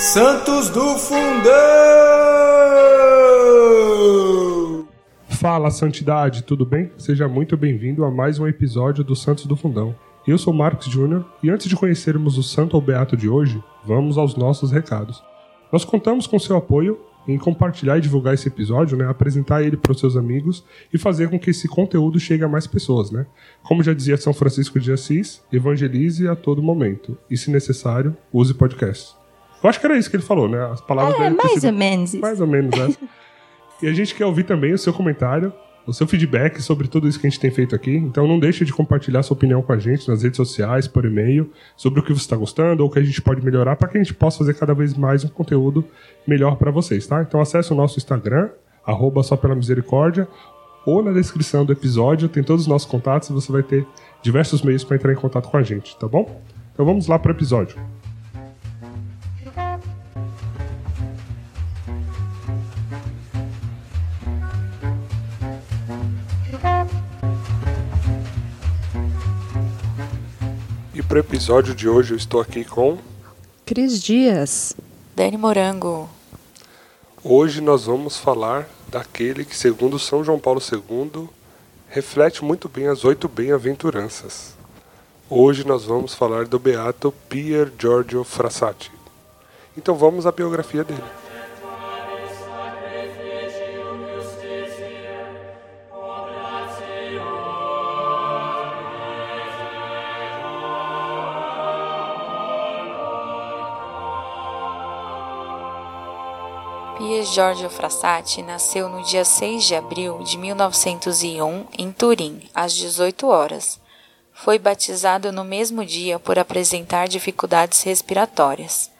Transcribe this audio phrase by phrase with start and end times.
[0.00, 1.50] Santos do Fundão!
[5.28, 6.90] Fala, Santidade, tudo bem?
[6.96, 9.94] Seja muito bem-vindo a mais um episódio do Santos do Fundão.
[10.26, 14.16] Eu sou Marcos Júnior e antes de conhecermos o Santo ou Beato de hoje, vamos
[14.16, 15.22] aos nossos recados.
[15.70, 16.98] Nós contamos com seu apoio
[17.28, 21.28] em compartilhar e divulgar esse episódio, né, apresentar ele para os seus amigos e fazer
[21.28, 23.26] com que esse conteúdo chegue a mais pessoas, né?
[23.62, 28.54] Como já dizia São Francisco de Assis, evangelize a todo momento e, se necessário, use
[28.54, 29.19] podcast.
[29.62, 30.58] Eu acho que era isso que ele falou, né?
[30.72, 32.20] As palavras É, dele mais sido- ou menos isso.
[32.22, 32.94] Mais ou menos, né?
[33.82, 35.52] e a gente quer ouvir também o seu comentário,
[35.86, 37.94] o seu feedback sobre tudo isso que a gente tem feito aqui.
[37.94, 41.50] Então não deixe de compartilhar sua opinião com a gente nas redes sociais, por e-mail,
[41.76, 43.98] sobre o que você está gostando ou o que a gente pode melhorar para que
[43.98, 45.84] a gente possa fazer cada vez mais um conteúdo
[46.26, 47.20] melhor para vocês, tá?
[47.22, 48.48] Então acesse o nosso Instagram,
[48.86, 50.26] arroba só pela misericórdia,
[50.86, 53.86] ou na descrição do episódio tem todos os nossos contatos e você vai ter
[54.22, 56.40] diversos meios para entrar em contato com a gente, tá bom?
[56.72, 57.76] Então vamos lá para o episódio.
[71.10, 72.96] Para o episódio de hoje eu estou aqui com
[73.66, 74.76] Cris Dias.
[75.16, 76.08] Dani Morango.
[77.24, 81.28] Hoje nós vamos falar daquele que, segundo São João Paulo II,
[81.88, 84.54] reflete muito bem as oito bem-aventuranças.
[85.28, 88.92] Hoje nós vamos falar do beato Pier Giorgio Frassati.
[89.76, 91.02] Então vamos à biografia dele.
[107.20, 113.26] Pier Giorgio Frassati nasceu no dia 6 de abril de 1901 em Turim, às 18
[113.26, 113.78] horas.
[114.32, 118.90] Foi batizado no mesmo dia por apresentar dificuldades respiratórias.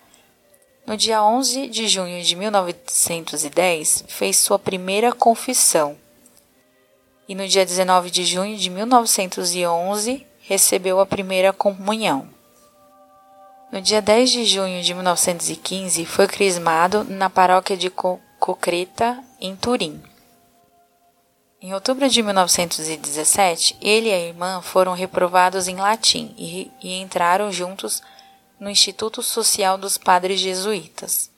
[0.87, 5.97] No dia 11 de junho de 1910, fez sua primeira confissão.
[7.27, 12.29] E no dia 19 de junho de 1911, recebeu a primeira comunhão.
[13.73, 19.55] No dia 10 de junho de 1915, foi crismado na paróquia de Co- Cocreta, em
[19.55, 20.03] Turim.
[21.63, 27.53] Em outubro de 1917, ele e a irmã foram reprovados em latim e, e entraram
[27.53, 28.03] juntos
[28.59, 31.31] no Instituto Social dos Padres Jesuítas.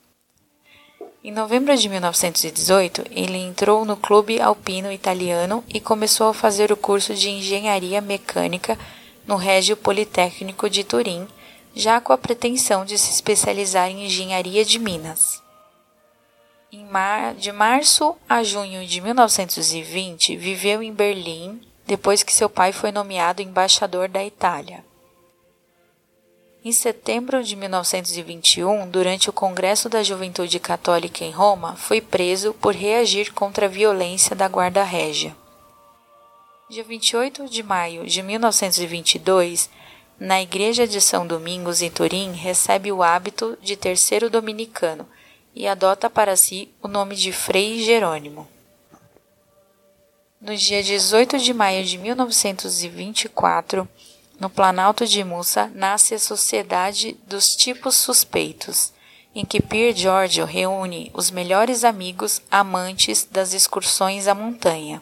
[1.24, 6.76] Em novembro de 1918, ele entrou no Clube Alpino Italiano e começou a fazer o
[6.76, 8.78] curso de Engenharia Mecânica
[9.26, 11.28] no Régio Politécnico de Turim,
[11.74, 15.42] já com a pretensão de se especializar em engenharia de minas.
[16.90, 17.34] Mar...
[17.34, 23.42] De março a junho de 1920, viveu em Berlim, depois que seu pai foi nomeado
[23.42, 24.84] embaixador da Itália.
[26.64, 32.74] Em setembro de 1921, durante o Congresso da Juventude Católica em Roma, foi preso por
[32.74, 35.36] reagir contra a violência da Guarda Régia.
[36.70, 39.68] Dia 28 de maio de 1922,
[40.18, 45.06] na igreja de São Domingos, em Turim, recebe o hábito de terceiro dominicano
[45.54, 48.48] e adota para si o nome de Frei Jerônimo.
[50.40, 53.88] No dia 18 de maio de 1924,
[54.40, 58.92] no Planalto de Mussa, nasce a Sociedade dos Tipos Suspeitos,
[59.34, 65.00] em que Pier Giorgio reúne os melhores amigos amantes das excursões à montanha.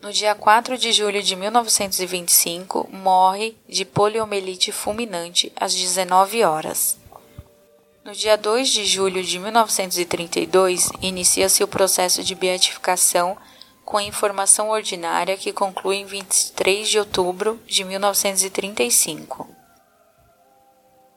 [0.00, 6.96] No dia 4 de julho de 1925, morre de poliomielite fulminante às 19 horas.
[8.04, 13.36] No dia 2 de julho de 1932, inicia-se o processo de beatificação
[13.84, 19.48] com a informação ordinária que conclui em 23 de outubro de 1935.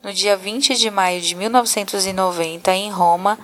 [0.04, 3.38] No dia 20 de maio de 1990, em Roma,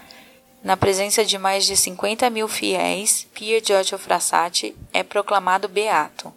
[0.68, 6.34] na presença de mais de 50 mil fiéis, Pier Giorgio Frassati é proclamado beato.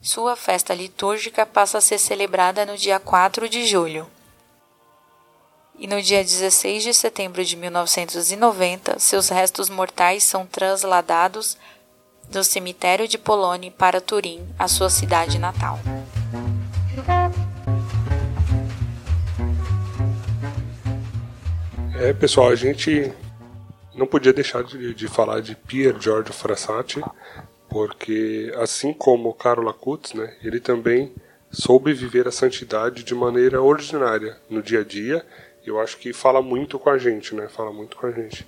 [0.00, 4.10] Sua festa litúrgica passa a ser celebrada no dia 4 de julho.
[5.78, 11.56] E no dia 16 de setembro de 1990, seus restos mortais são transladados
[12.30, 15.78] do cemitério de Poloni para Turim, a sua cidade natal.
[22.02, 23.12] É, pessoal, a gente
[23.94, 27.00] não podia deixar de, de falar de Pier Giorgio Frassati,
[27.70, 31.12] porque assim como Carlo Acutis, né, ele também
[31.48, 35.24] soube viver a santidade de maneira ordinária no dia a dia.
[35.64, 37.46] Eu acho que fala muito com a gente, né?
[37.46, 38.44] Fala muito com a gente.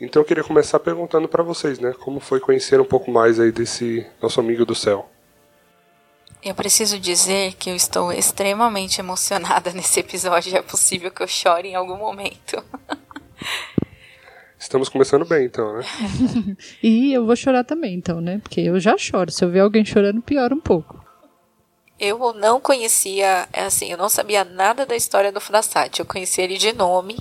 [0.00, 3.50] Então eu queria começar perguntando para vocês, né, como foi conhecer um pouco mais aí
[3.50, 5.10] desse nosso amigo do céu.
[6.46, 10.56] Eu preciso dizer que eu estou extremamente emocionada nesse episódio.
[10.56, 12.62] É possível que eu chore em algum momento.
[14.56, 15.84] Estamos começando bem, então, né?
[16.80, 18.38] e eu vou chorar também, então, né?
[18.38, 19.32] Porque eu já choro.
[19.32, 21.04] Se eu ver alguém chorando, piora um pouco.
[21.98, 25.98] Eu não conhecia, é assim, eu não sabia nada da história do Frassati.
[25.98, 27.18] Eu conhecia ele de nome,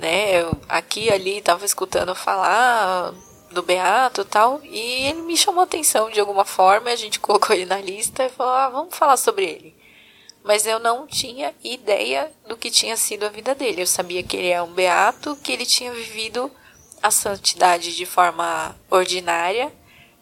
[0.00, 0.42] né?
[0.42, 3.14] Eu aqui e ali estava escutando falar
[3.58, 7.54] do Beato e tal, e ele me chamou atenção de alguma forma, a gente colocou
[7.54, 9.76] ele na lista e falou, ah, vamos falar sobre ele.
[10.44, 13.82] Mas eu não tinha ideia do que tinha sido a vida dele.
[13.82, 16.50] Eu sabia que ele é um beato, que ele tinha vivido
[17.02, 19.72] a santidade de forma ordinária,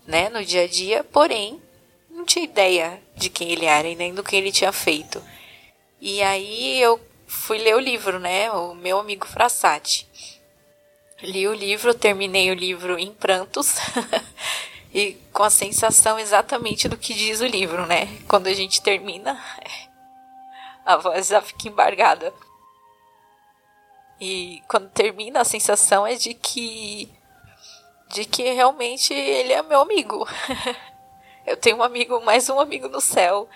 [0.07, 1.61] né, no dia a dia, porém,
[2.11, 5.23] não tinha ideia de quem ele era e nem do que ele tinha feito.
[6.01, 10.09] E aí eu fui ler o livro, né, o meu amigo Frassati.
[11.23, 13.77] Li o livro, terminei o livro em prantos
[14.93, 18.07] e com a sensação exatamente do que diz o livro, né?
[18.29, 19.43] Quando a gente termina,
[20.85, 22.33] a voz já fica embargada.
[24.21, 27.11] E quando termina, a sensação é de que
[28.09, 30.27] de que realmente ele é meu amigo.
[31.47, 33.49] Eu tenho um amigo, mais um amigo no céu.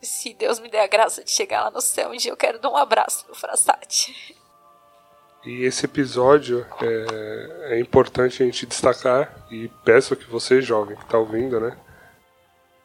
[0.00, 2.58] Se Deus me der a graça de chegar lá no céu, um dia eu quero
[2.58, 4.34] dar um abraço no Frassati.
[5.44, 11.02] E esse episódio é, é, importante a gente destacar e peço que você, jovem, que
[11.02, 11.76] está ouvindo, né,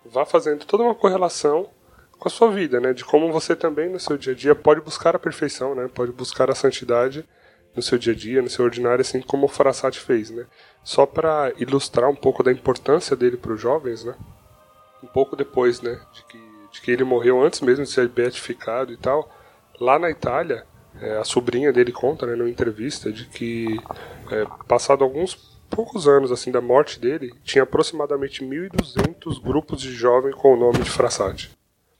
[0.05, 1.69] vá fazendo toda uma correlação
[2.17, 4.79] com a sua vida, né, de como você também no seu dia a dia pode
[4.79, 7.27] buscar a perfeição, né, pode buscar a santidade
[7.75, 10.45] no seu dia a dia, no seu ordinário, assim como o Farasat fez, né.
[10.81, 14.15] Só para ilustrar um pouco da importância dele para os jovens, né,
[15.03, 16.37] um pouco depois, né, de que,
[16.71, 19.29] de que ele morreu antes mesmo de ser beatificado e tal,
[19.77, 20.65] lá na Itália
[21.01, 23.79] é, a sobrinha dele conta, né, numa entrevista, de que
[24.31, 25.35] é, passado alguns
[25.69, 30.79] poucos anos assim da morte dele, tinha aproximadamente 1.200 grupos de jovens com o nome
[30.79, 31.51] de Frassati.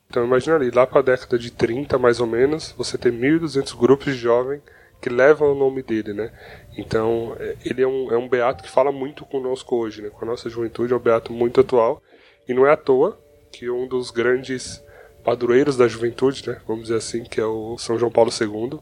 [0.10, 3.78] Então imagina ali, lá para a década de 30 mais ou menos, você tem 1.200
[3.78, 4.62] grupos de jovens
[5.02, 6.32] que levam o nome dele, né?
[6.78, 10.10] Então é, ele é um, é um beato que fala muito conosco hoje, né?
[10.10, 12.02] Com a nossa juventude, é um beato muito atual
[12.48, 13.20] e não é à toa
[13.52, 14.84] que um dos grandes
[15.26, 16.58] padroeiros da juventude, né?
[16.68, 18.80] Vamos dizer assim, que é o São João Paulo II.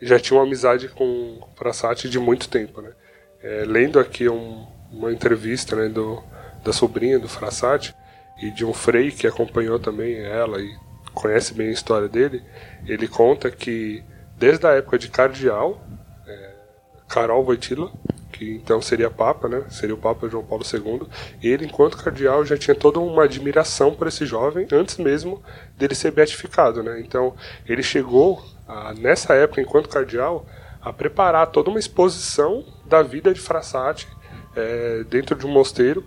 [0.00, 2.92] Já tinha uma amizade com o Frassati de muito tempo, né?
[3.42, 6.22] É, lendo aqui um, uma entrevista né, do,
[6.64, 7.94] da sobrinha do Frassati
[8.42, 10.74] e de um frei que acompanhou também ela e
[11.12, 12.42] conhece bem a história dele,
[12.86, 14.02] ele conta que
[14.36, 15.80] desde a época de cardeal,
[16.26, 16.50] é,
[17.08, 17.92] Carol Wojtyla,
[18.36, 19.64] que então seria Papa, né?
[19.70, 21.08] Seria o Papa João Paulo II.
[21.42, 25.42] Ele, enquanto cardeal, já tinha toda uma admiração por esse jovem antes mesmo
[25.76, 27.00] dele ser beatificado, né?
[27.00, 27.34] Então,
[27.66, 30.44] ele chegou a, nessa época, enquanto cardeal,
[30.82, 34.06] a preparar toda uma exposição da vida de Frassati
[34.54, 36.04] é, dentro de um mosteiro,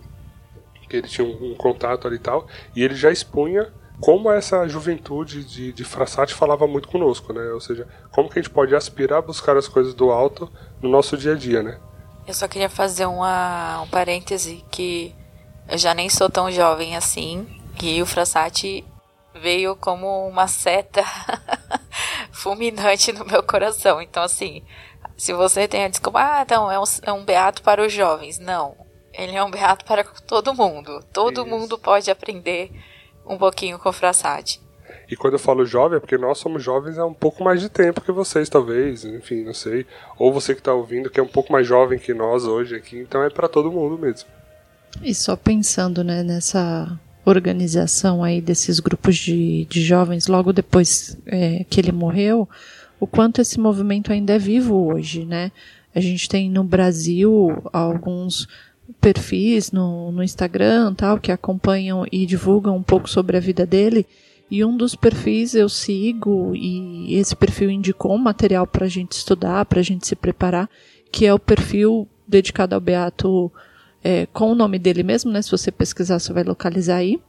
[0.88, 4.66] que ele tinha um, um, contato ali e tal, e ele já expunha como essa
[4.66, 7.50] juventude de, de Frassati falava muito conosco, né?
[7.50, 10.50] Ou seja, como que a gente pode aspirar a buscar as coisas do alto
[10.80, 11.78] no nosso dia a dia, né?
[12.30, 15.12] Eu só queria fazer uma, um parêntese que
[15.68, 17.44] eu já nem sou tão jovem assim,
[17.76, 18.84] que o Frassati
[19.34, 21.02] veio como uma seta
[22.30, 24.00] fulminante no meu coração.
[24.00, 24.62] Então, assim,
[25.16, 28.38] se você tem a desculpa, ah, então é um, é um beato para os jovens.
[28.38, 28.76] Não,
[29.12, 31.04] ele é um beato para todo mundo.
[31.12, 31.50] Todo Isso.
[31.50, 32.70] mundo pode aprender
[33.26, 34.62] um pouquinho com o Frassati.
[35.10, 37.68] E quando eu falo jovem, é porque nós somos jovens há um pouco mais de
[37.68, 39.84] tempo que vocês, talvez, enfim, não sei.
[40.16, 42.98] Ou você que está ouvindo, que é um pouco mais jovem que nós hoje aqui,
[42.98, 44.28] então é para todo mundo mesmo.
[45.02, 51.64] E só pensando né, nessa organização aí desses grupos de, de jovens logo depois é,
[51.68, 52.48] que ele morreu,
[53.00, 55.50] o quanto esse movimento ainda é vivo hoje, né?
[55.92, 58.46] A gente tem no Brasil alguns
[59.00, 64.06] perfis no, no Instagram tal que acompanham e divulgam um pouco sobre a vida dele
[64.50, 69.12] e um dos perfis eu sigo e esse perfil indicou um material para a gente
[69.12, 70.68] estudar, para a gente se preparar,
[71.12, 73.52] que é o perfil dedicado ao Beato
[74.02, 75.40] é, com o nome dele mesmo, né?
[75.42, 77.20] Se você pesquisar, você vai localizar aí.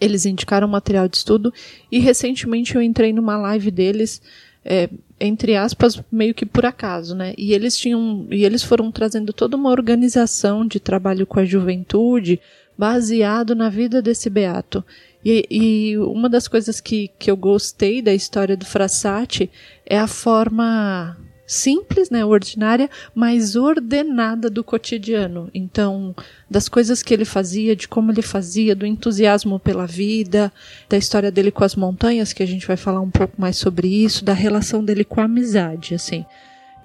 [0.00, 1.52] Eles indicaram material de estudo
[1.90, 4.20] e recentemente eu entrei numa live deles,
[4.64, 4.88] é,
[5.20, 7.34] entre aspas, meio que por acaso, né?
[7.36, 12.40] E eles tinham, e eles foram trazendo toda uma organização de trabalho com a juventude
[12.78, 14.82] baseado na vida desse beato.
[15.24, 19.50] E, e, uma das coisas que, que eu gostei da história do Frassati
[19.84, 25.50] é a forma simples, né, ordinária, mas ordenada do cotidiano.
[25.52, 26.14] Então,
[26.48, 30.52] das coisas que ele fazia, de como ele fazia, do entusiasmo pela vida,
[30.88, 33.88] da história dele com as montanhas, que a gente vai falar um pouco mais sobre
[33.88, 36.24] isso, da relação dele com a amizade, assim.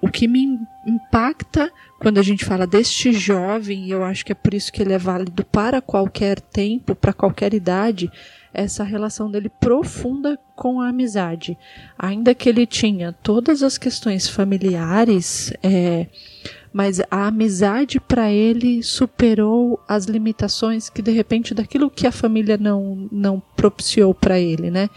[0.00, 4.34] O que me impacta quando a gente fala deste jovem, e eu acho que é
[4.34, 8.10] por isso que ele é válido para qualquer tempo, para qualquer idade,
[8.52, 11.58] essa relação dele profunda com a amizade.
[11.98, 16.06] Ainda que ele tinha todas as questões familiares, é,
[16.72, 22.56] mas a amizade para ele superou as limitações que de repente daquilo que a família
[22.56, 24.88] não não propiciou para ele, né?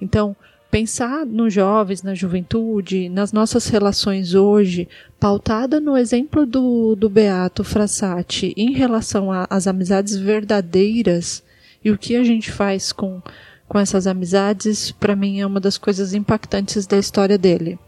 [0.00, 0.36] Então,
[0.74, 4.88] pensar nos jovens, na juventude, nas nossas relações hoje,
[5.20, 11.44] pautada no exemplo do, do Beato Frassati em relação às amizades verdadeiras
[11.84, 13.22] e o que a gente faz com,
[13.68, 17.78] com essas amizades, para mim é uma das coisas impactantes da história dele.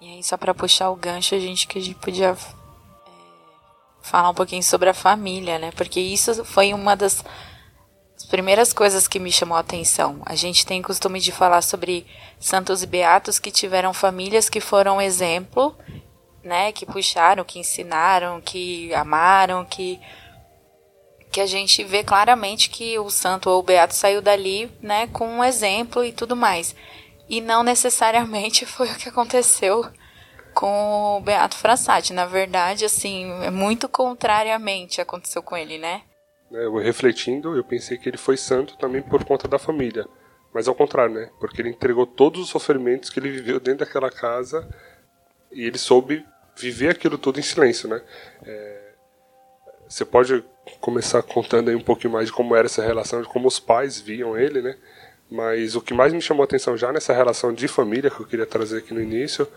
[0.00, 2.36] E aí, só para puxar o gancho, a gente que a gente podia é,
[4.00, 5.70] falar um pouquinho sobre a família, né?
[5.76, 7.22] Porque isso foi uma das
[8.24, 10.20] primeiras coisas que me chamou a atenção.
[10.24, 12.06] A gente tem costume de falar sobre
[12.38, 15.76] santos e beatos que tiveram famílias que foram exemplo,
[16.42, 16.72] né?
[16.72, 20.00] Que puxaram, que ensinaram, que amaram, que
[21.30, 25.26] que a gente vê claramente que o santo ou o beato saiu dali, né, com
[25.26, 26.76] um exemplo e tudo mais.
[27.28, 29.84] E não necessariamente foi o que aconteceu
[30.54, 32.12] com o Beato Frassati.
[32.12, 36.02] Na verdade, assim, é muito contrariamente aconteceu com ele, né?
[36.54, 40.06] É, eu refletindo, eu pensei que ele foi santo também por conta da família.
[40.52, 41.30] Mas ao contrário, né?
[41.40, 44.68] Porque ele entregou todos os sofrimentos que ele viveu dentro daquela casa
[45.50, 46.24] e ele soube
[46.56, 48.00] viver aquilo tudo em silêncio, né?
[48.44, 48.92] É,
[49.88, 50.44] você pode
[50.80, 54.00] começar contando aí um pouquinho mais de como era essa relação, de como os pais
[54.00, 54.76] viam ele, né?
[55.28, 58.26] Mas o que mais me chamou a atenção já nessa relação de família que eu
[58.26, 59.48] queria trazer aqui no início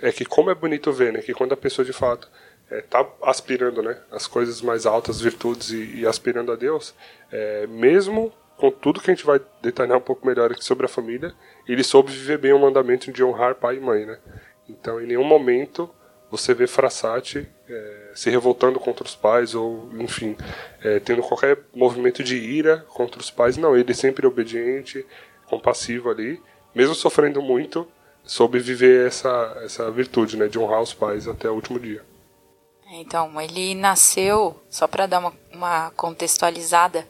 [0.00, 2.30] é que como é bonito ver, né, que quando a pessoa de fato
[2.70, 2.84] é,
[3.22, 6.94] aspirando, né, as coisas mais altas, virtudes e, e aspirando a Deus,
[7.32, 10.88] é, mesmo com tudo que a gente vai detalhar um pouco melhor aqui sobre a
[10.88, 11.32] família,
[11.66, 14.18] ele soube viver bem o mandamento de honrar pai e mãe, né?
[14.68, 15.88] Então, em nenhum momento
[16.30, 20.36] você vê Frassati é, se revoltando contra os pais ou, enfim,
[20.82, 23.56] é, tendo qualquer movimento de ira contra os pais.
[23.56, 25.06] Não, ele é sempre obediente,
[25.46, 26.40] compassivo ali,
[26.74, 27.88] mesmo sofrendo muito,
[28.24, 32.02] soube viver essa, essa virtude, né, de honrar os pais até o último dia.
[32.90, 37.06] É, então, ele nasceu, só para dar uma, uma, contextualizada,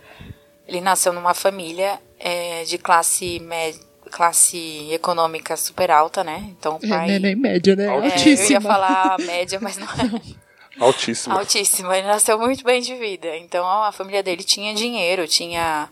[0.67, 6.47] ele nasceu numa família é, de classe média classe econômica super alta, né?
[6.59, 7.11] Então o é, pai.
[7.11, 7.89] É, nem média, né?
[7.89, 8.41] Altíssima.
[8.41, 10.49] É, eu ia falar média, mas não é.
[10.81, 11.39] Altíssima.
[11.39, 11.99] Altíssima.
[11.99, 13.37] Ele nasceu muito bem de vida.
[13.37, 15.91] Então a família dele tinha dinheiro, tinha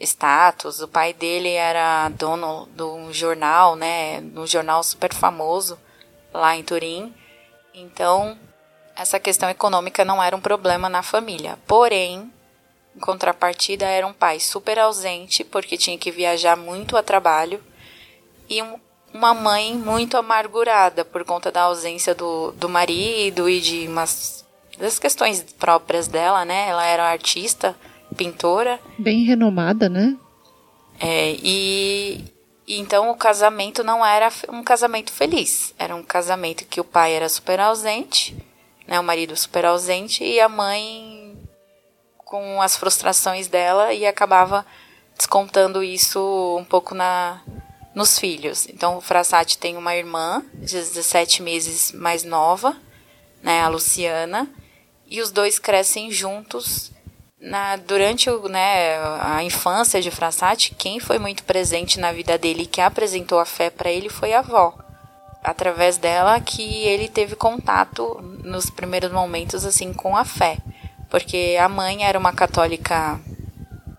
[0.00, 0.80] status.
[0.80, 4.20] O pai dele era dono de um jornal, né?
[4.34, 5.78] Um jornal super famoso
[6.32, 7.14] lá em Turim.
[7.74, 8.36] Então
[8.96, 11.58] essa questão econômica não era um problema na família.
[11.66, 12.30] Porém,
[12.96, 17.60] em contrapartida, era um pai super ausente, porque tinha que viajar muito a trabalho,
[18.48, 18.78] e um,
[19.12, 24.44] uma mãe muito amargurada por conta da ausência do, do marido e de umas
[24.78, 26.68] das questões próprias dela, né?
[26.68, 27.76] Ela era artista,
[28.16, 28.80] pintora.
[28.98, 30.16] Bem renomada, né?
[30.98, 32.24] É, e,
[32.66, 35.74] e então o casamento não era um casamento feliz.
[35.78, 38.36] Era um casamento que o pai era super ausente,
[38.86, 38.98] né?
[38.98, 41.38] O marido super ausente e a mãe
[42.18, 44.66] com as frustrações dela e acabava
[45.16, 47.42] descontando isso um pouco na
[47.94, 48.66] nos filhos.
[48.68, 52.76] Então o Frassati tem uma irmã de 17 meses mais nova,
[53.40, 54.50] né, a Luciana,
[55.06, 56.90] e os dois crescem juntos
[57.38, 62.66] na, durante o, né, a infância de Frassati, quem foi muito presente na vida dele
[62.66, 64.83] que apresentou a fé para ele foi a avó.
[65.44, 70.56] Através dela que ele teve contato nos primeiros momentos assim com a fé
[71.14, 73.20] porque a mãe era uma católica,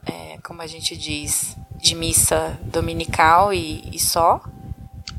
[0.05, 4.43] é, como a gente diz, de missa dominical e, e só.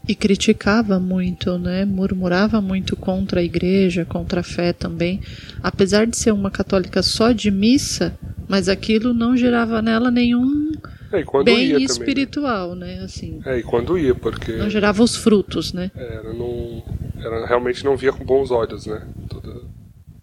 [0.06, 1.87] E criticava muito, né?
[1.87, 5.23] Murmurava muito contra a igreja, contra a fé também.
[5.62, 8.14] Apesar de ser uma católica só de missa,
[8.47, 10.73] mas aquilo não gerava nela nenhum
[11.20, 12.96] é, bem ia espiritual, também, né?
[12.99, 13.04] né?
[13.04, 13.40] Assim.
[13.44, 14.52] É, e quando ia, porque.
[14.52, 15.90] Não gerava os frutos, né?
[15.94, 16.82] Ela, não,
[17.18, 19.06] ela realmente não via com bons olhos, né?
[19.28, 19.62] Toda,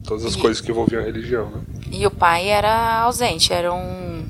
[0.04, 1.62] Todas as e, coisas que envolviam a religião, né?
[1.92, 4.24] E o pai era ausente, era um.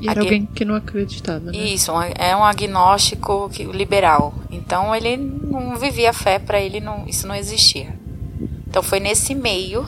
[0.00, 1.56] E era alguém que não acreditava, né?
[1.56, 4.34] Isso, é um agnóstico liberal.
[4.50, 7.94] Então ele não vivia fé, para ele não, isso não existia.
[8.66, 9.84] Então foi nesse meio.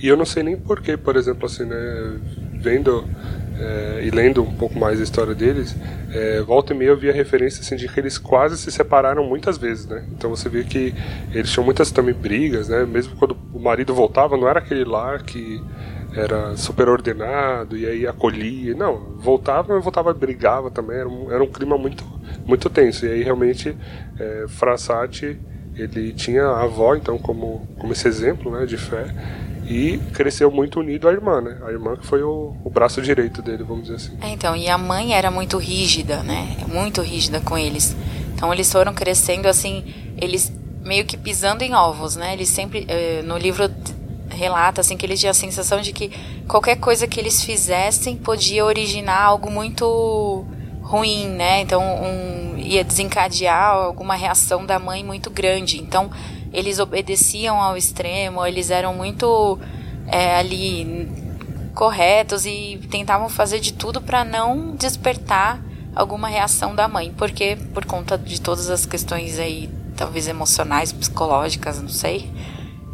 [0.00, 2.20] E eu não sei nem porquê, por exemplo, assim, né?
[2.52, 3.08] Vendo
[3.60, 5.76] é, e lendo um pouco mais a história deles,
[6.12, 9.58] é, volta e meia eu via referência assim, de que eles quase se separaram muitas
[9.58, 10.04] vezes, né?
[10.12, 10.94] Então você vê que
[11.32, 12.84] eles tinham muitas também brigas, né?
[12.84, 15.62] Mesmo quando o marido voltava, não era aquele lá que
[16.14, 18.74] era super ordenado e aí acolhia.
[18.74, 20.96] Não, voltava, voltava brigava também.
[20.96, 22.04] Era um, era um clima muito,
[22.46, 23.06] muito tenso.
[23.06, 23.76] E aí realmente
[24.18, 25.38] é, Frassati
[25.76, 29.06] ele tinha a avó, então, como, como esse exemplo né, de fé,
[29.68, 31.58] e cresceu muito unido à irmã, né?
[31.66, 34.18] A irmã que foi o, o braço direito dele, vamos dizer assim.
[34.22, 36.56] É, então, e a mãe era muito rígida, né?
[36.66, 37.94] Muito rígida com eles.
[38.34, 39.84] Então, eles foram crescendo assim,
[40.16, 40.50] eles
[40.82, 42.32] meio que pisando em ovos, né?
[42.32, 43.70] Eles sempre, eh, no livro
[44.30, 46.10] relata assim que eles tinham a sensação de que
[46.46, 50.46] qualquer coisa que eles fizessem podia originar algo muito
[50.82, 51.60] ruim, né?
[51.60, 55.78] Então um, ia desencadear alguma reação da mãe muito grande.
[55.78, 56.10] Então
[56.52, 59.58] eles obedeciam ao extremo, eles eram muito
[60.06, 61.08] é, ali
[61.74, 65.62] corretos e tentavam fazer de tudo para não despertar
[65.94, 71.80] alguma reação da mãe, porque por conta de todas as questões aí, talvez emocionais, psicológicas,
[71.80, 72.30] não sei,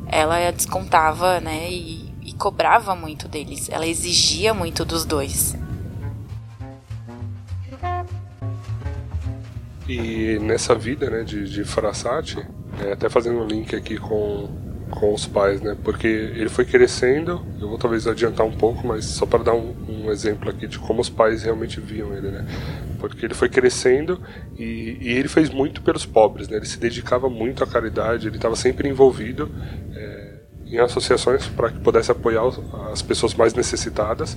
[0.07, 5.57] ela descontava, né, e, e cobrava muito deles, ela exigia muito dos dois.
[9.89, 12.47] E nessa vida né, de, de Farasati,
[12.83, 14.49] é, até fazendo um link aqui com,
[14.91, 15.77] com os pais, né?
[15.83, 19.75] Porque ele foi crescendo, eu vou talvez adiantar um pouco, mas só para dar um,
[19.89, 22.45] um, exemplo aqui de como os pais realmente viam ele, né?
[22.99, 24.21] Porque ele foi crescendo
[24.59, 26.57] e, e ele fez muito pelos pobres, né?
[26.57, 29.51] Ele se dedicava muito à caridade, ele estava sempre envolvido
[29.95, 30.35] é,
[30.67, 32.43] em associações para que pudesse apoiar
[32.93, 34.37] as pessoas mais necessitadas.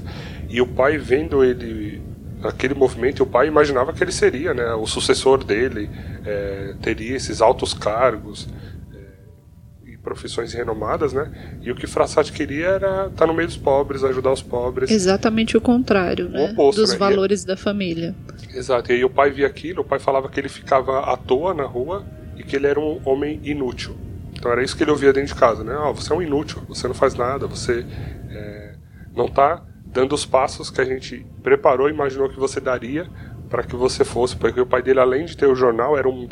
[0.50, 2.02] E o pai vendo ele
[2.40, 5.90] naquele movimento, o pai imaginava que ele seria né, o sucessor dele,
[6.26, 8.48] é, teria esses altos cargos
[8.94, 11.32] é, e profissões renomadas, né?
[11.62, 14.92] E o que Frassati queria era estar tá no meio dos pobres, ajudar os pobres.
[14.92, 16.48] Exatamente o contrário, né?
[16.48, 16.98] O oposto, dos né?
[16.98, 18.16] valores e, da família.
[18.54, 18.92] Exato.
[18.92, 21.66] E aí o pai via aquilo, o pai falava que ele ficava à toa na
[21.66, 22.06] rua
[22.38, 23.98] e que ele era um homem inútil.
[24.34, 25.76] Então era isso que ele ouvia dentro de casa, né?
[25.76, 27.84] Oh, você é um inútil, você não faz nada, você
[28.30, 28.76] é,
[29.16, 33.08] não está dando os passos que a gente preparou e imaginou que você daria
[33.50, 36.28] para que você fosse, porque o pai dele, além de ter o jornal, era um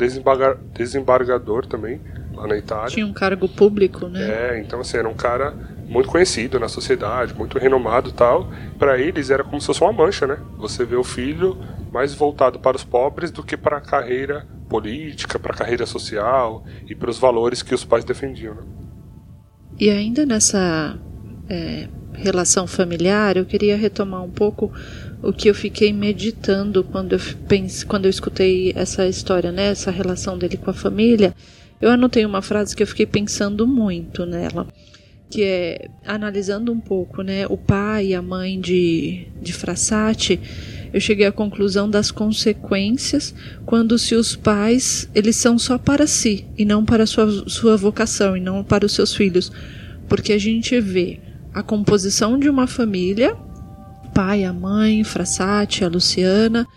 [0.74, 2.00] desembargador também,
[2.34, 2.90] lá na Itália.
[2.90, 4.54] Tinha um cargo público, né?
[4.54, 5.54] É, então assim, era um cara
[5.88, 8.50] muito conhecido na sociedade, muito renomado tal.
[8.78, 10.38] Para eles era como se fosse uma mancha, né?
[10.58, 11.56] Você vê o filho
[11.92, 16.64] mais voltado para os pobres do que para a carreira política, para a carreira social
[16.88, 18.62] e para os valores que os pais defendiam, né?
[19.78, 20.98] E ainda nessa
[21.48, 24.72] é, relação familiar, eu queria retomar um pouco
[25.22, 29.90] o que eu fiquei meditando quando eu pense, quando eu escutei essa história, né, essa
[29.90, 31.34] relação dele com a família.
[31.80, 34.66] Eu anotei uma frase que eu fiquei pensando muito nela,
[35.28, 40.40] que é analisando um pouco, né, o pai e a mãe de de Frassati,
[40.92, 43.34] eu cheguei à conclusão das consequências
[43.66, 48.36] quando se os pais, eles são só para si e não para sua sua vocação
[48.36, 49.52] e não para os seus filhos,
[50.08, 51.20] porque a gente vê
[51.56, 53.34] a composição de uma família,
[54.12, 56.68] pai, a mãe, Frassati, a Luciana,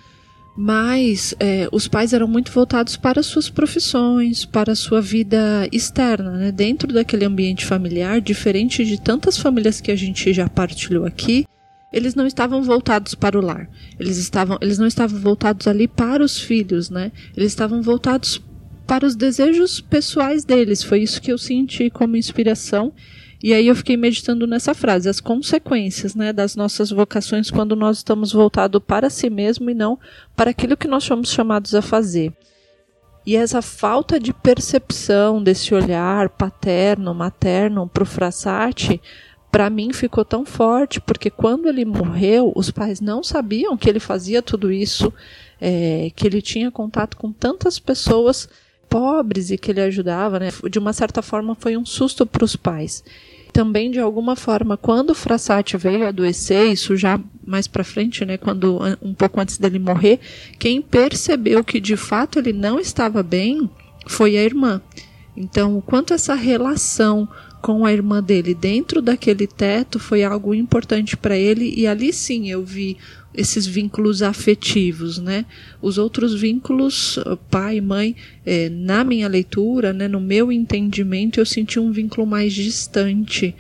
[0.55, 6.51] mas é, os pais eram muito voltados para suas profissões, para sua vida externa, né?
[6.53, 11.45] dentro daquele ambiente familiar, diferente de tantas famílias que a gente já partilhou aqui,
[11.91, 13.69] eles não estavam voltados para o lar.
[13.99, 17.11] Eles estavam, eles não estavam voltados ali para os filhos, né?
[17.35, 18.41] Eles estavam voltados
[18.87, 20.83] para os desejos pessoais deles.
[20.83, 22.93] Foi isso que eu senti como inspiração
[23.41, 27.97] e aí eu fiquei meditando nessa frase, as consequências né, das nossas vocações quando nós
[27.97, 29.97] estamos voltados para si mesmo e não
[30.36, 32.34] para aquilo que nós somos chamados a fazer.
[33.25, 39.02] E essa falta de percepção desse olhar paterno, materno para o Frassati,
[39.52, 43.99] para mim ficou tão forte, porque quando ele morreu, os pais não sabiam que ele
[43.99, 45.13] fazia tudo isso,
[45.62, 48.49] é, que ele tinha contato com tantas pessoas
[48.89, 50.49] pobres e que ele ajudava, né?
[50.69, 53.04] De uma certa forma foi um susto para os pais.
[53.54, 58.38] Também de alguma forma, quando o Frassati veio adoecer, isso já mais para frente, né,
[58.38, 60.19] quando um pouco antes dele morrer,
[60.60, 63.67] quem percebeu que de fato ele não estava bem
[64.06, 64.82] foi a irmã.
[65.36, 67.28] Então, o quanto essa relação
[67.61, 72.49] com a irmã dele dentro daquele teto foi algo importante para ele e ali sim
[72.49, 72.97] eu vi
[73.33, 75.45] esses vínculos afetivos, né?
[75.81, 77.19] Os outros vínculos,
[77.49, 82.25] pai e mãe, é, na minha leitura, né, no meu entendimento, eu senti um vínculo
[82.25, 83.55] mais distante,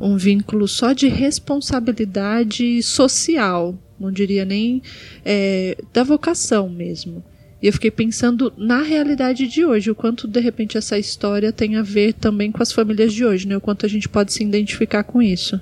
[0.00, 4.82] um vínculo só de responsabilidade social, não diria nem
[5.24, 7.24] é, da vocação mesmo.
[7.64, 11.76] E eu fiquei pensando na realidade de hoje, o quanto de repente essa história tem
[11.76, 13.56] a ver também com as famílias de hoje, né?
[13.56, 15.58] O quanto a gente pode se identificar com isso.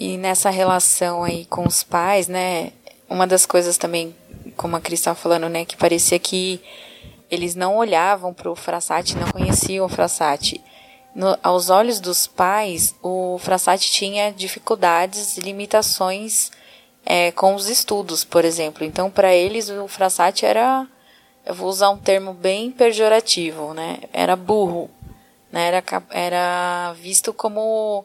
[0.00, 2.72] E nessa relação aí com os pais, né?
[3.06, 4.14] Uma das coisas também,
[4.56, 5.66] como a Cris estava falando, né?
[5.66, 6.58] Que parecia que
[7.30, 10.58] eles não olhavam para o Frassati, não conheciam o Frassati.
[11.14, 16.50] No, aos olhos dos pais, o Frassati tinha dificuldades, limitações
[17.04, 18.86] é, com os estudos, por exemplo.
[18.86, 20.88] Então, para eles, o Frassati era
[21.44, 23.98] eu vou usar um termo bem pejorativo, né?
[24.12, 24.90] Era burro,
[25.52, 25.66] né?
[25.66, 28.04] Era, era visto como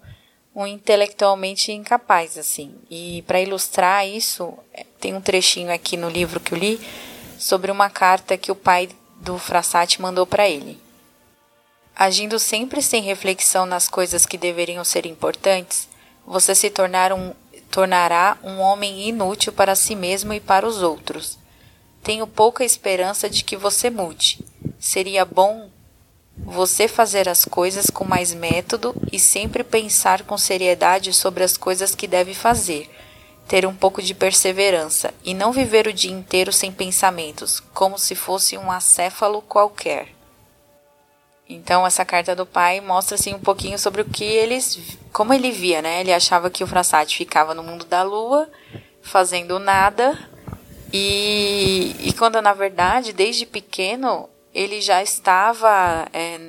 [0.54, 2.76] um intelectualmente incapaz, assim.
[2.90, 6.80] E para ilustrar isso, é, tem um trechinho aqui no livro que eu li
[7.38, 10.78] sobre uma carta que o pai do Frassati mandou para ele.
[11.96, 15.88] Agindo sempre sem reflexão nas coisas que deveriam ser importantes,
[16.26, 17.34] você se tornar um,
[17.72, 21.38] tornará um homem inútil para si mesmo e para os outros.
[22.04, 24.40] Tenho pouca esperança de que você mude.
[24.80, 25.70] Seria bom
[26.38, 31.94] você fazer as coisas com mais método e sempre pensar com seriedade sobre as coisas
[31.94, 32.90] que deve fazer.
[33.48, 38.16] Ter um pouco de perseverança e não viver o dia inteiro sem pensamentos, como se
[38.16, 40.20] fosse um acéfalo qualquer.
[41.50, 44.80] Então essa carta do pai mostra assim um pouquinho sobre o que eles,
[45.12, 46.00] como ele via, né?
[46.00, 48.48] Ele achava que o Frassati ficava no mundo da lua,
[49.02, 50.29] fazendo nada,
[50.92, 56.40] e, e quando na verdade, desde pequeno, ele já estava é,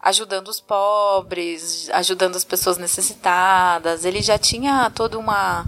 [0.00, 4.04] ajudando os pobres, ajudando as pessoas necessitadas.
[4.04, 5.64] Ele já tinha toda uma,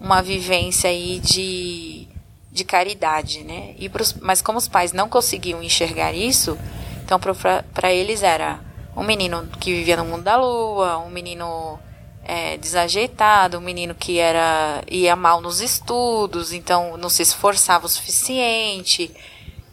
[0.00, 2.08] uma vivência aí de,
[2.50, 3.74] de caridade, né?
[3.78, 6.56] E pros, mas como os pais não conseguiam enxergar isso,
[7.04, 8.60] então para eles era
[8.96, 11.80] um menino que vivia no mundo da lua, um menino
[12.24, 17.88] é, desajeitado, um menino que era ia mal nos estudos, então não se esforçava o
[17.88, 19.10] suficiente.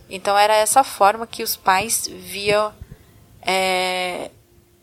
[0.09, 2.73] Então era essa forma que os pais viam
[3.41, 4.31] é,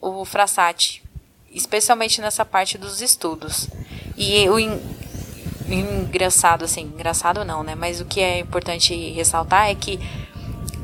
[0.01, 1.03] o Frassati,
[1.51, 3.69] especialmente nessa parte dos estudos.
[4.17, 4.59] E o
[5.69, 7.75] engraçado, assim, engraçado não, né?
[7.75, 9.99] Mas o que é importante ressaltar é que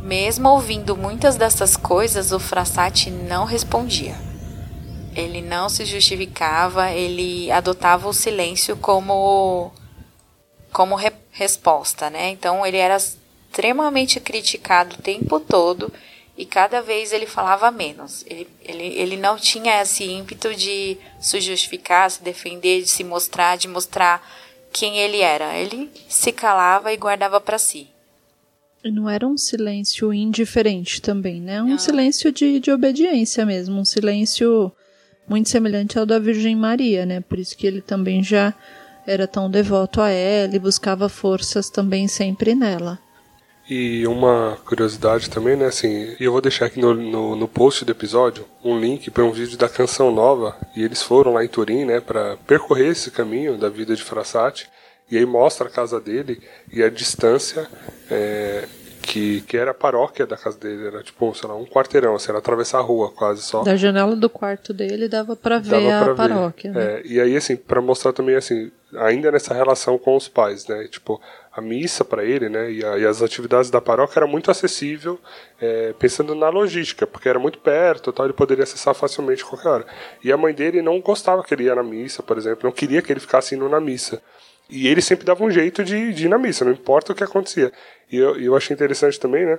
[0.02, 4.31] mesmo ouvindo muitas dessas coisas, o Frassati não respondia.
[5.14, 9.72] Ele não se justificava, ele adotava o silêncio como
[10.72, 12.30] como re resposta, né?
[12.30, 15.92] Então ele era extremamente criticado o tempo todo
[16.36, 18.24] e cada vez ele falava menos.
[18.26, 23.56] Ele, ele, ele não tinha esse ímpeto de se justificar, se defender, de se mostrar,
[23.56, 24.26] de mostrar
[24.72, 25.56] quem ele era.
[25.56, 27.88] Ele se calava e guardava para si.
[28.82, 31.62] E não era um silêncio indiferente também, né?
[31.62, 34.72] Um silêncio de, de obediência mesmo, um silêncio
[35.28, 37.20] muito semelhante ao da Virgem Maria, né?
[37.20, 38.54] Por isso que ele também já
[39.06, 42.98] era tão devoto a ela e buscava forças também sempre nela.
[43.68, 47.92] E uma curiosidade também, né, assim, eu vou deixar aqui no, no, no post do
[47.92, 51.84] episódio um link para um vídeo da Canção Nova, e eles foram lá em Turim,
[51.84, 54.68] né, para percorrer esse caminho da vida de Frassati,
[55.10, 56.40] e aí mostra a casa dele
[56.72, 57.68] e a distância
[58.10, 58.66] é,
[59.02, 62.30] que, que era a paróquia da casa dele, era tipo, sei lá, um quarteirão, assim,
[62.30, 63.62] era atravessar a rua quase só.
[63.62, 66.70] Da janela do quarto dele dava para ver dava a paróquia.
[66.70, 66.84] Né?
[66.84, 70.86] É, e aí, assim, para mostrar também, assim, ainda nessa relação com os pais, né,
[70.88, 71.20] tipo,
[71.52, 75.18] a missa para ele, né, e, a, e, as atividades da paróquia era muito acessível,
[75.60, 79.86] é, pensando na logística, porque era muito perto, tal, ele poderia acessar facilmente qualquer hora.
[80.22, 83.02] E a mãe dele não gostava que ele ia na missa, por exemplo, não queria
[83.02, 84.22] que ele ficasse indo na missa.
[84.68, 87.24] E ele sempre dava um jeito de, de ir na missa, não importa o que
[87.24, 87.72] acontecia.
[88.10, 89.58] E eu, eu achei interessante também, né,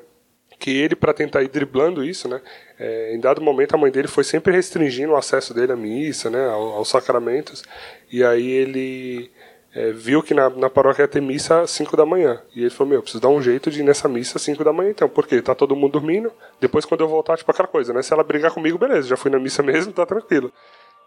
[0.59, 2.41] que ele, para tentar ir driblando isso, né,
[2.79, 6.29] é, em dado momento a mãe dele foi sempre restringindo o acesso dele à missa,
[6.29, 7.63] né, aos, aos sacramentos,
[8.11, 9.31] e aí ele
[9.75, 12.39] é, viu que na, na paróquia ia ter missa às 5 da manhã.
[12.55, 14.71] E ele falou, meu, preciso dar um jeito de ir nessa missa às 5 da
[14.71, 15.09] manhã então.
[15.09, 18.01] Porque tá todo mundo dormindo, depois quando eu voltar, tipo aquela coisa, né?
[18.03, 20.51] Se ela brigar comigo, beleza, já fui na missa mesmo, tá tranquilo.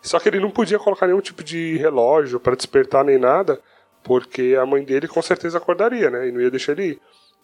[0.03, 3.61] Só que ele não podia colocar nenhum tipo de relógio para despertar nem nada,
[4.07, 6.29] porque a mãe dele com certeza acordaria, né?
[6.29, 7.01] E não ia deixar ele ir.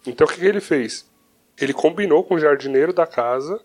[0.07, 1.11] Então o que, que ele fez?
[1.61, 3.61] Ele combinou com o jardineiro da casa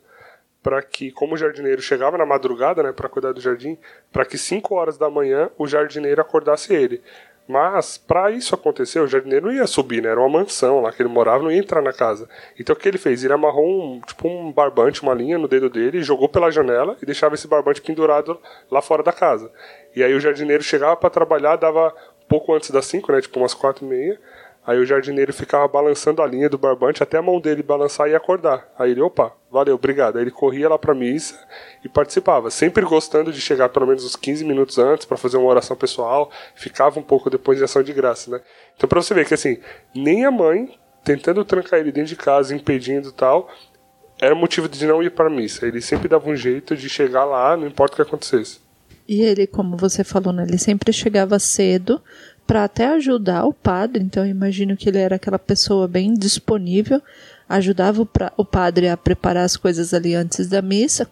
[0.63, 3.77] para que, como o jardineiro chegava na madrugada, né, para cuidar do jardim,
[4.11, 7.01] para que 5 horas da manhã o jardineiro acordasse ele.
[7.47, 10.09] Mas, para isso acontecer, o jardineiro não ia subir, né?
[10.09, 12.27] Era uma mansão lá que ele morava, não ia entrar na casa.
[12.59, 13.23] Então o que ele fez?
[13.23, 17.05] Ele amarrou um, tipo um barbante, uma linha no dedo dele, jogou pela janela e
[17.05, 18.37] deixava esse barbante pendurado
[18.69, 19.49] lá fora da casa.
[19.95, 21.95] E aí o jardineiro chegava para trabalhar, dava
[22.27, 23.21] pouco antes das 5, né?
[23.21, 24.19] Tipo umas quatro e meia.
[24.67, 28.15] Aí o jardineiro ficava balançando a linha do barbante até a mão dele balançar e
[28.15, 28.69] acordar.
[28.77, 30.17] Aí ele, opa, valeu, obrigado.
[30.17, 31.39] Aí ele corria lá pra missa
[31.85, 35.47] e participava, sempre gostando de chegar pelo menos uns 15 minutos antes para fazer uma
[35.47, 38.41] oração pessoal, ficava um pouco depois de ação de graça, né?
[38.75, 39.57] Então pra você ver que assim,
[39.95, 43.49] nem a mãe tentando trancar ele dentro de casa, impedindo tal,
[44.19, 45.65] era motivo de não ir para missa.
[45.65, 48.66] Ele sempre dava um jeito de chegar lá, não importa o que acontecesse.
[49.07, 52.01] E ele, como você falou, né, ele sempre chegava cedo
[52.45, 57.01] para até ajudar o padre, então eu imagino que ele era aquela pessoa bem disponível,
[57.47, 61.09] ajudava o, o padre a preparar as coisas ali antes da missa,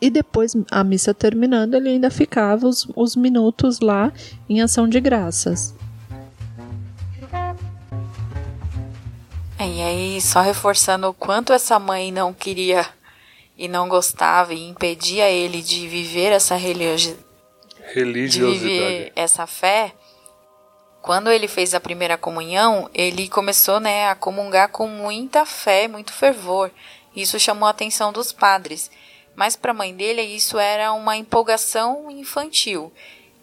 [0.00, 4.12] e depois, a missa terminando, ele ainda ficava os, os minutos lá
[4.48, 5.74] em ação de graças.
[9.58, 12.86] E aí, só reforçando o quanto essa mãe não queria
[13.58, 16.54] e não gostava e impedia ele de viver essa
[17.92, 19.92] religiosidade, de viver essa fé,
[21.02, 26.12] quando ele fez a primeira comunhão, ele começou né, a comungar com muita fé, muito
[26.12, 26.70] fervor.
[27.16, 28.90] Isso chamou a atenção dos padres.
[29.34, 32.92] Mas para a mãe dele, isso era uma empolgação infantil.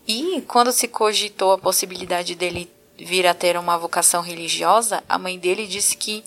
[0.08, 5.40] E quando se cogitou a possibilidade dele vir a ter uma vocação religiosa, a mãe
[5.40, 6.24] dele disse que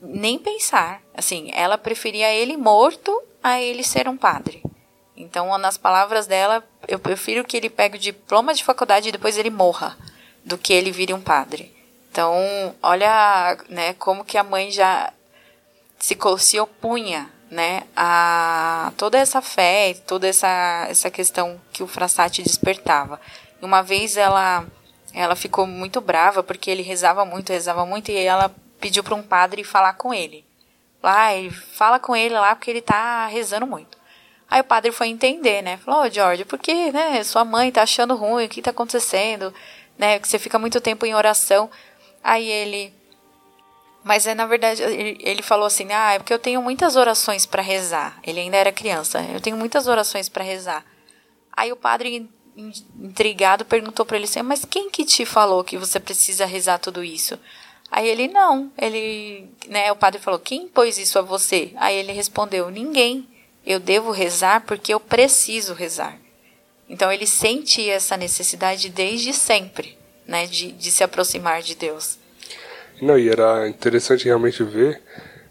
[0.00, 1.02] nem pensar.
[1.14, 4.62] Assim, ela preferia ele morto a ele ser um padre.
[5.16, 9.38] Então, nas palavras dela, eu prefiro que ele pegue o diploma de faculdade e depois
[9.38, 9.96] ele morra,
[10.44, 11.74] do que ele vire um padre.
[12.10, 15.12] Então, olha, né, como que a mãe já
[15.98, 22.42] se, se opunha, né, a toda essa fé, toda essa essa questão que o Frassati
[22.42, 23.20] despertava.
[23.62, 24.66] Uma vez ela
[25.12, 29.22] ela ficou muito brava porque ele rezava muito, rezava muito e ela pediu para um
[29.22, 30.44] padre falar com ele.
[31.02, 33.96] Lá, ele fala com ele lá porque ele tá rezando muito.
[34.50, 35.76] Aí o padre foi entender, né?
[35.78, 37.22] Falou, ô oh, George, por que, né?
[37.24, 39.52] Sua mãe tá achando ruim, o que tá acontecendo?
[39.98, 40.18] Né?
[40.18, 41.70] Que você fica muito tempo em oração.
[42.22, 42.92] Aí ele.
[44.02, 47.62] Mas é na verdade, ele, falou assim: ah, é porque eu tenho muitas orações para
[47.62, 48.18] rezar.
[48.22, 49.22] Ele ainda era criança.
[49.32, 50.84] Eu tenho muitas orações para rezar.
[51.56, 52.28] Aí o padre,
[52.98, 57.02] intrigado, perguntou para ele assim: mas quem que te falou que você precisa rezar tudo
[57.02, 57.38] isso?
[57.90, 62.12] Aí ele não, ele, né, o padre falou: "Quem pôs isso a você?" Aí ele
[62.12, 63.28] respondeu: "Ninguém.
[63.66, 66.18] Eu devo rezar porque eu preciso rezar."
[66.88, 69.96] Então ele sente essa necessidade desde sempre,
[70.26, 72.18] né, de, de se aproximar de Deus.
[73.00, 75.00] Não, e era interessante realmente ver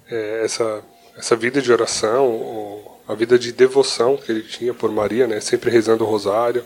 [0.09, 0.83] é, essa
[1.15, 5.69] essa vida de oração, a vida de devoção que ele tinha por Maria, né, sempre
[5.69, 6.65] rezando o rosário,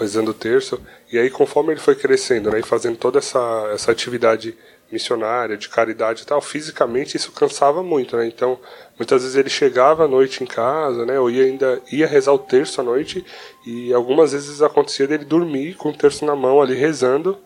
[0.00, 0.80] rezando o terço.
[1.12, 4.56] E aí conforme ele foi crescendo, né, e fazendo toda essa essa atividade
[4.94, 8.26] missionária, de caridade e tal, fisicamente isso cansava muito, né?
[8.26, 8.58] Então,
[8.96, 11.18] muitas vezes ele chegava à noite em casa, né?
[11.18, 13.24] Ou ia ainda ia rezar o terço à noite
[13.66, 17.38] e algumas vezes acontecia dele dormir com o terço na mão ali rezando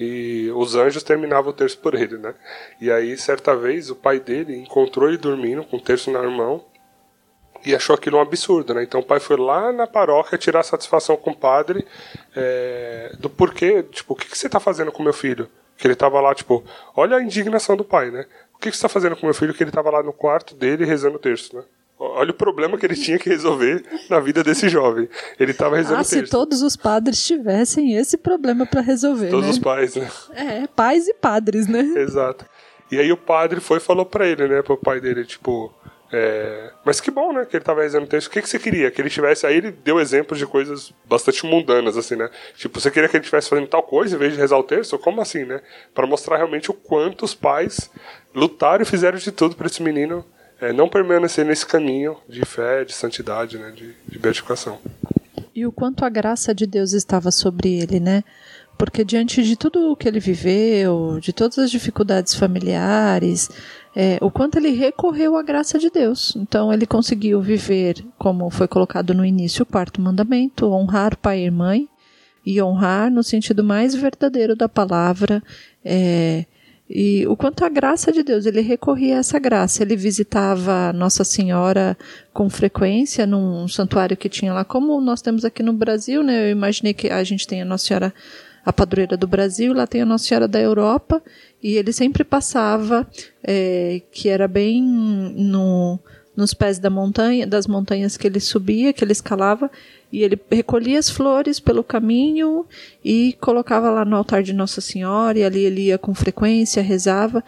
[0.00, 2.34] e os anjos terminavam o terço por ele, né?
[2.80, 6.64] E aí certa vez o pai dele encontrou ele dormindo com o terço na mão
[7.64, 8.82] e achou aquilo um absurdo, né?
[8.82, 11.86] Então o pai foi lá na paróquia tirar satisfação com o padre
[12.34, 15.48] é, do porquê, tipo, o que, que você está fazendo com meu filho?
[15.76, 16.64] Que ele tava lá, tipo,
[16.96, 18.26] olha a indignação do pai, né?
[18.54, 20.54] O que, que você tá fazendo com meu filho que ele tava lá no quarto
[20.54, 21.62] dele rezando o terço, né?
[21.98, 25.08] Olha o problema que ele tinha que resolver na vida desse jovem.
[25.38, 29.52] Ele estava rezando ah, se todos os padres tivessem esse problema para resolver, Todos né?
[29.52, 30.10] os pais, né?
[30.32, 31.80] É, pais e padres, né?
[31.96, 32.44] Exato.
[32.90, 35.72] E aí o padre foi e falou para ele, né, pro pai dele, tipo,
[36.12, 36.70] é...
[36.84, 37.44] Mas que bom, né?
[37.44, 38.28] Que ele tava o texto.
[38.28, 38.90] O que, que você queria?
[38.90, 39.46] Que ele tivesse.
[39.46, 42.30] Aí ele deu exemplos de coisas bastante mundanas, assim, né?
[42.56, 44.98] Tipo, você queria que ele estivesse fazendo tal coisa em vez de rezar o texto?
[44.98, 45.60] Como assim, né?
[45.94, 47.90] Para mostrar realmente o quanto os pais
[48.34, 50.24] lutaram e fizeram de tudo para esse menino
[50.60, 53.70] é, não permanecer nesse caminho de fé, de santidade, né?
[53.70, 54.78] De, de beatificação.
[55.54, 58.24] E o quanto a graça de Deus estava sobre ele, né?
[58.76, 63.48] Porque diante de tudo o que ele viveu, de todas as dificuldades familiares,
[63.96, 66.34] é, o quanto ele recorreu à graça de Deus.
[66.36, 71.50] Então ele conseguiu viver, como foi colocado no início, o quarto mandamento, honrar pai e
[71.50, 71.88] mãe,
[72.44, 75.42] e honrar no sentido mais verdadeiro da palavra.
[75.84, 76.44] É,
[76.88, 79.82] e o quanto a graça de Deus, ele recorria a essa graça.
[79.82, 81.96] Ele visitava Nossa Senhora
[82.32, 86.46] com frequência num santuário que tinha lá, como nós temos aqui no Brasil, né?
[86.46, 88.14] Eu imaginei que a gente tem a Nossa Senhora
[88.64, 91.22] a padroeira do Brasil, lá tem a Nossa Senhora da Europa,
[91.62, 93.06] e ele sempre passava,
[93.42, 95.98] é, que era bem no,
[96.36, 99.70] nos pés da montanha, das montanhas que ele subia, que ele escalava,
[100.10, 102.64] e ele recolhia as flores pelo caminho
[103.04, 107.42] e colocava lá no altar de Nossa Senhora, e ali ele ia com frequência, rezava.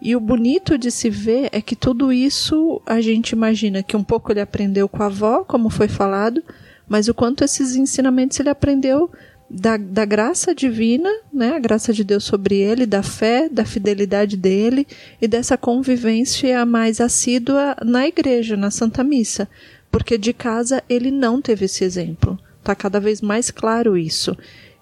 [0.00, 4.02] E o bonito de se ver é que tudo isso a gente imagina que um
[4.02, 6.42] pouco ele aprendeu com a avó, como foi falado,
[6.88, 9.10] mas o quanto esses ensinamentos ele aprendeu
[9.52, 14.34] da, da graça divina, né, a graça de Deus sobre ele, da fé, da fidelidade
[14.34, 14.86] dele
[15.20, 19.46] e dessa convivência mais assídua na igreja, na Santa Missa,
[19.90, 22.38] porque de casa ele não teve esse exemplo.
[22.60, 24.34] Está cada vez mais claro isso.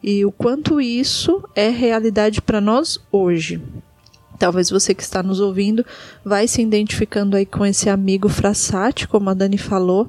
[0.03, 3.61] E o quanto isso é realidade para nós hoje.
[4.39, 5.85] Talvez você que está nos ouvindo
[6.25, 10.09] vai se identificando aí com esse amigo Frassati, como a Dani falou,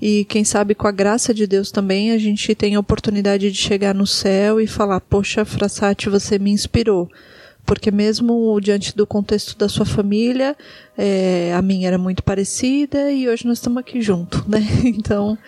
[0.00, 3.56] e quem sabe com a graça de Deus também a gente tem a oportunidade de
[3.56, 7.10] chegar no céu e falar: Poxa, Frassati, você me inspirou.
[7.66, 10.56] Porque, mesmo diante do contexto da sua família,
[10.96, 14.60] é, a minha era muito parecida e hoje nós estamos aqui juntos, né?
[14.82, 15.38] Então,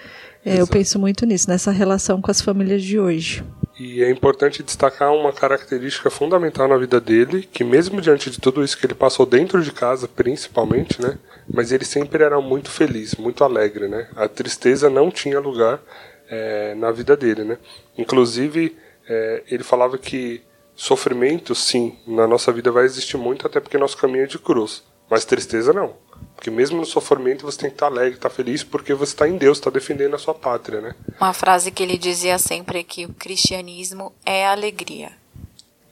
[0.45, 3.43] é, eu penso muito nisso, nessa relação com as famílias de hoje.
[3.85, 8.63] E é importante destacar uma característica fundamental na vida dele, que mesmo diante de tudo
[8.63, 11.19] isso que ele passou dentro de casa, principalmente, né?
[11.53, 14.09] Mas ele sempre era muito feliz, muito alegre, né?
[14.15, 15.83] A tristeza não tinha lugar
[16.29, 17.59] é, na vida dele, né?
[17.99, 18.77] Inclusive,
[19.09, 20.43] é, ele falava que
[20.77, 24.85] sofrimento, sim, na nossa vida vai existir muito, até porque nosso caminho é de cruz.
[25.11, 25.97] Mas tristeza não.
[26.43, 29.37] Porque mesmo no sofrimento você tem que estar alegre, estar feliz, porque você está em
[29.37, 30.93] Deus, está defendendo a sua pátria, né?
[31.21, 35.13] Uma frase que ele dizia sempre é que o cristianismo é alegria.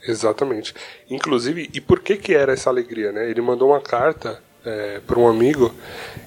[0.02, 0.74] Exatamente.
[1.08, 3.30] Inclusive, e por que que era essa alegria, né?
[3.30, 5.72] Ele mandou uma carta é, para um amigo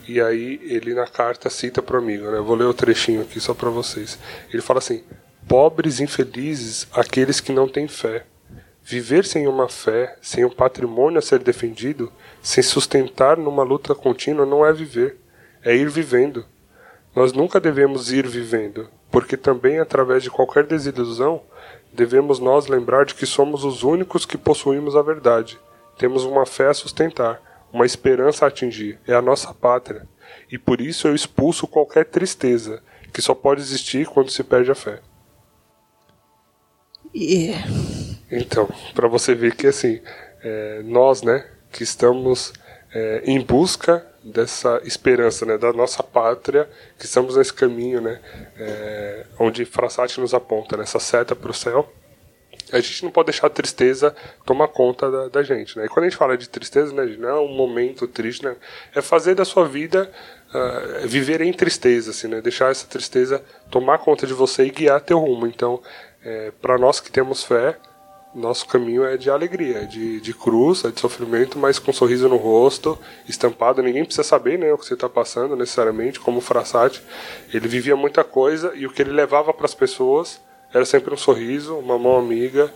[0.07, 2.39] e aí ele na carta cita para o amigo, né?
[2.39, 4.17] vou ler o trechinho aqui só para vocês.
[4.53, 5.03] Ele fala assim:
[5.49, 8.25] pobres infelizes aqueles que não têm fé.
[8.85, 14.45] Viver sem uma fé, sem um patrimônio a ser defendido, sem sustentar numa luta contínua
[14.45, 15.17] não é viver,
[15.63, 16.45] é ir vivendo.
[17.15, 21.41] Nós nunca devemos ir vivendo, porque também através de qualquer desilusão
[21.93, 25.57] devemos nós lembrar de que somos os únicos que possuímos a verdade.
[25.97, 27.41] Temos uma fé a sustentar,
[27.71, 30.05] uma esperança a atingir, é a nossa pátria.
[30.51, 34.75] E por isso eu expulso qualquer tristeza, que só pode existir quando se perde a
[34.75, 34.99] fé.
[37.15, 37.63] Yeah.
[38.35, 40.01] Então, para você ver que assim,
[40.43, 42.51] é, nós, né, que estamos
[42.93, 46.67] é, em busca dessa esperança, né, da nossa pátria,
[46.97, 48.19] que estamos nesse caminho, né,
[48.57, 51.91] é, onde Frassati nos aponta, nessa seta para o céu,
[52.71, 54.15] a gente não pode deixar a tristeza
[54.45, 55.85] tomar conta da, da, gente, né?
[55.85, 58.55] E quando a gente fala de tristeza, né, não é um momento triste, né?
[58.95, 60.09] É fazer da sua vida
[60.49, 62.41] uh, viver em tristeza, assim, né?
[62.41, 65.45] Deixar essa tristeza tomar conta de você e guiar teu rumo.
[65.45, 65.83] Então,
[66.23, 67.77] é, para nós que temos fé,
[68.33, 72.27] nosso caminho é de alegria, de, de cruz, é de sofrimento, mas com um sorriso
[72.27, 73.81] no rosto, estampado.
[73.81, 77.01] Ninguém precisa saber né, o que você está passando necessariamente, como o Frassati.
[77.53, 80.41] Ele vivia muita coisa e o que ele levava para as pessoas
[80.73, 82.73] era sempre um sorriso, uma mão amiga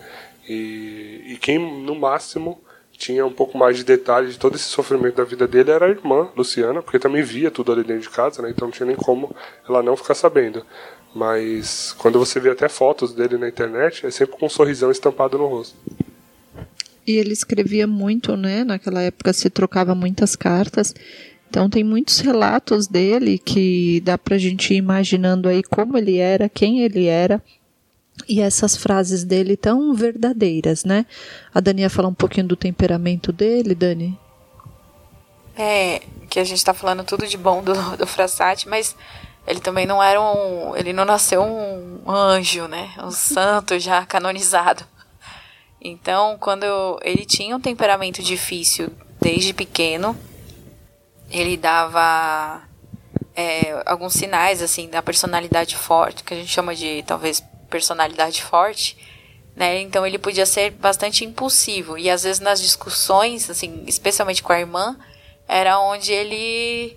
[0.48, 2.60] e, e quem no máximo
[2.98, 5.88] tinha um pouco mais de detalhe de todo esse sofrimento da vida dele era a
[5.88, 8.50] irmã, Luciana, porque também via tudo ali dentro de casa, né?
[8.50, 9.34] Então não tinha nem como
[9.66, 10.66] ela não ficar sabendo.
[11.14, 15.38] Mas quando você vê até fotos dele na internet, é sempre com um sorrisão estampado
[15.38, 15.76] no rosto.
[17.06, 18.64] E ele escrevia muito, né?
[18.64, 20.92] Naquela época se trocava muitas cartas.
[21.48, 26.48] Então tem muitos relatos dele que dá pra gente ir imaginando aí como ele era,
[26.48, 27.42] quem ele era.
[28.26, 31.06] E essas frases dele tão verdadeiras, né?
[31.54, 34.18] A Dani ia falar um pouquinho do temperamento dele, Dani?
[35.56, 38.94] É, que a gente tá falando tudo de bom do, do Frassati, mas
[39.46, 40.76] ele também não era um.
[40.76, 42.90] Ele não nasceu um anjo, né?
[42.98, 44.84] Um santo já canonizado.
[45.80, 50.16] Então, quando eu, ele tinha um temperamento difícil desde pequeno,
[51.30, 52.62] ele dava
[53.34, 58.96] é, alguns sinais, assim, da personalidade forte, que a gente chama de, talvez, personalidade forte,
[59.54, 59.80] né?
[59.80, 61.98] Então, ele podia ser bastante impulsivo.
[61.98, 64.96] E, às vezes, nas discussões, assim, especialmente com a irmã,
[65.46, 66.96] era onde ele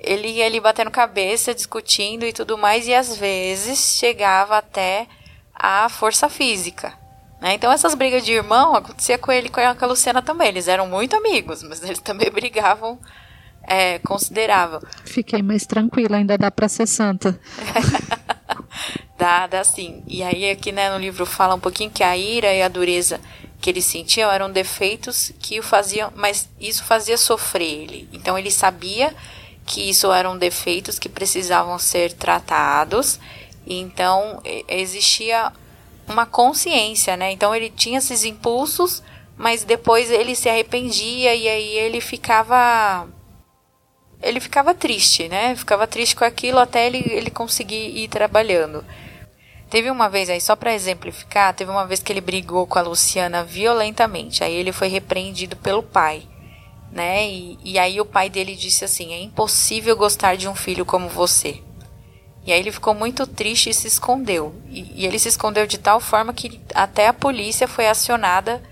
[0.00, 5.08] ele ia ali batendo cabeça, discutindo e tudo mais, e às vezes chegava até
[5.52, 6.96] a força física.
[7.40, 7.54] Né?
[7.54, 10.48] Então essas brigas de irmão acontecia com ele e com a Luciana também.
[10.48, 12.98] Eles eram muito amigos, mas eles também brigavam
[13.62, 14.80] é, considerável.
[15.04, 17.38] Fiquei mais tranquila, ainda dá para ser santa.
[19.18, 20.02] dá, dá sim.
[20.06, 23.20] E aí aqui né, no livro fala um pouquinho que a ira e a dureza
[23.60, 28.08] que ele sentia eram defeitos que o faziam, mas isso fazia sofrer ele.
[28.12, 29.12] Então ele sabia
[29.66, 33.18] que isso eram defeitos que precisavam ser tratados.
[33.66, 35.52] Então existia
[36.06, 37.32] uma consciência, né?
[37.32, 39.02] Então ele tinha esses impulsos,
[39.36, 43.08] mas depois ele se arrependia e aí ele ficava
[44.22, 45.54] ele ficava triste, né?
[45.56, 48.84] Ficava triste com aquilo até ele, ele conseguir ir trabalhando.
[49.70, 52.82] Teve uma vez aí, só para exemplificar, teve uma vez que ele brigou com a
[52.82, 54.42] Luciana violentamente.
[54.42, 56.26] Aí ele foi repreendido pelo pai
[56.90, 57.28] né?
[57.28, 61.08] E, e aí o pai dele disse assim: é impossível gostar de um filho como
[61.08, 61.62] você.
[62.44, 64.54] E aí ele ficou muito triste e se escondeu.
[64.68, 68.62] E, e ele se escondeu de tal forma que até a polícia foi acionada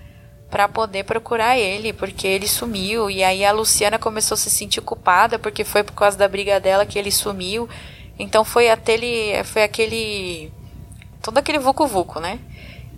[0.49, 3.09] para poder procurar ele, porque ele sumiu.
[3.09, 6.59] E aí a Luciana começou a se sentir culpada, porque foi por causa da briga
[6.59, 7.69] dela que ele sumiu.
[8.17, 10.51] Então foi aquele, foi aquele
[11.21, 12.39] todo aquele vucu vucu, né?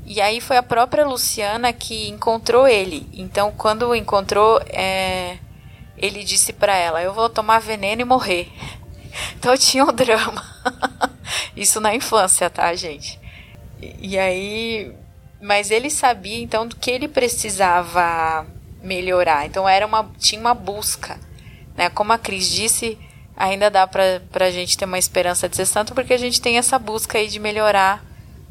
[0.05, 3.07] E aí foi a própria Luciana que encontrou ele.
[3.13, 5.37] Então, quando encontrou, é,
[5.95, 8.51] ele disse para ela: Eu vou tomar veneno e morrer.
[9.37, 10.43] Então tinha um drama.
[11.55, 13.19] Isso na infância, tá, gente?
[13.81, 14.93] E, e aí.
[15.41, 18.45] Mas ele sabia então do que ele precisava
[18.83, 19.45] melhorar.
[19.45, 21.19] Então era uma, tinha uma busca.
[21.75, 21.89] Né?
[21.89, 22.97] Como a Cris disse,
[23.35, 26.57] ainda dá pra, pra gente ter uma esperança de ser santo, porque a gente tem
[26.57, 28.03] essa busca aí de melhorar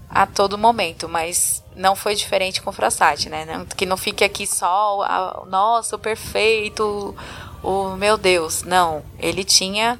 [0.09, 3.67] a todo momento, mas não foi diferente com o Frassati, né?
[3.77, 7.15] Que não fique aqui só, a, nossa, o perfeito,
[7.63, 8.63] o meu Deus.
[8.63, 9.99] Não, ele tinha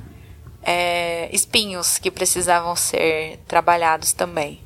[0.63, 4.61] é, espinhos que precisavam ser trabalhados também.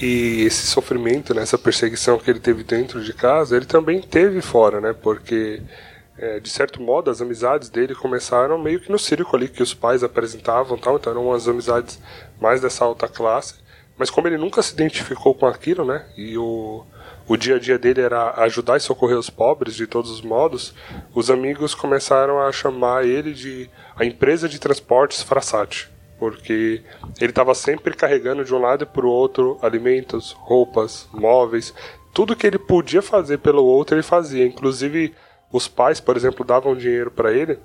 [0.00, 4.40] E esse sofrimento, né, essa perseguição que ele teve dentro de casa, ele também teve
[4.40, 4.92] fora, né?
[4.92, 5.62] Porque
[6.16, 9.74] é, de certo modo, as amizades dele começaram meio que no círculo ali que os
[9.74, 12.00] pais apresentavam, tal, então eram umas amizades
[12.40, 13.54] mais dessa alta classe.
[13.96, 16.04] Mas como ele nunca se identificou com aquilo, né?
[16.16, 16.84] E o,
[17.28, 20.74] o dia a dia dele era ajudar e socorrer os pobres de todos os modos,
[21.14, 25.88] os amigos começaram a chamar ele de a empresa de transportes Frassati,
[26.18, 26.82] porque
[27.20, 31.72] ele estava sempre carregando de um lado para o outro alimentos, roupas, móveis,
[32.12, 35.14] tudo que ele podia fazer pelo outro ele fazia, inclusive
[35.52, 37.58] os pais, por exemplo, davam dinheiro para ele,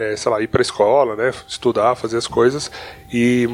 [0.00, 2.70] é, sei lá, ir para escola, né, estudar, fazer as coisas,
[3.12, 3.46] e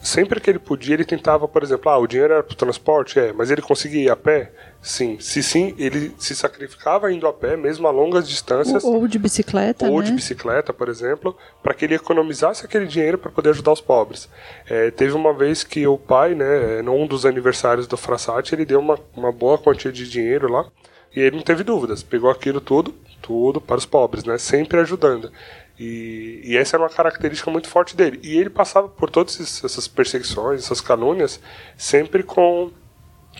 [0.00, 3.20] sempre que ele podia, ele tentava, por exemplo, ah, o dinheiro era para o transporte,
[3.20, 4.50] é, mas ele conseguia ir a pé?
[4.80, 5.16] Sim.
[5.20, 8.82] Se sim, ele se sacrificava indo a pé, mesmo a longas distâncias.
[8.82, 10.06] Ou, de bicicleta, Ou né?
[10.06, 14.28] de bicicleta, por exemplo, para que ele economizasse aquele dinheiro para poder ajudar os pobres.
[14.68, 18.80] É, teve uma vez que o pai, né, num dos aniversários do Frassati, ele deu
[18.80, 20.66] uma, uma boa quantia de dinheiro lá,
[21.14, 24.36] e ele não teve dúvidas, pegou aquilo tudo, tudo para os pobres, né?
[24.38, 25.30] Sempre ajudando.
[25.78, 28.20] E, e, essa era uma característica muito forte dele.
[28.22, 31.40] E ele passava por todas essas perseguições, essas calúnias,
[31.76, 32.70] sempre com,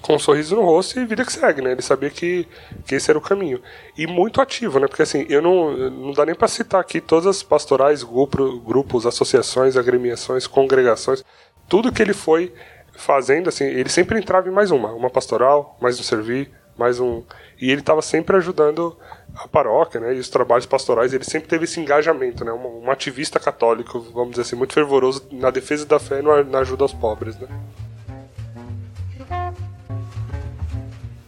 [0.01, 1.72] com um sorriso no rosto e vida que segue, né?
[1.72, 2.49] Ele sabia que,
[2.87, 3.61] que esse era o caminho.
[3.97, 4.89] E muito ativo, né?
[4.89, 9.07] Porque assim, eu não, não dá nem para citar aqui todas as pastorais, grupo, grupos,
[9.07, 11.22] associações, agremiações, congregações,
[11.68, 12.53] tudo que ele foi
[12.95, 17.22] fazendo, assim, ele sempre entrava em mais uma, uma pastoral, mais um servir, mais um.
[17.61, 18.97] E ele estava sempre ajudando
[19.35, 20.14] a paróquia, né?
[20.14, 22.53] E os trabalhos pastorais, ele sempre teve esse engajamento, né?
[22.53, 26.59] Um, um ativista católico, vamos dizer assim, muito fervoroso na defesa da fé e na
[26.59, 27.49] ajuda aos pobres, né?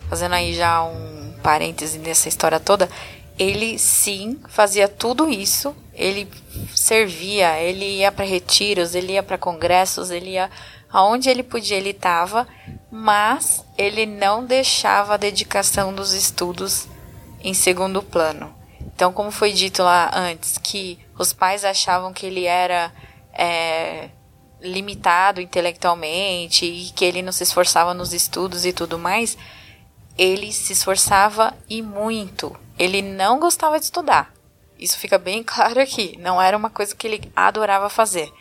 [0.09, 2.89] Fazendo aí já um parêntese nessa história toda,
[3.39, 5.75] ele sim fazia tudo isso.
[5.93, 6.29] Ele
[6.75, 10.51] servia, ele ia para retiros, ele ia para congressos, ele ia
[10.93, 12.47] aonde ele podia, ele estava,
[12.91, 16.89] mas ele não deixava a dedicação dos estudos
[17.45, 18.53] em segundo plano.
[18.81, 22.93] Então, como foi dito lá antes, que os pais achavam que ele era
[23.33, 24.09] é,
[24.61, 29.37] limitado intelectualmente e que ele não se esforçava nos estudos e tudo mais,
[30.17, 32.57] ele se esforçava e muito.
[32.79, 34.33] Ele não gostava de estudar.
[34.79, 36.17] Isso fica bem claro aqui.
[36.19, 38.33] Não era uma coisa que ele adorava fazer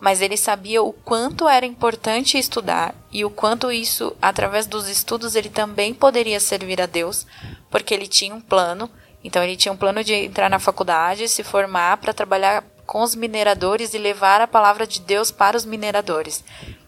[0.00, 5.34] mas ele sabia o quanto era importante estudar e o quanto isso, através dos estudos,
[5.34, 7.26] ele também poderia servir a Deus,
[7.70, 8.88] porque ele tinha um plano.
[9.24, 13.14] Então, ele tinha um plano de entrar na faculdade, se formar para trabalhar com os
[13.14, 16.44] mineradores e levar a palavra de Deus para os mineradores,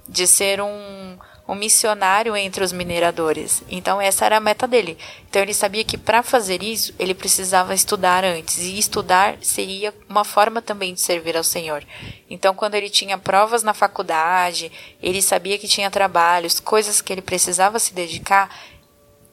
[0.08, 1.18] de ser um
[1.50, 3.64] um missionário entre os mineradores.
[3.68, 4.96] Então essa era a meta dele.
[5.28, 10.24] Então ele sabia que para fazer isso ele precisava estudar antes e estudar seria uma
[10.24, 11.84] forma também de servir ao Senhor.
[12.30, 14.70] Então quando ele tinha provas na faculdade,
[15.02, 18.48] ele sabia que tinha trabalhos, coisas que ele precisava se dedicar,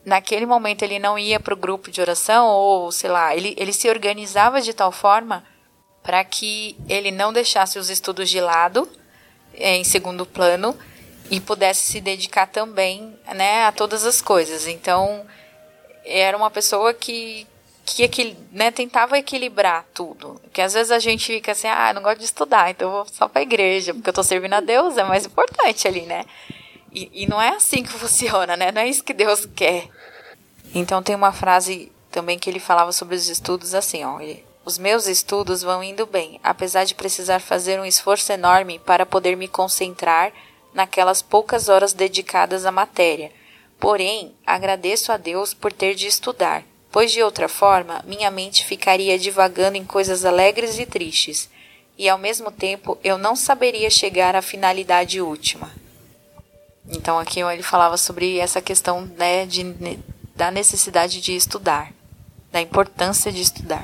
[0.04, 3.72] naquele momento ele não ia para o grupo de oração ou sei lá, ele, ele
[3.72, 5.44] se organizava de tal forma
[6.02, 8.90] para que ele não deixasse os estudos de lado
[9.54, 10.76] eh, em segundo plano
[11.30, 14.68] e pudesse se dedicar também né, a todas as coisas.
[14.68, 15.26] Então,
[16.06, 17.46] era uma pessoa que,
[17.86, 20.40] que né, tentava equilibrar tudo.
[20.44, 23.28] Porque às vezes a gente fica assim, ah, não gosto de estudar, então vou só
[23.28, 26.26] para a igreja, porque eu estou servindo a Deus, é mais importante ali, né?
[26.92, 28.72] E, e não é assim que funciona, né?
[28.72, 29.88] Não é isso que Deus quer.
[30.74, 34.20] Então tem uma frase também que ele falava sobre os estudos assim, ó.
[34.20, 39.06] Ele, os meus estudos vão indo bem, apesar de precisar fazer um esforço enorme para
[39.06, 40.34] poder me concentrar
[40.78, 43.32] naquelas poucas horas dedicadas à matéria.
[43.80, 49.18] Porém, agradeço a Deus por ter de estudar, pois de outra forma minha mente ficaria
[49.18, 51.50] divagando em coisas alegres e tristes,
[51.98, 55.72] e ao mesmo tempo eu não saberia chegar à finalidade última.
[56.88, 59.64] Então aqui ele falava sobre essa questão né, de,
[60.36, 61.92] da necessidade de estudar,
[62.52, 63.84] da importância de estudar.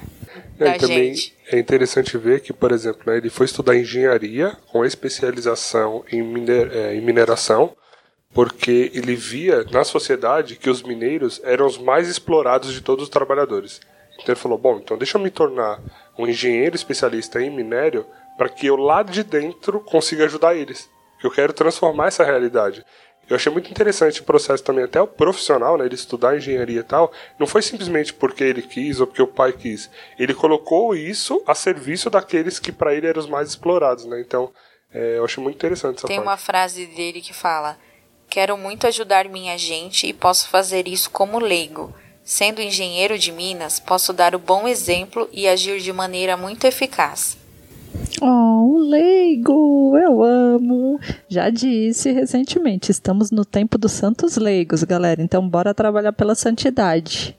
[0.67, 1.35] É, da também gente.
[1.51, 6.71] é interessante ver que, por exemplo, né, ele foi estudar engenharia com especialização em, miner,
[6.71, 7.75] é, em mineração,
[8.33, 13.09] porque ele via na sociedade que os mineiros eram os mais explorados de todos os
[13.09, 13.79] trabalhadores.
[14.15, 15.79] Então ele falou: bom, então deixa eu me tornar
[16.17, 18.05] um engenheiro especialista em minério
[18.37, 20.89] para que eu lá de dentro consiga ajudar eles.
[21.23, 22.83] Eu quero transformar essa realidade.
[23.33, 26.83] Eu achei muito interessante o processo também, até o profissional, né, ele estudar engenharia e
[26.83, 29.89] tal, não foi simplesmente porque ele quis ou porque o pai quis.
[30.19, 34.21] Ele colocou isso a serviço daqueles que para ele eram os mais explorados, né?
[34.21, 34.53] Então,
[34.93, 36.27] é, eu achei muito interessante essa Tem parte.
[36.27, 37.75] uma frase dele que fala:
[38.29, 41.91] Quero muito ajudar minha gente e posso fazer isso como leigo.
[42.23, 47.35] Sendo engenheiro de Minas, posso dar o bom exemplo e agir de maneira muito eficaz.
[48.21, 50.99] Oh, leigo, eu amo.
[51.27, 55.21] Já disse recentemente, estamos no tempo dos santos leigos, galera.
[55.21, 57.37] Então bora trabalhar pela santidade.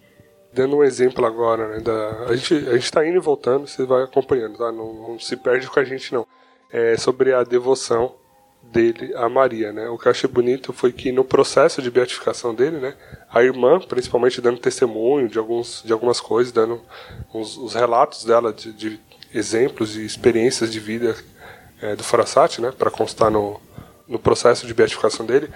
[0.53, 1.81] Dando um exemplo agora, né?
[1.81, 4.71] Da, a, gente, a gente tá indo e voltando, você vai acompanhando, tá?
[4.71, 6.27] Não, não se perde com a gente, não.
[6.71, 8.15] É sobre a devoção
[8.73, 9.89] dele a Maria, né?
[9.89, 12.95] O que eu achei bonito foi que no processo de beatificação dele, né,
[13.31, 16.81] a irmã, principalmente dando testemunho de alguns de algumas coisas, dando
[17.33, 19.01] os relatos dela de, de,
[19.35, 21.17] exemplos e experiências de vida
[21.83, 23.61] é, do Farasati, né, para constar no,
[24.09, 25.51] no processo de beatificação dele,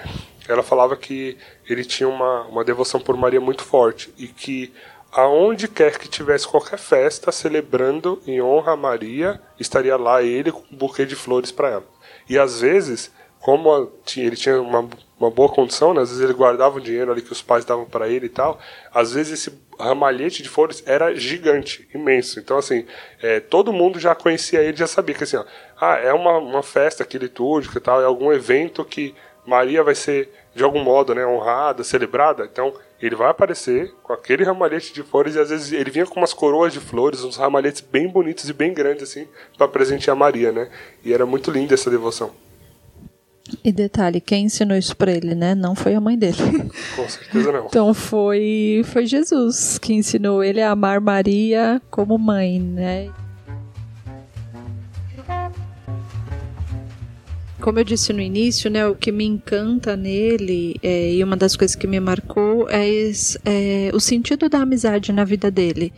[0.49, 1.37] ela falava que
[1.69, 4.73] ele tinha uma, uma devoção por Maria muito forte e que
[5.13, 10.63] aonde quer que tivesse qualquer festa celebrando em honra a Maria, estaria lá ele com
[10.73, 11.85] um buquê de flores para ela.
[12.29, 13.11] E às vezes,
[13.41, 16.03] como ele tinha uma, uma boa condição, né?
[16.03, 18.59] às vezes ele guardava o dinheiro ali que os pais davam para ele e tal,
[18.93, 22.41] às vezes esse ramalhete de flores era gigante, imenso.
[22.41, 22.85] Então, assim,
[23.23, 25.45] é, todo mundo já conhecia ele, já sabia que, assim, ó,
[25.81, 29.15] ah, é uma, uma festa aqui litúrgica e tal, é algum evento que
[29.47, 32.45] Maria vai ser, de algum modo, né, honrada, celebrada.
[32.45, 36.19] Então, ele vai aparecer com aquele ramalhete de flores e às vezes ele vinha com
[36.19, 40.51] umas coroas de flores, uns ramalhetes bem bonitos e bem grandes assim, para presentear Maria,
[40.51, 40.69] né?
[41.05, 42.33] E era muito linda essa devoção.
[43.65, 45.55] E detalhe, quem ensinou isso para ele, né?
[45.55, 46.37] Não foi a mãe dele.
[46.95, 47.67] Com certeza não.
[47.67, 53.11] então foi foi Jesus que ensinou ele a amar Maria como mãe, né?
[57.61, 61.55] como eu disse no início, né, o que me encanta nele é, e uma das
[61.55, 62.89] coisas que me marcou é,
[63.45, 65.93] é o sentido da amizade na vida dele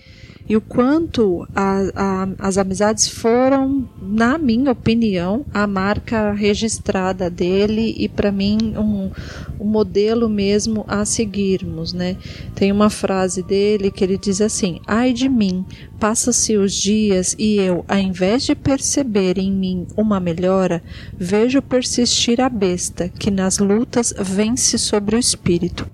[0.50, 7.94] e o quanto a, a, as amizades foram, na minha opinião, a marca registrada dele
[7.96, 9.12] e para mim um,
[9.60, 12.16] um modelo mesmo a seguirmos, né?
[12.52, 15.64] Tem uma frase dele que ele diz assim: "Ai de mim,
[16.00, 20.82] passa-se os dias e eu, ao invés de perceber em mim uma melhora,
[21.16, 25.88] vejo persistir a besta que nas lutas vence sobre o espírito."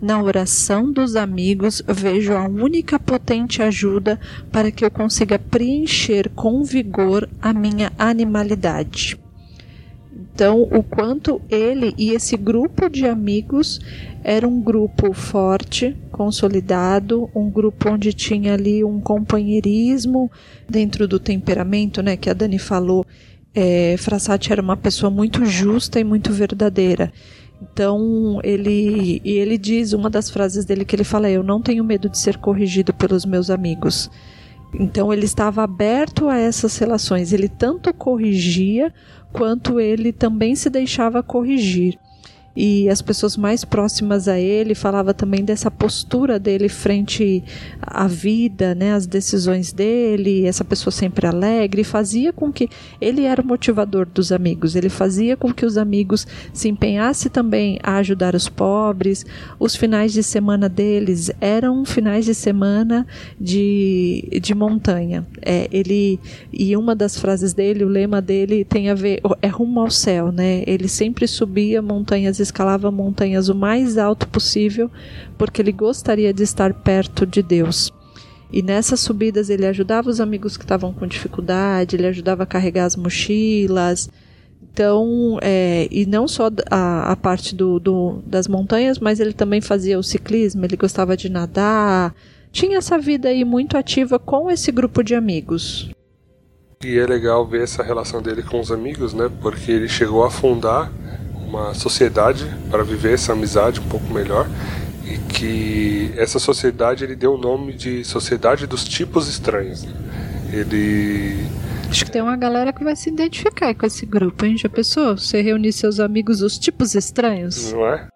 [0.00, 4.18] Na oração dos amigos vejo a única potente ajuda
[4.52, 9.18] para que eu consiga preencher com vigor a minha animalidade.
[10.38, 13.80] Então, o quanto ele e esse grupo de amigos
[14.22, 20.30] era um grupo forte, consolidado, um grupo onde tinha ali um companheirismo
[20.68, 23.04] dentro do temperamento, né, que a Dani falou.
[23.52, 27.12] É, Frassati era uma pessoa muito justa e muito verdadeira.
[27.60, 31.84] Então, ele e ele diz uma das frases dele que ele fala: "Eu não tenho
[31.84, 34.10] medo de ser corrigido pelos meus amigos".
[34.74, 37.32] Então, ele estava aberto a essas relações.
[37.32, 38.92] Ele tanto corrigia
[39.32, 41.98] quanto ele também se deixava corrigir
[42.60, 47.44] e as pessoas mais próximas a ele falava também dessa postura dele frente
[47.80, 52.68] à vida, né, às decisões dele, essa pessoa sempre alegre, fazia com que
[53.00, 57.78] ele era o motivador dos amigos, ele fazia com que os amigos se empenhassem também
[57.80, 59.24] a ajudar os pobres.
[59.60, 63.06] Os finais de semana deles eram finais de semana
[63.40, 65.24] de, de montanha.
[65.42, 66.18] É, ele
[66.52, 70.32] e uma das frases dele, o lema dele tem a ver é rumo ao céu,
[70.32, 70.64] né?
[70.66, 74.90] Ele sempre subia montanhas escalava montanhas o mais alto possível,
[75.36, 77.92] porque ele gostaria de estar perto de Deus.
[78.50, 82.86] E nessas subidas ele ajudava os amigos que estavam com dificuldade, ele ajudava a carregar
[82.86, 84.08] as mochilas.
[84.72, 89.60] Então, é, e não só a, a parte do, do, das montanhas, mas ele também
[89.60, 92.14] fazia o ciclismo, ele gostava de nadar.
[92.50, 95.90] Tinha essa vida aí muito ativa com esse grupo de amigos.
[96.82, 99.28] E é legal ver essa relação dele com os amigos, né?
[99.42, 100.92] Porque ele chegou a fundar
[101.48, 104.46] uma sociedade para viver essa amizade um pouco melhor
[105.04, 109.86] e que essa sociedade ele deu o nome de Sociedade dos Tipos Estranhos.
[110.52, 111.46] Ele
[111.88, 114.58] Acho que tem uma galera que vai se identificar com esse grupo, hein?
[114.58, 115.16] Já pensou?
[115.16, 117.72] Você reunir seus amigos dos tipos estranhos?
[117.72, 118.06] Não é?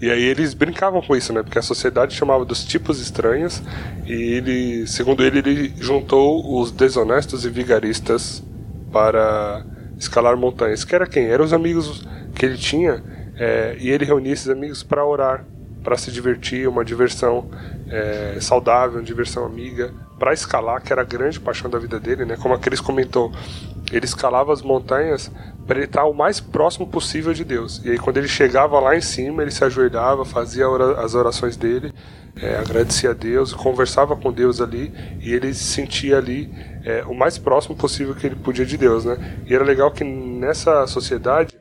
[0.00, 1.42] E aí eles brincavam com isso, né?
[1.42, 3.62] Porque a sociedade chamava dos tipos estranhos
[4.04, 8.42] e ele, segundo ele, ele juntou os desonestos e vigaristas
[8.90, 9.64] para
[9.96, 10.82] escalar montanhas.
[10.84, 11.26] Que era quem?
[11.26, 12.04] Eram os amigos
[12.40, 13.04] que ele tinha
[13.36, 15.44] é, e ele reunia esses amigos para orar,
[15.84, 17.50] para se divertir, uma diversão
[17.86, 22.24] é, saudável, uma diversão amiga, para escalar, que era a grande paixão da vida dele,
[22.24, 22.38] né?
[22.40, 23.30] Como a Cris comentou,
[23.92, 25.30] ele escalava as montanhas
[25.66, 27.82] para ele estar o mais próximo possível de Deus.
[27.84, 30.64] E aí quando ele chegava lá em cima, ele se ajoelhava, fazia
[30.96, 31.92] as orações dele,
[32.40, 36.50] é, agradecia a Deus, conversava com Deus ali e ele se sentia ali
[36.86, 39.36] é, o mais próximo possível que ele podia de Deus, né?
[39.46, 41.59] E era legal que nessa sociedade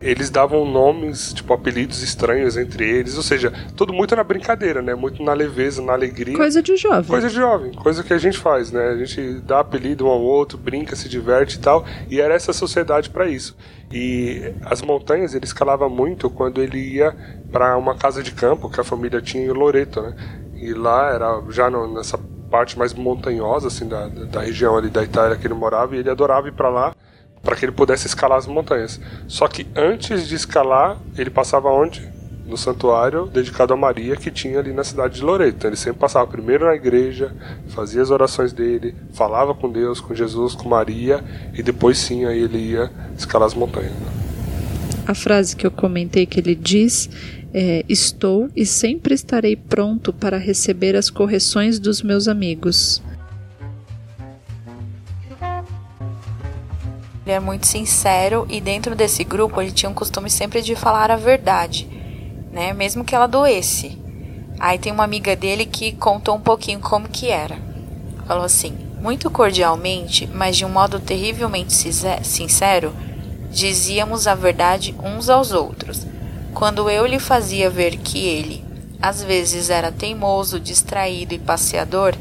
[0.00, 4.94] eles davam nomes, tipo, apelidos estranhos entre eles, ou seja, tudo muito na brincadeira, né?
[4.94, 6.36] Muito na leveza, na alegria.
[6.36, 7.04] Coisa de jovem.
[7.04, 8.88] Coisa de jovem, coisa que a gente faz, né?
[8.88, 12.52] A gente dá apelido um ao outro, brinca, se diverte e tal, e era essa
[12.52, 13.54] sociedade para isso.
[13.92, 17.14] E as montanhas ele escalava muito quando ele ia
[17.52, 20.14] para uma casa de campo que a família tinha em Loreto, né?
[20.54, 22.18] E lá era já nessa
[22.50, 26.10] parte mais montanhosa assim da, da região ali da Itália que ele morava e ele
[26.10, 26.94] adorava ir para lá
[27.42, 29.00] para que ele pudesse escalar as montanhas.
[29.26, 32.08] Só que antes de escalar, ele passava onde?
[32.46, 35.56] No santuário dedicado a Maria que tinha ali na cidade de Loreto.
[35.56, 37.32] Então ele sempre passava primeiro na igreja,
[37.68, 41.22] fazia as orações dele, falava com Deus, com Jesus, com Maria
[41.54, 43.92] e depois sim aí ele ia escalar as montanhas.
[45.06, 47.08] A frase que eu comentei que ele diz
[47.52, 53.02] é, Estou e sempre estarei pronto para receber as correções dos meus amigos.
[57.30, 61.12] Ele é muito sincero e dentro desse grupo ele tinha um costume sempre de falar
[61.12, 61.88] a verdade,
[62.50, 62.72] né?
[62.72, 63.96] Mesmo que ela doesse.
[64.58, 67.56] Aí tem uma amiga dele que contou um pouquinho como que era.
[68.26, 72.92] Falou assim: muito cordialmente, mas de um modo terrivelmente sincero,
[73.48, 76.04] dizíamos a verdade uns aos outros.
[76.52, 78.64] Quando eu lhe fazia ver que ele,
[79.00, 82.12] às vezes, era teimoso, distraído e passeador,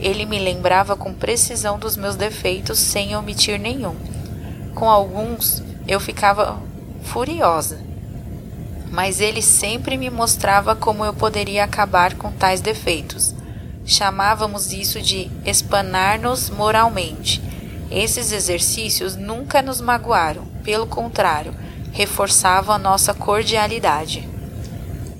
[0.00, 4.13] ele me lembrava com precisão dos meus defeitos sem omitir nenhum.
[4.74, 6.60] Com alguns eu ficava
[7.02, 7.78] furiosa,
[8.90, 13.34] mas ele sempre me mostrava como eu poderia acabar com tais defeitos.
[13.84, 17.42] Chamávamos isso de espanar-nos moralmente.
[17.90, 21.54] Esses exercícios nunca nos magoaram, pelo contrário,
[21.92, 24.28] reforçavam a nossa cordialidade.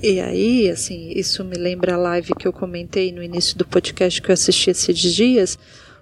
[0.01, 4.21] E aí, assim, isso me lembra a live que eu comentei no início do podcast
[4.21, 5.57] que eu assisti esses dias,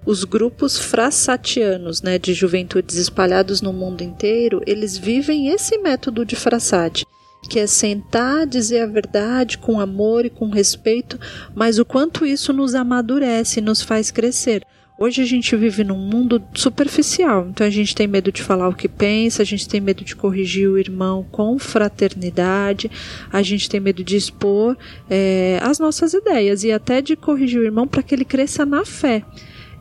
[0.06, 6.36] os grupos frassatianos, né, de juventudes espalhados no mundo inteiro, eles vivem esse método de
[6.36, 7.06] frassate,
[7.50, 11.20] que é sentar, dizer a verdade com amor e com respeito,
[11.56, 14.66] mas o quanto isso nos amadurece, nos faz crescer.
[15.00, 18.76] Hoje a gente vive num mundo superficial, então a gente tem medo de falar o
[18.76, 22.92] que pensa, a gente tem medo de corrigir o irmão com fraternidade,
[23.32, 24.78] a gente tem medo de expor
[25.10, 28.86] é, as nossas ideias e até de corrigir o irmão para que ele cresça na
[28.86, 29.26] fé.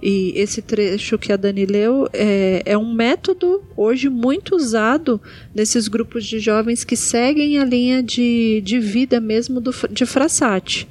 [0.03, 5.21] E esse trecho que a Dani leu é, é um método hoje muito usado
[5.55, 10.89] nesses grupos de jovens que seguem a linha de, de vida mesmo do, de Frassati.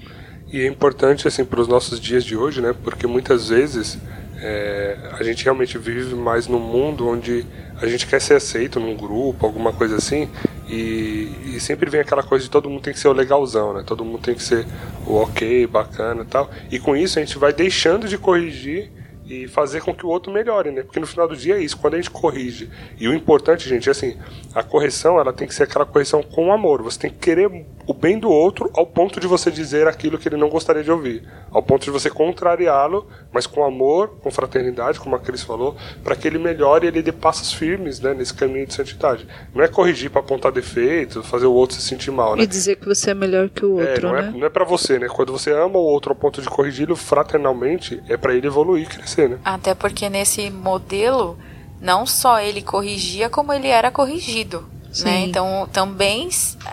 [0.52, 2.74] E é importante assim para os nossos dias de hoje, né?
[2.84, 3.98] Porque muitas vezes
[4.38, 7.46] é, a gente realmente vive mais num mundo onde
[7.82, 10.30] a gente quer ser aceito num grupo, alguma coisa assim,
[10.70, 13.84] e, e, sempre vem aquela coisa de todo mundo tem que ser o legalzão, né?
[13.86, 14.66] Todo mundo tem que ser
[15.06, 16.50] o ok, bacana e tal.
[16.72, 18.90] E com isso a gente vai deixando de corrigir
[19.32, 20.84] e fazer com que o outro melhore, né?
[20.84, 22.70] Porque no final do dia é isso, quando a gente corrige.
[23.00, 24.18] E o importante, gente, é assim,
[24.54, 26.82] a correção, ela tem que ser aquela correção com amor.
[26.82, 27.50] Você tem que querer
[27.88, 30.92] o bem do outro ao ponto de você dizer aquilo que ele não gostaria de
[30.92, 31.24] ouvir.
[31.50, 36.16] Ao ponto de você contrariá-lo, mas com amor, com fraternidade, como a Cris falou, para
[36.16, 39.26] que ele melhore e ele dê passos firmes, né, nesse caminho de santidade.
[39.56, 42.44] Não é corrigir para apontar defeito, fazer o outro se sentir mal, né?
[42.44, 44.34] E dizer que você é melhor que o é, outro, é, não né?
[44.36, 45.08] É, não é para você, né?
[45.08, 49.21] Quando você ama o outro ao ponto de corrigi-lo fraternalmente, é para ele evoluir, crescer
[49.28, 49.40] né?
[49.44, 51.38] Até porque nesse modelo,
[51.80, 54.70] não só ele corrigia, como ele era corrigido.
[55.00, 55.22] Né?
[55.22, 56.30] Então também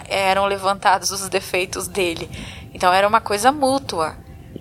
[0.08, 2.28] eram levantados os defeitos dele.
[2.74, 4.16] Então era uma coisa mútua.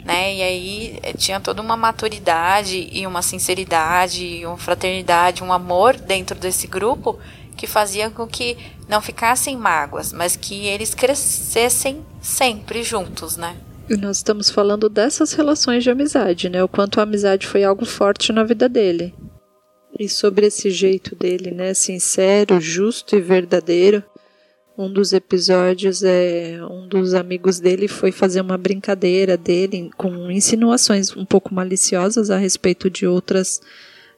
[0.05, 0.35] Né?
[0.35, 6.37] E aí eh, tinha toda uma maturidade e uma sinceridade, uma fraternidade, um amor dentro
[6.37, 7.19] desse grupo
[7.57, 8.55] que fazia com que
[8.87, 13.57] não ficassem mágoas, mas que eles crescessem sempre juntos, né?
[13.95, 16.61] Nós estamos falando dessas relações de amizade, né?
[16.61, 19.13] O quanto a amizade foi algo forte na vida dele.
[19.97, 21.73] E sobre esse jeito dele, né?
[21.73, 24.03] Sincero, justo e verdadeiro.
[24.77, 31.15] Um dos episódios é um dos amigos dele foi fazer uma brincadeira dele com insinuações
[31.15, 33.59] um pouco maliciosas a respeito de outras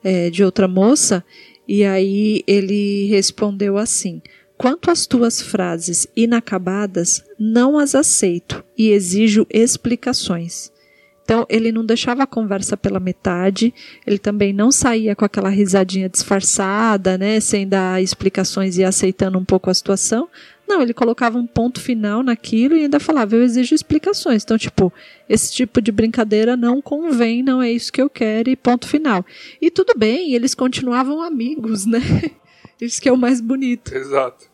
[0.04, 1.24] é, de outra moça
[1.66, 4.22] e aí ele respondeu assim:
[4.60, 10.70] Quanto às tuas frases inacabadas, não as aceito e exijo explicações.
[11.24, 13.74] Então, ele não deixava a conversa pela metade,
[14.06, 19.46] ele também não saía com aquela risadinha disfarçada, né, sem dar explicações e aceitando um
[19.46, 20.28] pouco a situação.
[20.68, 24.44] Não, ele colocava um ponto final naquilo e ainda falava, eu exijo explicações.
[24.44, 24.92] Então, tipo,
[25.30, 29.26] esse tipo de brincadeira não convém, não é isso que eu quero e ponto final.
[29.62, 32.02] E tudo bem, eles continuavam amigos, né?
[32.80, 33.94] Isso que é o mais bonito.
[33.94, 34.46] Exato.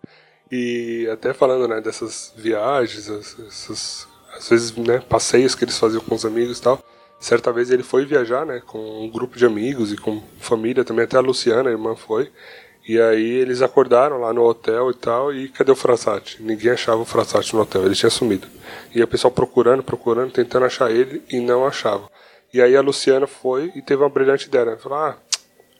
[0.51, 6.15] E até falando né, dessas viagens, essas, às vezes né, passeios que eles faziam com
[6.15, 6.83] os amigos e tal.
[7.19, 11.05] Certa vez ele foi viajar né, com um grupo de amigos e com família também,
[11.05, 12.31] até a Luciana, a irmã, foi.
[12.87, 16.41] E aí eles acordaram lá no hotel e tal, e cadê o Frassati?
[16.43, 18.47] Ninguém achava o Frassati no hotel, ele tinha sumido.
[18.93, 22.07] E o pessoal procurando, procurando, tentando achar ele e não achava.
[22.53, 24.77] E aí a Luciana foi e teve uma brilhante ideia, né?
[24.77, 25.17] Falou, ah,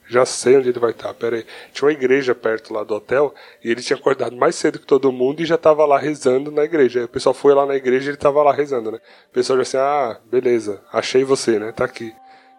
[0.08, 1.46] já sei onde ele vai estar, pera aí.
[1.72, 5.10] Tinha uma igreja perto lá do hotel, e ele tinha acordado mais cedo que todo
[5.12, 7.00] mundo e já estava lá rezando na igreja.
[7.00, 8.98] Aí o pessoal foi lá na igreja e ele estava lá rezando, né?
[9.30, 11.72] O pessoal já assim, ah, beleza, achei você, né?
[11.72, 12.14] Tá aqui.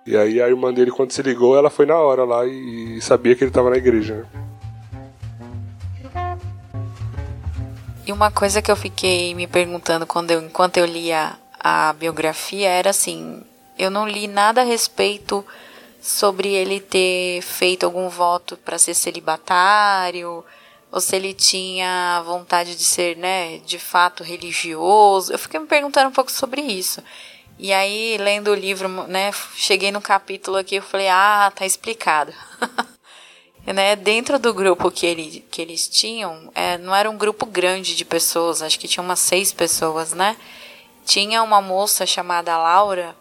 [0.05, 3.01] E aí a irmã dele, quando se ligou, ela foi na hora lá e, e
[3.01, 4.15] sabia que ele estava na igreja.
[4.15, 4.25] Né?
[8.05, 12.69] E uma coisa que eu fiquei me perguntando quando eu, enquanto eu lia a biografia
[12.69, 13.43] era assim,
[13.77, 15.45] eu não li nada a respeito
[16.07, 20.41] sobre ele ter feito algum voto para ser celibatário,
[20.89, 25.33] ou se ele tinha vontade de ser, né, de fato religioso.
[25.33, 27.03] Eu fiquei me perguntando um pouco sobre isso.
[27.59, 32.33] E aí, lendo o livro, né, cheguei no capítulo aqui, eu falei, ah, tá explicado.
[33.67, 37.97] né, dentro do grupo que, ele, que eles tinham, é, não era um grupo grande
[37.97, 40.37] de pessoas, acho que tinha umas seis pessoas, né?
[41.05, 43.13] Tinha uma moça chamada Laura,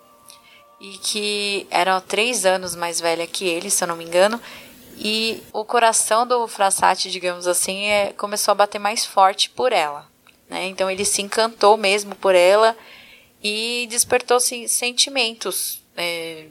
[0.80, 4.40] e que era três anos mais velha que ele, se eu não me engano,
[4.98, 10.06] e o coração do Frassati, digamos assim, é, começou a bater mais forte por ela.
[10.48, 10.66] Né?
[10.66, 12.76] Então ele se encantou mesmo por ela
[13.42, 16.46] e despertou sentimentos é,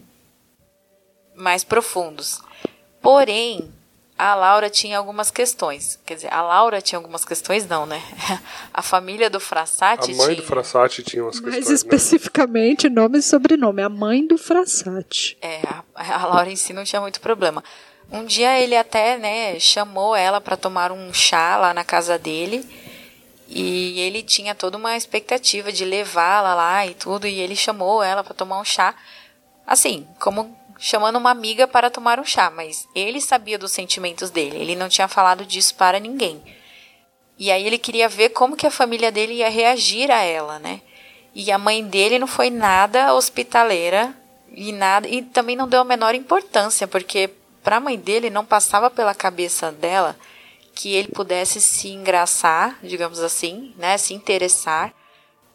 [1.36, 2.40] mais profundos.
[3.02, 3.74] Porém,
[4.18, 6.00] a Laura tinha algumas questões.
[6.06, 8.02] Quer dizer, a Laura tinha algumas questões, não, né?
[8.74, 10.14] A família do Frassati.
[10.14, 10.36] A mãe tinha...
[10.38, 11.54] do Frassati tinha umas questões.
[11.54, 11.76] Mais né?
[11.76, 12.96] especificamente, né?
[12.96, 13.82] nome e sobrenome.
[13.82, 15.38] A mãe do Frassati.
[15.42, 15.62] É,
[15.94, 17.62] a, a Laura em si não tinha muito problema.
[18.10, 22.66] Um dia ele até, né, chamou ela para tomar um chá lá na casa dele.
[23.48, 28.24] E ele tinha toda uma expectativa de levá-la lá e tudo, e ele chamou ela
[28.24, 28.96] para tomar um chá.
[29.68, 34.58] Assim, como chamando uma amiga para tomar um chá, mas ele sabia dos sentimentos dele,
[34.58, 36.42] ele não tinha falado disso para ninguém.
[37.38, 40.82] E aí ele queria ver como que a família dele ia reagir a ela, né?
[41.34, 44.16] E a mãe dele não foi nada hospitaleira
[44.52, 47.30] e nada e também não deu a menor importância, porque
[47.62, 50.16] para a mãe dele não passava pela cabeça dela
[50.74, 54.94] que ele pudesse se engraçar, digamos assim, né, se interessar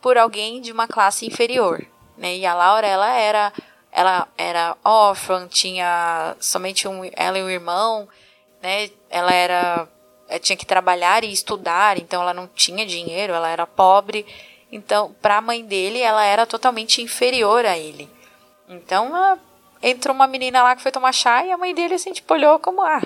[0.00, 1.84] por alguém de uma classe inferior,
[2.16, 2.36] né?
[2.36, 3.52] E a Laura ela era
[3.92, 8.08] ela era órfã, tinha somente um, ela e um irmão,
[8.62, 8.90] né?
[9.08, 9.88] Ela era
[10.28, 14.24] eh, tinha que trabalhar e estudar, então ela não tinha dinheiro, ela era pobre.
[14.70, 18.08] Então, para a mãe dele, ela era totalmente inferior a ele.
[18.68, 19.12] Então,
[19.82, 22.58] entrou uma menina lá que foi tomar chá e a mãe dele assim, tipo, olhou
[22.60, 23.02] como ah,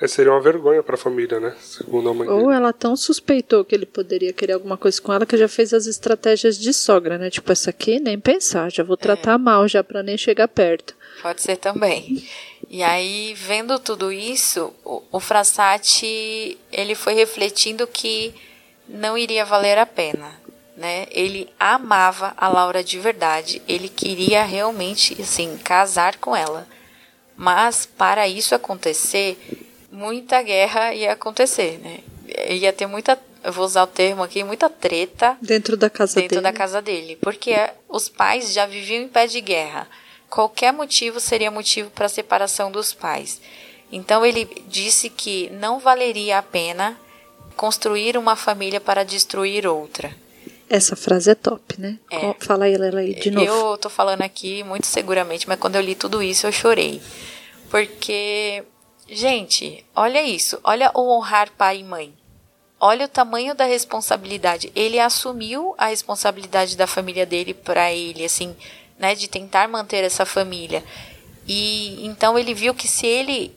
[0.00, 1.54] é, seria uma vergonha para a família, né?
[1.60, 2.54] Segundo a mãe Ou dele.
[2.54, 5.86] ela tão suspeitou que ele poderia querer alguma coisa com ela que já fez as
[5.86, 7.30] estratégias de sogra, né?
[7.30, 9.38] Tipo, essa aqui nem pensar, já vou tratar é.
[9.38, 10.96] mal já para nem chegar perto.
[11.22, 12.26] Pode ser também.
[12.68, 18.34] E aí, vendo tudo isso, o, o Frassati, ele foi refletindo que
[18.88, 20.32] não iria valer a pena,
[20.76, 21.06] né?
[21.12, 26.66] Ele amava a Laura de verdade, ele queria realmente, assim, casar com ela.
[27.36, 29.38] Mas para isso acontecer,
[29.94, 32.00] muita guerra ia acontecer, né?
[32.50, 36.40] Ia ter muita, eu vou usar o termo aqui, muita treta dentro da casa dentro
[36.40, 36.42] dele.
[36.42, 37.54] da casa dele, porque
[37.88, 39.86] os pais já viviam em pé de guerra.
[40.28, 43.40] Qualquer motivo seria motivo para a separação dos pais.
[43.92, 46.98] Então ele disse que não valeria a pena
[47.56, 50.12] construir uma família para destruir outra.
[50.68, 51.98] Essa frase é top, né?
[52.10, 52.34] É.
[52.40, 53.46] Fala ela aí de novo.
[53.46, 57.00] Eu tô falando aqui muito seguramente, mas quando eu li tudo isso eu chorei.
[57.70, 58.64] Porque
[59.08, 60.58] Gente, olha isso.
[60.64, 62.14] Olha o honrar pai e mãe.
[62.80, 64.72] Olha o tamanho da responsabilidade.
[64.74, 68.56] Ele assumiu a responsabilidade da família dele para ele, assim,
[68.98, 70.82] né, de tentar manter essa família.
[71.46, 73.56] E então ele viu que se ele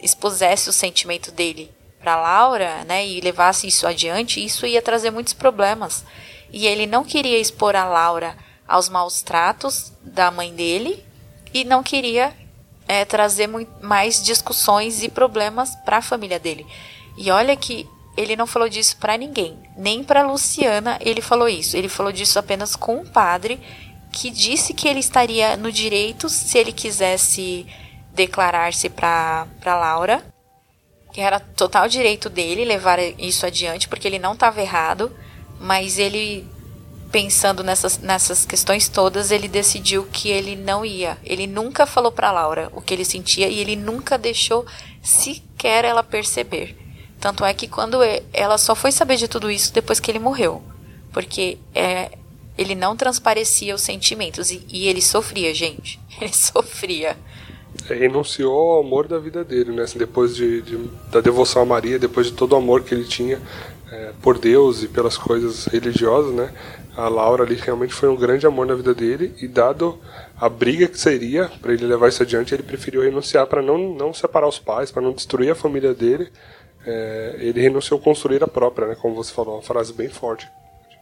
[0.00, 5.32] expusesse o sentimento dele para Laura, né, e levasse isso adiante, isso ia trazer muitos
[5.32, 6.04] problemas.
[6.52, 8.36] E ele não queria expor a Laura
[8.68, 11.04] aos maus tratos da mãe dele
[11.52, 12.34] e não queria
[12.86, 13.48] é, trazer
[13.82, 16.66] mais discussões e problemas para a família dele.
[17.16, 21.76] E olha que ele não falou disso para ninguém, nem para Luciana ele falou isso.
[21.76, 23.60] Ele falou disso apenas com um padre
[24.12, 27.66] que disse que ele estaria no direito se ele quisesse
[28.12, 30.24] declarar-se para Laura,
[31.12, 35.14] que era total direito dele levar isso adiante, porque ele não estava errado,
[35.60, 36.46] mas ele
[37.14, 41.16] pensando nessas, nessas questões todas, ele decidiu que ele não ia.
[41.22, 44.66] Ele nunca falou para Laura o que ele sentia e ele nunca deixou
[45.00, 46.76] sequer ela perceber.
[47.20, 47.98] Tanto é que quando
[48.32, 50.60] ela só foi saber de tudo isso depois que ele morreu,
[51.12, 52.18] porque é,
[52.58, 56.00] ele não transparecia os sentimentos e, e ele sofria, gente.
[56.20, 57.16] Ele sofria.
[57.88, 59.82] renunciou ao amor da vida dele, né?
[59.82, 60.76] Assim, depois de, de,
[61.12, 63.40] da devoção a Maria, depois de todo o amor que ele tinha
[63.90, 66.52] é, por Deus e pelas coisas religiosas, né?
[66.96, 69.98] A Laura ali realmente foi um grande amor na vida dele e dado
[70.36, 74.14] a briga que seria para ele levar isso adiante, ele preferiu renunciar para não, não
[74.14, 76.30] separar os pais, para não destruir a família dele.
[76.86, 78.96] É, ele renunciou a construir a própria, né?
[79.00, 80.48] Como você falou, uma frase bem forte.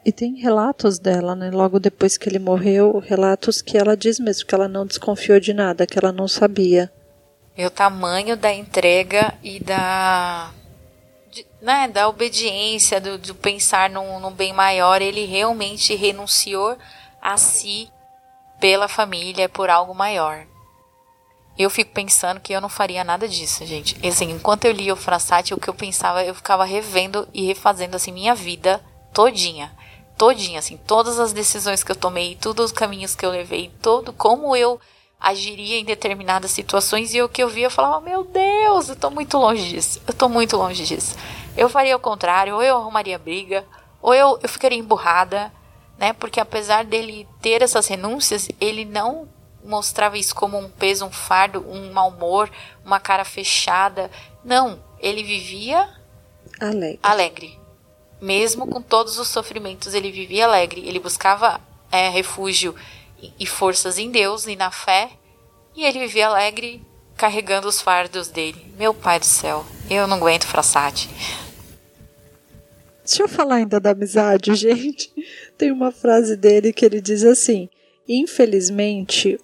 [0.04, 1.50] E tem relatos dela, né?
[1.50, 5.52] Logo depois que ele morreu, relatos que ela diz mesmo que ela não desconfiou de
[5.52, 6.90] nada, que ela não sabia.
[7.56, 10.50] E o tamanho da entrega e da.
[11.62, 16.76] Né, da obediência, do, do pensar num, num bem maior, ele realmente renunciou
[17.20, 17.88] a si
[18.58, 20.44] pela família, por algo maior.
[21.56, 23.96] Eu fico pensando que eu não faria nada disso, gente.
[24.06, 27.94] Assim, enquanto eu lia o Frassati, o que eu pensava, eu ficava revendo e refazendo
[27.94, 29.70] assim minha vida todinha
[30.22, 34.12] todinha, assim, todas as decisões que eu tomei, todos os caminhos que eu levei, todo
[34.12, 34.80] como eu
[35.22, 39.08] agiria em determinadas situações e o que eu via eu falava, meu Deus, eu tô
[39.08, 41.14] muito longe disso, eu tô muito longe disso.
[41.56, 43.64] Eu faria o contrário, ou eu arrumaria briga,
[44.00, 45.52] ou eu, eu ficaria emburrada,
[45.96, 46.12] né?
[46.12, 49.28] Porque apesar dele ter essas renúncias, ele não
[49.64, 52.50] mostrava isso como um peso, um fardo, um mau humor,
[52.84, 54.10] uma cara fechada.
[54.44, 55.88] Não, ele vivia
[56.60, 56.98] alegre.
[57.00, 57.60] alegre.
[58.20, 60.86] Mesmo com todos os sofrimentos, ele vivia alegre.
[60.86, 61.60] Ele buscava
[61.92, 62.74] é, refúgio
[63.38, 65.10] e forças em Deus e na fé.
[65.74, 66.82] E ele vivia alegre,
[67.16, 68.72] carregando os fardos dele.
[68.76, 71.08] Meu pai do céu, eu não aguento Frassati.
[73.04, 75.12] Deixa eu falar ainda da amizade, gente.
[75.58, 77.68] Tem uma frase dele que ele diz assim:
[78.08, 79.38] Infelizmente,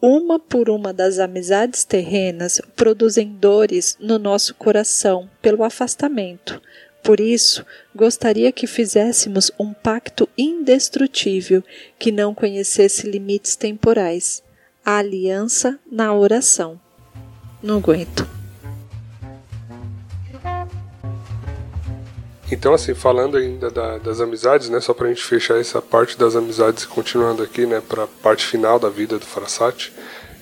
[0.00, 6.60] uma por uma das amizades terrenas produzem dores no nosso coração pelo afastamento,
[7.04, 11.62] por isso, gostaria que fizéssemos um pacto indestrutível
[11.98, 14.42] que não conhecesse limites temporais.
[14.82, 16.80] A aliança na oração.
[17.62, 18.26] Não aguento.
[22.50, 26.34] Então, assim, falando ainda da, das amizades, né, só pra gente fechar essa parte das
[26.34, 29.92] amizades, continuando aqui, né, pra parte final da vida do Frassati,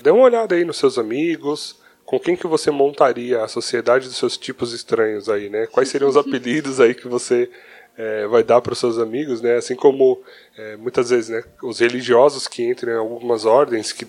[0.01, 1.82] dê uma olhada aí nos seus amigos,
[2.13, 5.67] com quem que você montaria a sociedade dos seus tipos estranhos aí, né?
[5.67, 7.49] Quais seriam os apelidos aí que você
[7.97, 9.57] é, vai dar para os seus amigos, né?
[9.57, 10.23] Assim como
[10.55, 14.07] é, muitas vezes, né, os religiosos que entram em algumas ordens que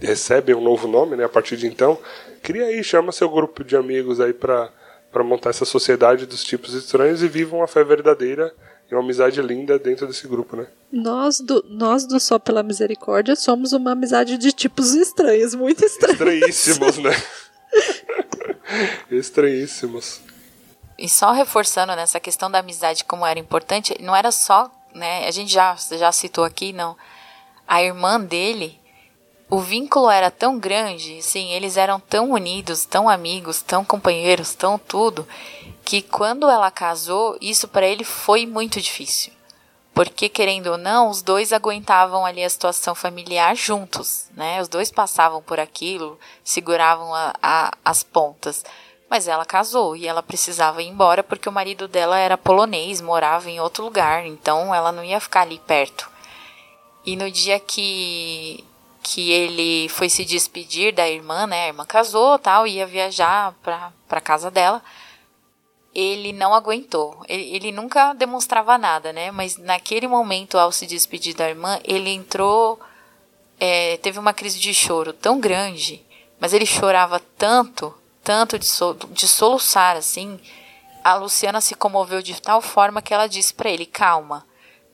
[0.00, 1.96] recebem um novo nome, né, a partir de então,
[2.42, 4.72] cria aí, chama seu grupo de amigos aí para
[5.12, 8.52] para montar essa sociedade dos tipos estranhos e vivam uma fé verdadeira
[8.90, 10.66] e uma amizade linda dentro desse grupo, né?
[10.90, 16.20] Nós do, nós do Só pela Misericórdia somos uma amizade de tipos estranhos, muito estranhos.
[16.20, 17.10] Estranhíssimos, né?
[19.10, 20.20] Estranhíssimos.
[20.96, 25.26] E só reforçando nessa questão da amizade como era importante, não era só, né?
[25.26, 26.96] A gente já, já citou aqui, não.
[27.66, 28.78] A irmã dele,
[29.50, 34.78] o vínculo era tão grande, sim, eles eram tão unidos, tão amigos, tão companheiros, tão
[34.78, 35.26] tudo,
[35.84, 39.32] que quando ela casou, isso para ele foi muito difícil.
[39.94, 44.60] Porque, querendo ou não, os dois aguentavam ali a situação familiar juntos, né?
[44.60, 48.64] Os dois passavam por aquilo, seguravam a, a, as pontas.
[49.08, 53.48] Mas ela casou e ela precisava ir embora porque o marido dela era polonês, morava
[53.48, 56.10] em outro lugar, então ela não ia ficar ali perto.
[57.06, 58.64] E no dia que
[59.00, 61.66] que ele foi se despedir da irmã, né?
[61.66, 64.82] A irmã casou, tal, ia viajar para para casa dela
[65.94, 67.24] ele não aguentou.
[67.28, 69.30] Ele, ele, nunca demonstrava nada, né?
[69.30, 72.80] Mas naquele momento, ao se despedir da irmã, ele entrou.
[73.60, 76.04] É, teve uma crise de choro tão grande,
[76.40, 78.66] mas ele chorava tanto, tanto de,
[79.10, 80.40] de soluçar assim.
[81.04, 84.44] A Luciana se comoveu de tal forma que ela disse para ele: calma,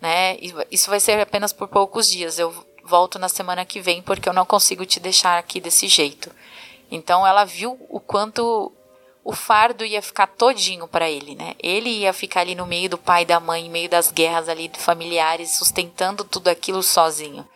[0.01, 0.37] né?
[0.71, 2.39] Isso vai ser apenas por poucos dias.
[2.39, 6.31] Eu volto na semana que vem porque eu não consigo te deixar aqui desse jeito.
[6.91, 8.73] Então ela viu o quanto
[9.23, 11.55] o fardo ia ficar todinho para ele, né?
[11.63, 14.49] Ele ia ficar ali no meio do pai e da mãe, em meio das guerras
[14.49, 17.47] ali familiares, sustentando tudo aquilo sozinho.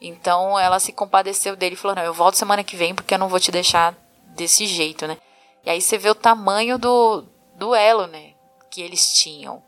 [0.00, 3.18] Então ela se compadeceu dele e falou: Não, eu volto semana que vem porque eu
[3.18, 3.94] não vou te deixar
[4.36, 5.18] desse jeito, né?
[5.64, 7.24] E aí você vê o tamanho do
[7.56, 8.32] duelo, né?
[8.70, 9.62] Que eles tinham.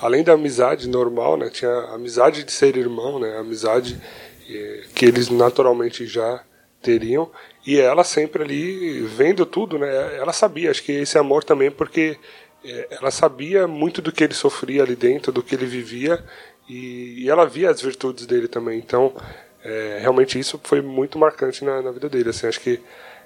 [0.00, 1.48] Além da amizade normal, né?
[1.48, 3.36] Tinha a amizade de ser irmão, né?
[3.36, 4.00] A amizade
[4.48, 6.44] eh, que eles naturalmente já
[6.82, 7.30] teriam
[7.66, 10.16] e ela sempre ali vendo tudo, né?
[10.16, 12.18] Ela sabia, acho que esse amor também, porque
[12.64, 16.22] é, ela sabia muito do que ele sofria ali dentro, do que ele vivia,
[16.68, 18.78] e, ela via as virtudes dele também.
[18.78, 19.14] Então,
[19.62, 22.30] é, realmente isso foi muito marcante na, na vida dele.
[22.30, 22.80] Assim, acho que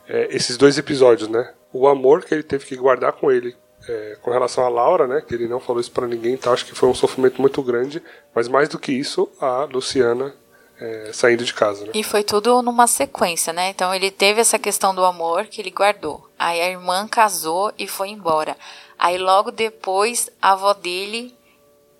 [0.08, 1.52] é, esses dois episódios, né?
[1.72, 3.54] O amor que ele teve que guardar com ele,
[3.88, 5.22] é, com relação a Laura, né?
[5.26, 8.02] Que ele não falou isso para ninguém, então acho que foi um sofrimento muito grande.
[8.34, 10.34] Mas mais do que isso, a Luciana
[10.80, 11.84] é, saindo de casa.
[11.84, 11.92] Né?
[11.94, 13.70] E foi tudo numa sequência, né?
[13.70, 16.28] Então ele teve essa questão do amor que ele guardou.
[16.38, 18.56] Aí a irmã casou e foi embora.
[18.98, 21.34] Aí logo depois a avó dele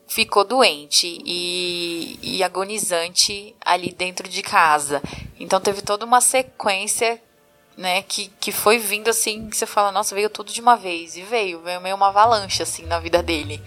[0.06, 5.02] ficou doente e, e agonizante ali dentro de casa.
[5.38, 7.20] Então teve toda uma sequência
[7.76, 11.16] né, que, que foi vindo assim, que você fala, nossa, veio tudo de uma vez.
[11.16, 13.60] E veio, veio meio uma avalanche assim na vida dele.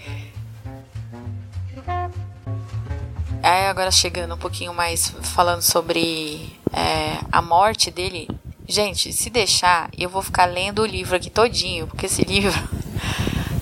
[3.44, 8.28] Aí agora chegando um pouquinho mais falando sobre é, a morte dele.
[8.68, 12.54] Gente, se deixar, eu vou ficar lendo o livro aqui todinho, porque esse livro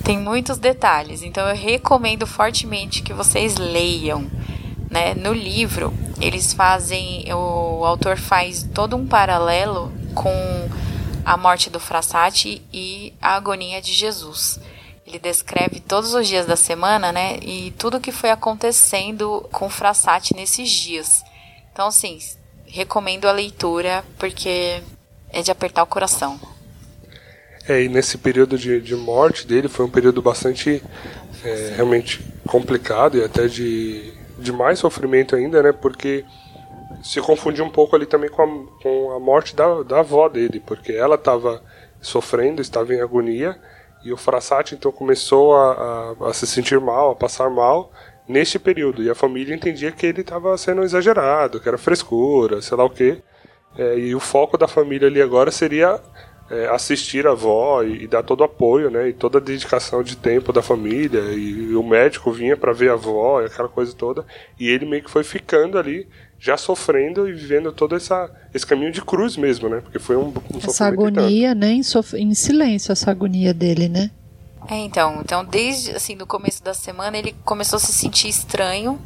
[0.02, 1.22] tem muitos detalhes.
[1.22, 4.26] Então eu recomendo fortemente que vocês leiam.
[4.90, 5.14] Né?
[5.14, 7.24] No livro, eles fazem.
[7.32, 10.32] O autor faz todo um paralelo com
[11.24, 14.58] a morte do Frassati e a agonia de Jesus.
[15.06, 17.38] Ele descreve todos os dias da semana, né?
[17.40, 21.22] E tudo que foi acontecendo com Frassati nesses dias.
[21.72, 22.18] Então, assim,
[22.66, 24.82] recomendo a leitura porque
[25.32, 26.40] é de apertar o coração.
[27.68, 30.82] É, e nesse período de, de morte dele foi um período bastante
[31.44, 35.72] é, realmente complicado e até de, de mais sofrimento ainda, né?
[35.72, 36.24] Porque
[37.02, 40.60] se confundiu um pouco ali também com a, com a morte da, da avó dele,
[40.64, 41.62] porque ela estava
[42.00, 43.56] sofrendo, estava em agonia
[44.06, 45.72] e o Frassati então começou a,
[46.20, 47.90] a, a, se sentir mal, a passar mal
[48.28, 49.02] neste período.
[49.02, 52.90] E a família entendia que ele estava sendo exagerado, que era frescura, sei lá o
[52.90, 53.18] quê.
[53.76, 56.00] É, e o foco da família ali agora seria
[56.48, 59.08] é, assistir a avó e, e, dar todo o apoio, né?
[59.08, 61.20] E toda a dedicação de tempo da família.
[61.32, 64.24] E, e o médico vinha para ver a avó e aquela coisa toda.
[64.58, 66.08] E ele meio que foi ficando ali
[66.38, 69.80] já sofrendo e vivendo todo essa, esse caminho de cruz mesmo, né?
[69.80, 71.72] Porque foi um, um Essa agonia, né?
[71.72, 71.82] Em,
[72.14, 74.10] em, silêncio, essa agonia dele, né?
[74.68, 79.00] É, então, então desde assim do começo da semana ele começou a se sentir estranho,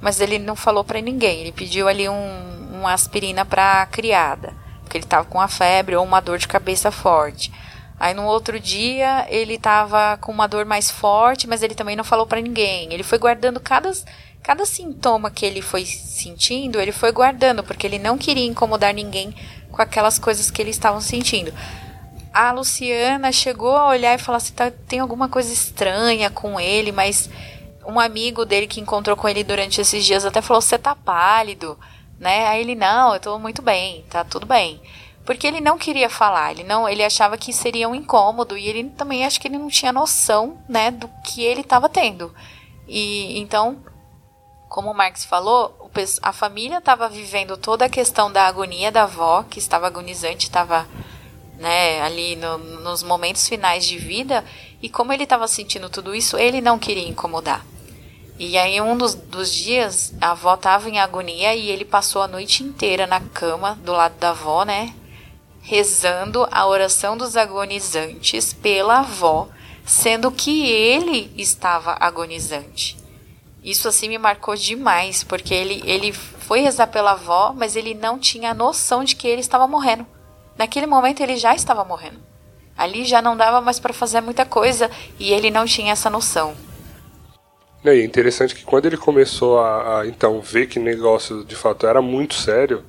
[0.00, 1.40] mas ele não falou para ninguém.
[1.40, 6.04] Ele pediu ali um, uma aspirina para criada, porque ele tava com uma febre ou
[6.04, 7.52] uma dor de cabeça forte.
[7.98, 12.04] Aí no outro dia ele tava com uma dor mais forte, mas ele também não
[12.04, 12.92] falou para ninguém.
[12.92, 13.90] Ele foi guardando cada
[14.48, 19.34] Cada sintoma que ele foi sentindo, ele foi guardando, porque ele não queria incomodar ninguém
[19.70, 21.52] com aquelas coisas que ele estavam sentindo.
[22.32, 26.92] A Luciana chegou a olhar e falar assim: tá, tem alguma coisa estranha com ele,
[26.92, 27.28] mas
[27.86, 31.78] um amigo dele que encontrou com ele durante esses dias até falou: você tá pálido,
[32.18, 32.46] né?
[32.46, 34.80] Aí ele: não, eu tô muito bem, tá tudo bem.
[35.26, 38.84] Porque ele não queria falar, ele não, ele achava que seria um incômodo e ele
[38.96, 42.34] também acho que ele não tinha noção, né, do que ele estava tendo.
[42.88, 43.76] E então
[44.68, 45.90] como o Marx falou,
[46.22, 50.86] a família estava vivendo toda a questão da agonia da avó, que estava agonizante, estava
[51.58, 54.44] né, ali no, nos momentos finais de vida,
[54.80, 57.64] e como ele estava sentindo tudo isso, ele não queria incomodar.
[58.38, 62.28] E aí, um dos, dos dias, a avó estava em agonia e ele passou a
[62.28, 64.94] noite inteira na cama, do lado da avó, né?
[65.60, 69.48] Rezando a oração dos agonizantes pela avó,
[69.84, 72.97] sendo que ele estava agonizante.
[73.68, 78.18] Isso assim me marcou demais, porque ele, ele foi rezar pela avó, mas ele não
[78.18, 80.06] tinha noção de que ele estava morrendo.
[80.56, 82.18] Naquele momento ele já estava morrendo.
[82.78, 86.54] Ali já não dava mais para fazer muita coisa e ele não tinha essa noção.
[87.84, 91.86] É interessante que quando ele começou a, a então ver que o negócio de fato
[91.86, 92.82] era muito sério,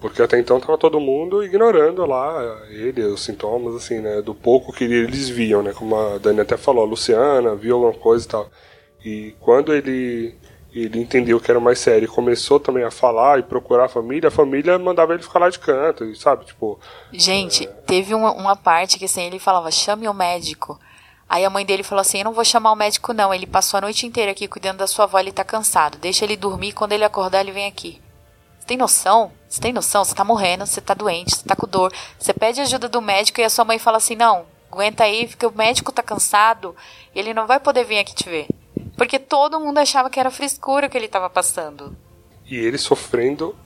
[0.00, 4.22] porque até então estava todo mundo ignorando lá ele, os sintomas, assim, né?
[4.22, 5.74] Do pouco que eles viam, né?
[5.74, 8.50] Como a Dani até falou, a Luciana viu alguma coisa e tal.
[9.04, 10.34] E quando ele
[10.74, 14.26] ele entendeu que era mais sério e começou também a falar e procurar a família,
[14.26, 16.46] a família mandava ele ficar lá de canto, sabe?
[16.46, 16.80] Tipo.
[17.12, 17.68] Gente, é...
[17.68, 20.78] teve uma, uma parte que assim, ele falava, chame o médico.
[21.28, 23.32] Aí a mãe dele falou assim: Eu não vou chamar o médico, não.
[23.32, 25.96] Ele passou a noite inteira aqui cuidando da sua avó, ele tá cansado.
[25.98, 28.02] Deixa ele dormir, quando ele acordar, ele vem aqui.
[28.58, 29.30] Você tem noção?
[29.48, 30.04] Você tem noção?
[30.04, 31.92] Você tá morrendo, você tá doente, você tá com dor.
[32.18, 35.46] Você pede ajuda do médico e a sua mãe fala assim: Não, aguenta aí, porque
[35.46, 36.74] o médico tá cansado,
[37.14, 38.48] ele não vai poder vir aqui te ver.
[38.96, 41.96] Porque todo mundo achava que era frescura que ele estava passando.
[42.46, 43.56] E ele sofrendo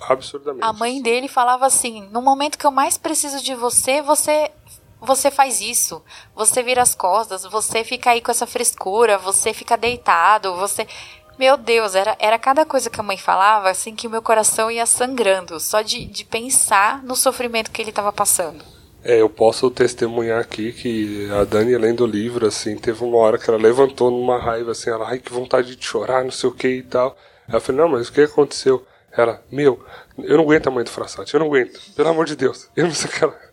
[0.00, 0.64] absurdamente.
[0.64, 4.50] A mãe dele falava assim: "No momento que eu mais preciso de você, você
[5.00, 6.02] você faz isso.
[6.34, 10.86] Você vira as costas, você fica aí com essa frescura, você fica deitado, você
[11.38, 14.68] meu Deus, era, era cada coisa que a mãe falava, assim, que o meu coração
[14.68, 18.64] ia sangrando, só de, de pensar no sofrimento que ele estava passando.
[19.04, 23.38] É, eu posso testemunhar aqui que a Dani, lendo o livro, assim, teve uma hora
[23.38, 26.52] que ela levantou numa raiva, assim, ela, ai, que vontade de chorar, não sei o
[26.52, 27.16] que e tal.
[27.48, 28.84] Ela falou, não, mas o que aconteceu?
[29.16, 29.82] Ela, meu,
[30.18, 32.68] eu não aguento a mãe do Frassati, eu não aguento, pelo amor de Deus.
[32.76, 33.48] Eu não sei o que ela...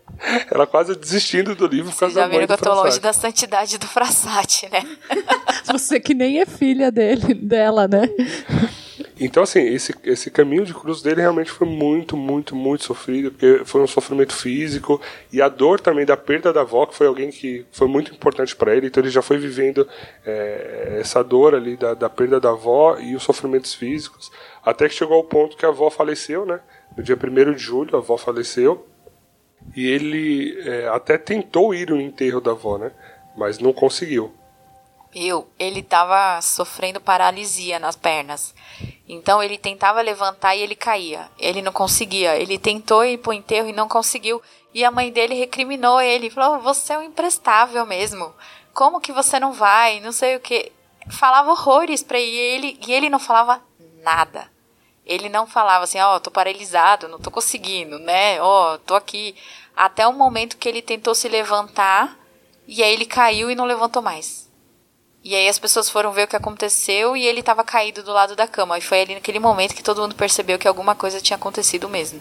[0.52, 2.62] Ela quase desistindo do livro por causa da mãe do Frassati.
[2.62, 4.84] que eu tô longe da santidade do Frassati, né?
[5.66, 8.08] Você que nem é filha dele, dela, né?
[9.18, 13.64] Então, assim, esse, esse caminho de cruz dele realmente foi muito, muito, muito sofrido, porque
[13.64, 15.00] foi um sofrimento físico
[15.32, 18.54] e a dor também da perda da avó, que foi alguém que foi muito importante
[18.54, 19.88] para ele, então ele já foi vivendo
[20.24, 24.30] é, essa dor ali da, da perda da avó e os sofrimentos físicos,
[24.62, 26.60] até que chegou ao ponto que a avó faleceu, né?
[26.94, 28.86] No dia 1 de julho, a avó faleceu
[29.74, 32.92] e ele é, até tentou ir no enterro da avó, né?
[33.34, 34.34] Mas não conseguiu.
[35.18, 38.54] Eu, ele estava sofrendo paralisia nas pernas.
[39.08, 41.30] Então ele tentava levantar e ele caía.
[41.38, 42.36] Ele não conseguia.
[42.36, 44.42] Ele tentou ir pro enterro e não conseguiu.
[44.74, 46.28] E a mãe dele recriminou ele.
[46.28, 48.30] Falou: Você é um imprestável mesmo.
[48.74, 50.00] Como que você não vai?
[50.00, 50.70] Não sei o que.
[51.08, 53.62] Falava horrores para ele e ele não falava
[54.02, 54.52] nada.
[55.06, 58.38] Ele não falava assim: Ó, oh, tô paralisado, não tô conseguindo, né?
[58.42, 59.34] Ó, oh, tô aqui.
[59.74, 62.18] Até o momento que ele tentou se levantar
[62.66, 64.45] e aí ele caiu e não levantou mais.
[65.26, 68.36] E aí as pessoas foram ver o que aconteceu e ele estava caído do lado
[68.36, 68.78] da cama.
[68.78, 72.20] E foi ali naquele momento que todo mundo percebeu que alguma coisa tinha acontecido mesmo.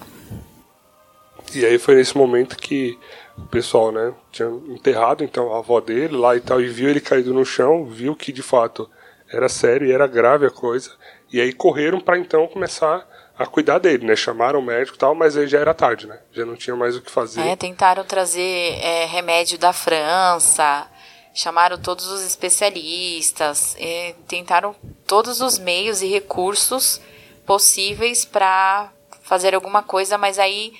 [1.53, 2.97] E aí foi nesse momento que
[3.37, 6.99] o pessoal, né, tinha enterrado então a avó dele lá e tal e viu ele
[6.99, 8.89] caído no chão, viu que de fato
[9.31, 10.89] era sério e era grave a coisa.
[11.31, 14.15] E aí correram para então começar a cuidar dele, né?
[14.15, 16.17] Chamaram o médico e tal, mas aí já era tarde, né?
[16.31, 17.41] Já não tinha mais o que fazer.
[17.41, 20.89] É, tentaram trazer é, remédio da França,
[21.35, 24.73] chamaram todos os especialistas, é, tentaram
[25.05, 27.01] todos os meios e recursos
[27.45, 28.89] possíveis para
[29.21, 30.73] fazer alguma coisa, mas aí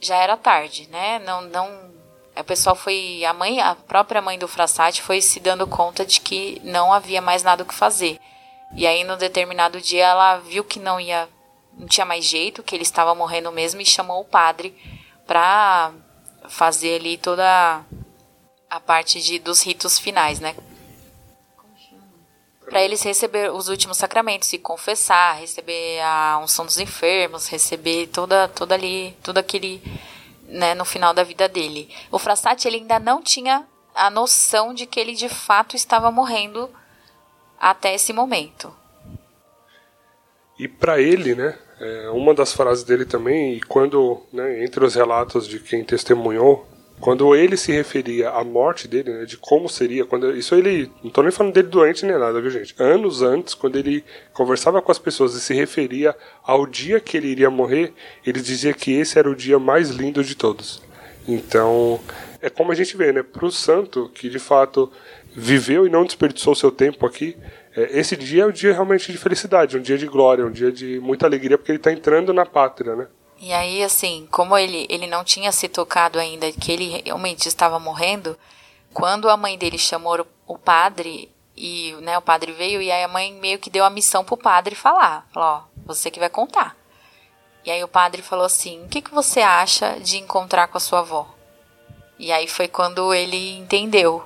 [0.00, 1.18] já era tarde, né?
[1.18, 1.92] Não, não,
[2.34, 6.22] a pessoa foi a mãe, a própria mãe do Frassati foi se dando conta de
[6.22, 8.18] que não havia mais nada o que fazer.
[8.74, 11.28] E aí, no determinado dia, ela viu que não ia,
[11.78, 14.74] não tinha mais jeito, que ele estava morrendo mesmo e chamou o padre
[15.26, 15.92] para
[16.48, 17.84] fazer ali toda
[18.72, 20.56] a parte de, dos ritos finais, né?
[22.64, 28.48] Para eles receber os últimos sacramentos, se confessar, receber a unção dos enfermos, receber toda,
[28.48, 29.82] toda ali, tudo aquele,
[30.48, 31.94] né, no final da vida dele.
[32.10, 36.70] O Frassati ele ainda não tinha a noção de que ele de fato estava morrendo
[37.60, 38.74] até esse momento.
[40.58, 44.94] E para ele, né, é, uma das frases dele também, e quando, né, entre os
[44.94, 46.71] relatos de quem testemunhou,
[47.02, 51.10] quando ele se referia à morte dele, né, de como seria, quando isso ele, não
[51.10, 52.76] tô nem falando dele doente nem nada, viu gente?
[52.78, 57.26] Anos antes, quando ele conversava com as pessoas e se referia ao dia que ele
[57.26, 57.92] iria morrer,
[58.24, 60.80] ele dizia que esse era o dia mais lindo de todos.
[61.26, 61.98] Então,
[62.40, 63.24] é como a gente vê, né?
[63.24, 64.88] Para o santo que de fato
[65.34, 67.36] viveu e não desperdiçou seu tempo aqui,
[67.76, 70.70] é, esse dia é um dia realmente de felicidade, um dia de glória, um dia
[70.70, 73.08] de muita alegria, porque ele está entrando na pátria, né?
[73.42, 77.76] E aí, assim, como ele, ele não tinha se tocado ainda que ele realmente estava
[77.76, 78.38] morrendo,
[78.94, 83.08] quando a mãe dele chamou o padre, e né, o padre veio, e aí a
[83.08, 85.26] mãe meio que deu a missão pro padre falar.
[85.32, 86.76] Falou, ó, você que vai contar.
[87.64, 90.80] E aí o padre falou assim, o que, que você acha de encontrar com a
[90.80, 91.26] sua avó?
[92.20, 94.22] E aí foi quando ele entendeu.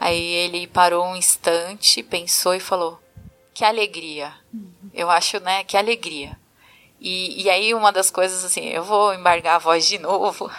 [0.00, 2.98] Aí ele parou um instante, pensou e falou,
[3.52, 4.32] que alegria.
[4.94, 6.38] Eu acho, né, que alegria.
[7.00, 10.50] E, e aí uma das coisas assim, eu vou embargar a voz de novo.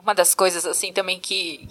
[0.00, 1.66] Uma das coisas assim também que,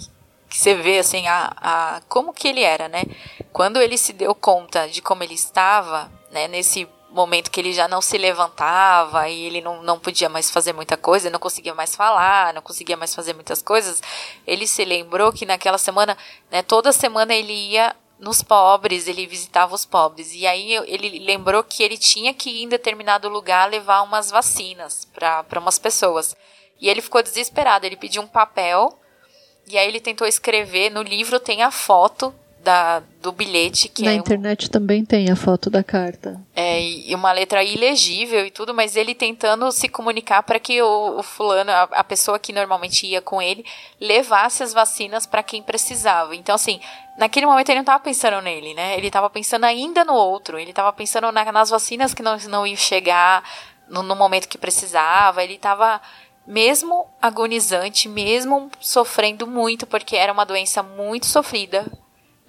[0.49, 3.03] que você vê assim a, a como que ele era, né?
[3.51, 7.87] Quando ele se deu conta de como ele estava, né, nesse momento que ele já
[7.87, 11.93] não se levantava e ele não, não podia mais fazer muita coisa, não conseguia mais
[11.93, 14.01] falar, não conseguia mais fazer muitas coisas,
[14.47, 16.17] ele se lembrou que naquela semana,
[16.49, 20.33] né, toda semana ele ia nos pobres, ele visitava os pobres.
[20.33, 25.05] E aí ele lembrou que ele tinha que ir em determinado lugar levar umas vacinas
[25.05, 26.35] para umas pessoas.
[26.79, 28.97] E ele ficou desesperado, ele pediu um papel
[29.67, 34.11] e aí ele tentou escrever, no livro tem a foto da, do bilhete que Na
[34.11, 36.39] é internet um, também tem a foto da carta.
[36.55, 41.19] É, e uma letra ilegível e tudo, mas ele tentando se comunicar para que o,
[41.19, 43.65] o fulano, a, a, pessoa que normalmente ia com ele,
[43.99, 46.35] levasse as vacinas para quem precisava.
[46.35, 46.79] Então, assim,
[47.17, 48.95] naquele momento ele não estava pensando nele, né?
[48.97, 52.67] Ele estava pensando ainda no outro, ele estava pensando na, nas vacinas que não, não
[52.67, 53.43] iam chegar
[53.89, 55.99] no, no momento que precisava, ele estava
[56.45, 61.85] mesmo agonizante, mesmo sofrendo muito, porque era uma doença muito sofrida,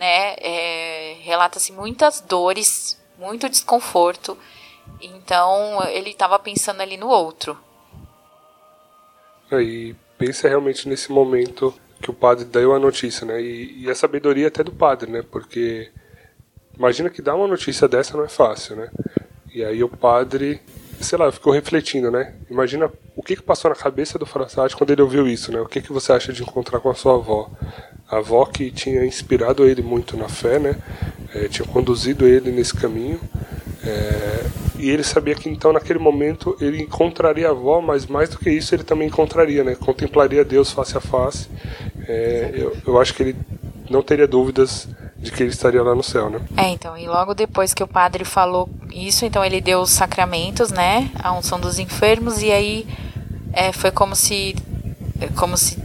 [0.02, 0.34] né?
[0.40, 4.36] É, Relata-se muitas dores, muito desconforto.
[5.00, 7.56] Então ele estava pensando ali no outro.
[9.52, 13.40] E pensa realmente nesse momento que o padre deu a notícia, né?
[13.40, 15.22] E, e, a sabedoria até do padre, né?
[15.22, 15.92] Porque
[16.76, 18.90] imagina que dar uma notícia dessa não é fácil, né?
[19.54, 20.60] E aí o padre,
[21.02, 22.34] sei lá, ficou refletindo, né?
[22.50, 25.60] Imagina o que, que passou na cabeça do Frassati quando ele ouviu isso, né?
[25.60, 27.50] O que, que você acha de encontrar com a sua avó?
[28.12, 30.76] a avó que tinha inspirado ele muito na fé, né?
[31.34, 33.18] É, tinha conduzido ele nesse caminho
[33.84, 34.44] É,
[34.78, 38.48] e ele sabia que então naquele momento ele encontraria a avó, mas mais do que
[38.48, 39.74] isso ele também encontraria, né?
[39.74, 41.48] Contemplaria Deus face a face.
[42.06, 43.36] É, eu, eu acho que ele
[43.90, 44.86] não teria dúvidas
[45.22, 46.40] de que ele estaria lá no céu, né?
[46.56, 50.72] É, então, e logo depois que o padre falou isso, então ele deu os sacramentos,
[50.72, 51.10] né?
[51.22, 52.86] A unção dos enfermos, e aí
[53.52, 54.56] é, foi como se
[55.36, 55.78] como se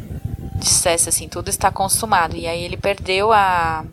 [0.55, 2.35] dissesse assim, tudo está consumado.
[2.35, 3.85] E aí ele perdeu a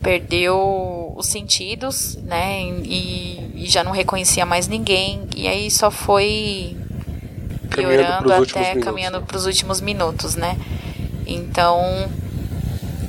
[0.00, 2.62] perdeu os sentidos, né?
[2.84, 5.26] E, e já não reconhecia mais ninguém.
[5.36, 6.76] E aí só foi
[7.68, 10.56] piorando até caminhando para os últimos minutos, né?
[11.26, 12.08] Então,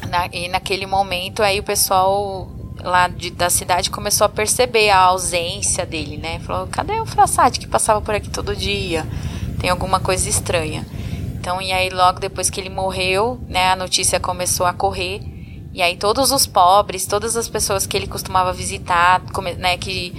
[0.09, 2.49] na, e naquele momento aí o pessoal
[2.83, 6.39] lá de, da cidade começou a perceber a ausência dele, né?
[6.39, 9.05] Falou, cadê o Frassati que passava por aqui todo dia?
[9.59, 10.85] Tem alguma coisa estranha.
[11.39, 15.21] Então, e aí logo depois que ele morreu, né, a notícia começou a correr.
[15.73, 19.21] E aí todos os pobres, todas as pessoas que ele costumava visitar,
[19.57, 20.13] né, que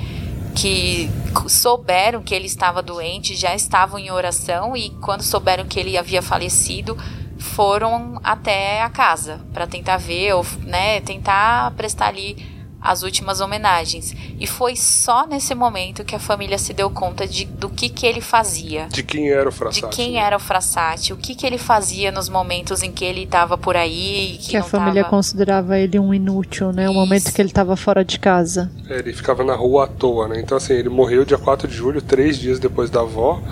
[0.55, 1.09] que
[1.47, 6.21] souberam que ele estava doente, já estavam em oração e quando souberam que ele havia
[6.21, 6.99] falecido,
[7.41, 14.15] foram até a casa para tentar ver, ou, né, tentar prestar ali as últimas homenagens.
[14.39, 18.07] E foi só nesse momento que a família se deu conta de, do que, que
[18.07, 18.87] ele fazia.
[18.87, 19.83] De quem era o Frassati.
[19.83, 20.21] De quem né?
[20.21, 23.77] era o Frassati, o que, que ele fazia nos momentos em que ele estava por
[23.77, 24.39] aí.
[24.41, 25.15] Que, que a família tava...
[25.15, 26.89] considerava ele um inútil, né?
[26.89, 28.71] O momento que ele estava fora de casa.
[28.89, 30.41] É, ele ficava na rua à toa, né?
[30.41, 33.43] Então, assim, ele morreu dia 4 de julho, três dias depois da avó.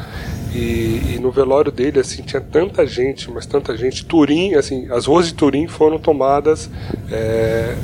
[0.54, 4.04] E, e, no velório dele, assim, tinha tanta gente, mas tanta gente.
[4.04, 6.70] Turim, assim, as ruas de Turim foram tomadas
[7.10, 7.76] é,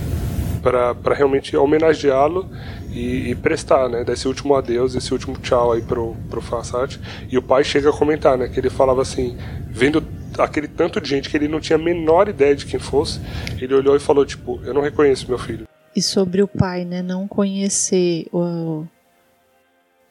[0.63, 2.49] para realmente homenageá-lo
[2.91, 6.99] e, e, prestar, né, desse último adeus, esse último tchau aí pro, pro Farsat.
[7.31, 9.37] E o pai chega a comentar, né, que ele falava assim,
[9.69, 10.03] vendo
[10.39, 13.21] aquele tanto de gente que ele não tinha a menor ideia de quem fosse,
[13.61, 15.67] ele olhou e falou, tipo, eu não reconheço meu filho.
[15.95, 18.85] E sobre o pai, né, não conhecer o,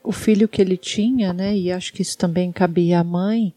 [0.03, 3.53] o filho que ele tinha, né, e acho que isso também cabia à mãe,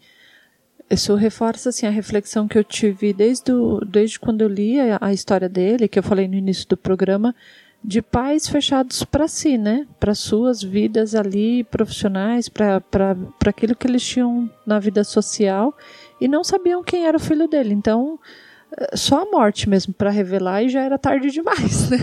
[0.89, 3.53] isso reforça assim a reflexão que eu tive desde,
[3.89, 7.35] desde quando eu li a, a história dele, que eu falei no início do programa,
[7.83, 9.87] de pais fechados para si, né?
[10.01, 12.83] Para suas vidas ali profissionais, para
[13.45, 15.77] aquilo que eles tinham na vida social
[16.21, 17.75] e não sabiam quem era o filho dele.
[17.75, 18.19] Então,
[18.77, 21.99] eh, só a morte mesmo para revelar e já era tarde demais, né?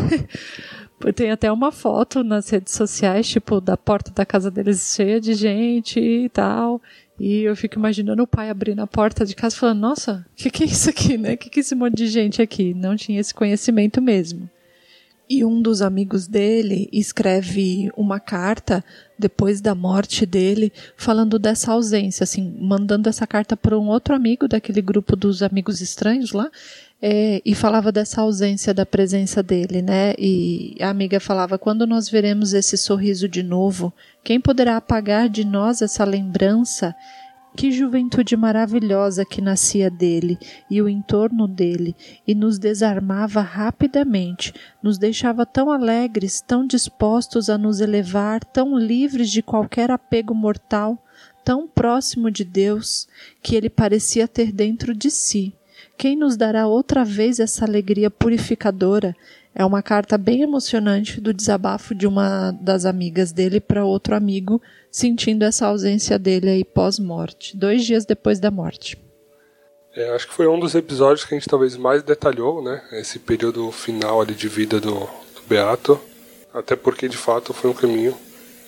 [1.11, 5.33] Tem até uma foto nas redes sociais, tipo, da porta da casa deles cheia de
[5.33, 6.81] gente e tal.
[7.19, 10.49] E eu fico imaginando o pai abrindo a porta de casa falando: Nossa, o que,
[10.49, 11.33] que é isso aqui, né?
[11.33, 12.73] O que, que é esse monte de gente aqui?
[12.73, 14.49] Não tinha esse conhecimento mesmo.
[15.29, 18.83] E um dos amigos dele escreve uma carta
[19.17, 24.47] depois da morte dele, falando dessa ausência, assim, mandando essa carta para um outro amigo
[24.47, 26.51] daquele grupo dos amigos estranhos lá,
[27.01, 30.13] é, e falava dessa ausência da presença dele, né?
[30.17, 33.93] E a amiga falava: quando nós veremos esse sorriso de novo,
[34.23, 36.95] quem poderá apagar de nós essa lembrança?
[37.55, 40.39] Que juventude maravilhosa que nascia dele
[40.71, 41.95] e o entorno dele,
[42.25, 44.51] e nos desarmava rapidamente,
[44.81, 50.97] nos deixava tão alegres, tão dispostos a nos elevar, tão livres de qualquer apego mortal,
[51.43, 53.07] tão próximo de Deus,
[53.41, 55.53] que ele parecia ter dentro de si.
[55.97, 59.15] Quem nos dará outra vez essa alegria purificadora,
[59.55, 64.61] é uma carta bem emocionante do desabafo de uma das amigas dele para outro amigo,
[64.91, 68.97] sentindo essa ausência dele aí pós-morte, dois dias depois da morte.
[69.95, 72.81] É, acho que foi um dos episódios que a gente talvez mais detalhou, né?
[72.93, 76.01] Esse período final ali de vida do, do Beato,
[76.51, 78.17] até porque de fato foi um caminho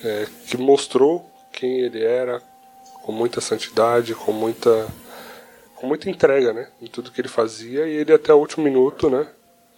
[0.04, 2.40] é, que mostrou quem ele era,
[3.02, 4.86] com muita santidade, com muita
[5.86, 9.08] com muita entrega, né, em tudo que ele fazia e ele até o último minuto,
[9.08, 9.28] né,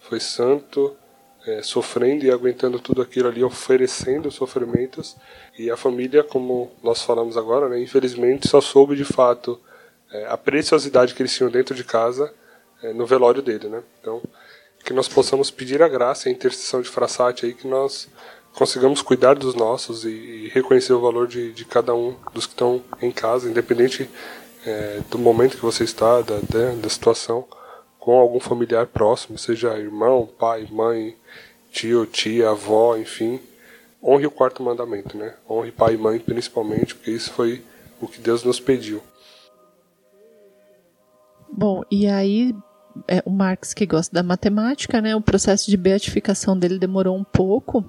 [0.01, 0.95] foi santo,
[1.45, 5.15] é, sofrendo e aguentando tudo aquilo ali, oferecendo sofrimentos.
[5.57, 9.61] E a família, como nós falamos agora, né, infelizmente só soube de fato
[10.11, 12.33] é, a preciosidade que eles tinham dentro de casa
[12.81, 13.69] é, no velório dele.
[13.69, 13.83] Né?
[14.01, 14.19] Então,
[14.83, 18.09] que nós possamos pedir a graça e a intercessão de Frassati aí, que nós
[18.53, 22.53] consigamos cuidar dos nossos e, e reconhecer o valor de, de cada um dos que
[22.53, 24.09] estão em casa, independente
[24.65, 27.45] é, do momento que você está, da, da, da situação
[27.99, 31.15] com algum familiar próximo, seja irmão, pai, mãe,
[31.71, 33.39] tio, tia, avó, enfim.
[34.01, 35.35] Honre o quarto mandamento, né?
[35.49, 37.61] Honre pai e mãe principalmente, porque isso foi
[38.01, 39.03] o que Deus nos pediu.
[41.51, 42.55] Bom, e aí
[43.07, 45.15] é, o Marx que gosta da matemática, né?
[45.15, 47.83] O processo de beatificação dele demorou um pouco,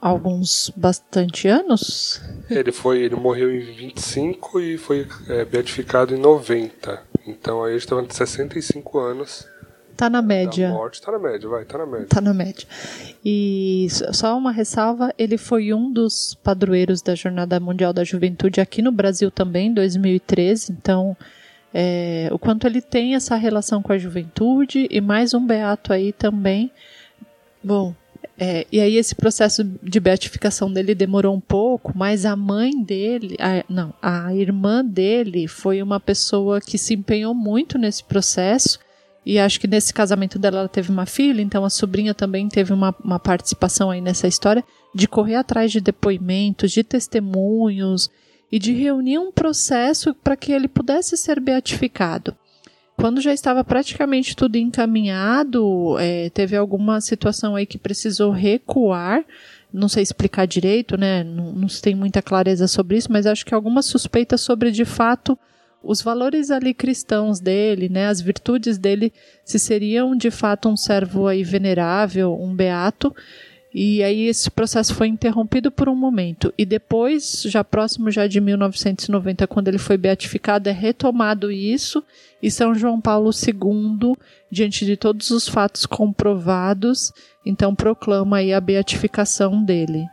[0.00, 2.20] alguns bastante anos.
[2.48, 7.02] Ele foi, ele morreu em 25 e foi é, beatificado em 90.
[7.26, 9.46] Então aí ele estava com 65 anos
[10.00, 10.70] tá na média.
[10.70, 12.06] Morte tá na média, vai, tá na média.
[12.08, 12.66] Tá na média.
[13.22, 18.80] E só uma ressalva, ele foi um dos padroeiros da Jornada Mundial da Juventude aqui
[18.80, 21.14] no Brasil também, em 2013, então
[21.74, 26.12] é, o quanto ele tem essa relação com a juventude e mais um beato aí
[26.12, 26.70] também.
[27.62, 27.94] Bom,
[28.38, 33.36] é, e aí esse processo de beatificação dele demorou um pouco, mas a mãe dele,
[33.38, 38.78] a, não, a irmã dele foi uma pessoa que se empenhou muito nesse processo.
[39.26, 42.72] E acho que nesse casamento dela ela teve uma filha, então a sobrinha também teve
[42.72, 44.64] uma, uma participação aí nessa história
[44.94, 48.08] de correr atrás de depoimentos, de testemunhos
[48.50, 52.34] e de reunir um processo para que ele pudesse ser beatificado.
[53.00, 59.24] Quando já estava praticamente tudo encaminhado, é, teve alguma situação aí que precisou recuar.
[59.72, 61.24] Não sei explicar direito, né?
[61.24, 64.84] Não, não se tem muita clareza sobre isso, mas acho que alguma suspeita sobre de
[64.84, 65.38] fato
[65.82, 69.12] os valores ali cristãos dele, né, as virtudes dele,
[69.44, 73.14] se seriam de fato um servo aí venerável, um beato,
[73.72, 76.52] e aí esse processo foi interrompido por um momento.
[76.58, 82.02] E depois, já próximo já de 1990, quando ele foi beatificado, é retomado isso.
[82.42, 84.16] E São João Paulo II,
[84.50, 87.12] diante de todos os fatos comprovados,
[87.46, 90.04] então proclama aí a beatificação dele.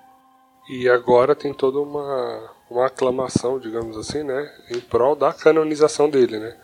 [0.69, 6.37] E agora tem toda uma, uma aclamação, digamos assim, né, em prol da canonização dele,
[6.37, 6.55] né.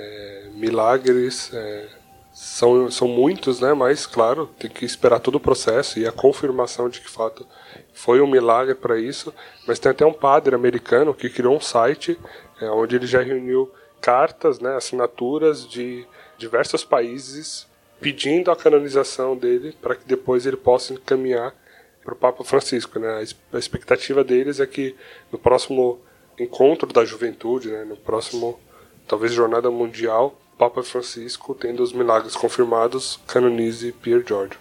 [0.00, 1.88] É, milagres, é,
[2.40, 3.74] são, são muitos, né?
[3.74, 7.44] Mas, claro, tem que esperar todo o processo e a confirmação de que, fato,
[7.92, 9.34] foi um milagre para isso.
[9.66, 12.16] Mas tem até um padre americano que criou um site
[12.60, 13.68] é, onde ele já reuniu
[14.00, 16.06] cartas, né, assinaturas de
[16.38, 17.66] diversos países
[18.00, 21.52] pedindo a canonização dele para que depois ele possa encaminhar
[22.04, 23.00] para o Papa Francisco.
[23.00, 23.26] Né?
[23.52, 24.94] A expectativa deles é que
[25.32, 25.98] no próximo
[26.38, 28.60] encontro da juventude, né, no próximo,
[29.08, 34.54] talvez, Jornada Mundial, Papa Francisco, tendo os milagres confirmados, canonize Pierre George.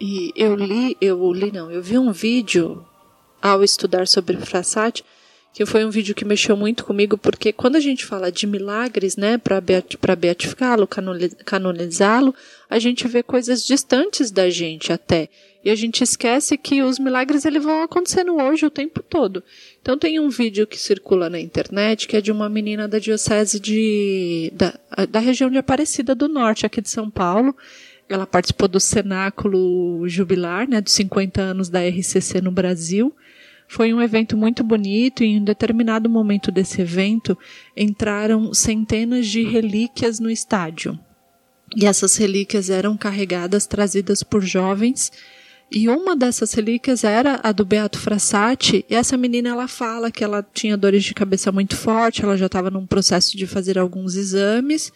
[0.00, 2.84] E eu li, eu li não, eu vi um vídeo
[3.40, 5.04] ao estudar sobre Frassati,
[5.52, 9.16] que foi um vídeo que mexeu muito comigo, porque quando a gente fala de milagres,
[9.16, 10.88] né, para beat, beatificá-lo,
[11.44, 12.34] canonizá-lo,
[12.68, 15.28] a gente vê coisas distantes da gente até.
[15.62, 19.44] E a gente esquece que os milagres eles vão acontecendo hoje o tempo todo.
[19.82, 23.60] Então tem um vídeo que circula na internet que é de uma menina da diocese
[23.60, 27.54] de da, da região de Aparecida do Norte, aqui de São Paulo.
[28.08, 33.14] Ela participou do cenáculo jubilar, né, dos 50 anos da RCC no Brasil.
[33.68, 37.38] Foi um evento muito bonito e em um determinado momento desse evento
[37.76, 40.98] entraram centenas de relíquias no estádio.
[41.76, 45.12] E essas relíquias eram carregadas, trazidas por jovens
[45.70, 50.24] e uma dessas relíquias era a do Beato Frassati, e essa menina ela fala que
[50.24, 54.16] ela tinha dores de cabeça muito forte, ela já estava num processo de fazer alguns
[54.16, 54.92] exames,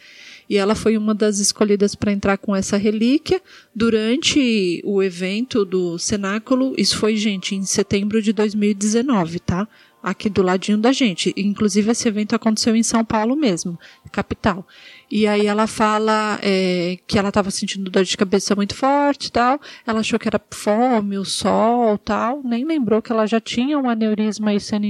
[0.49, 3.41] e ela foi uma das escolhidas para entrar com essa relíquia
[3.75, 6.75] durante o evento do cenáculo.
[6.77, 9.67] Isso foi, gente, em setembro de 2019, tá?
[10.05, 11.33] Aqui do ladinho da gente.
[11.35, 13.81] Inclusive, esse evento aconteceu em São Paulo mesmo,
[14.13, 14.69] capital.
[15.11, 19.59] E aí ela fala é, que ela estava sentindo dor de cabeça muito forte tal.
[19.87, 22.43] Ela achou que era fome, o sol tal.
[22.45, 24.87] Nem lembrou que ela já tinha um aneurisma aí sendo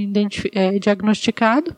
[0.51, 1.73] é, diagnosticado.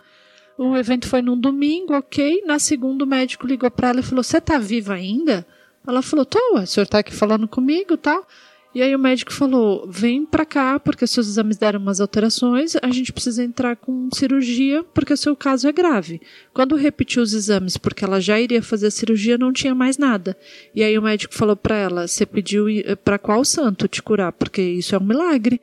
[0.57, 2.41] O evento foi num domingo, ok.
[2.43, 5.45] Na segunda, o médico ligou para ela e falou: Você tá viva ainda?
[5.87, 8.27] Ela falou: Tô, o senhor tá aqui falando comigo tal.
[8.75, 12.89] E aí o médico falou: vem para cá, porque seus exames deram umas alterações, a
[12.91, 16.21] gente precisa entrar com cirurgia, porque o seu caso é grave.
[16.53, 20.37] Quando repetiu os exames, porque ela já iria fazer a cirurgia, não tinha mais nada.
[20.75, 24.31] E aí o médico falou para ela: você pediu eh, para qual santo te curar?
[24.31, 25.59] Porque isso é um milagre.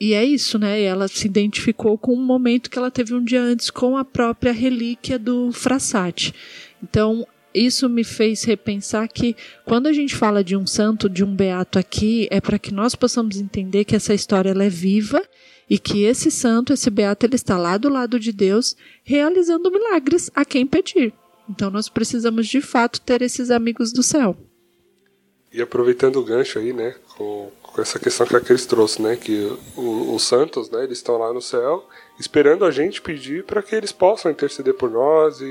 [0.00, 0.80] E é isso, né?
[0.80, 4.50] Ela se identificou com um momento que ela teve um dia antes com a própria
[4.50, 6.32] relíquia do Frassati.
[6.82, 11.34] Então, isso me fez repensar que quando a gente fala de um santo, de um
[11.34, 15.22] beato aqui, é para que nós possamos entender que essa história ela é viva
[15.68, 20.30] e que esse santo, esse beato, ele está lá do lado de Deus, realizando milagres
[20.34, 21.12] a quem pedir.
[21.48, 24.36] Então nós precisamos de fato ter esses amigos do céu.
[25.52, 29.16] E aproveitando o gancho aí, né, com, com essa questão que a Cris trouxe, né,
[29.16, 31.88] que o, os santos, né, eles estão lá no céu
[32.20, 35.44] esperando a gente pedir para que eles possam interceder por nós e,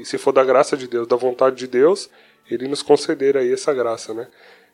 [0.00, 2.08] e, se for da graça de Deus, da vontade de Deus,
[2.50, 4.28] ele nos conceder aí essa graça, né?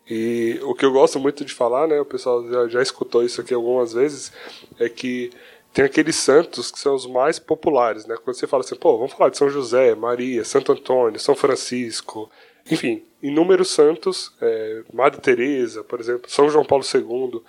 [0.08, 3.40] E o que eu gosto muito de falar, né, o pessoal já, já escutou isso
[3.40, 4.32] aqui algumas vezes,
[4.78, 5.30] é que
[5.72, 8.16] tem aqueles santos que são os mais populares, né?
[8.22, 12.30] Quando você fala assim, pô, vamos falar de São José, Maria, Santo Antônio, São Francisco,
[12.70, 17.42] enfim, inúmeros santos, é, Madre Teresa, por exemplo, São João Paulo II.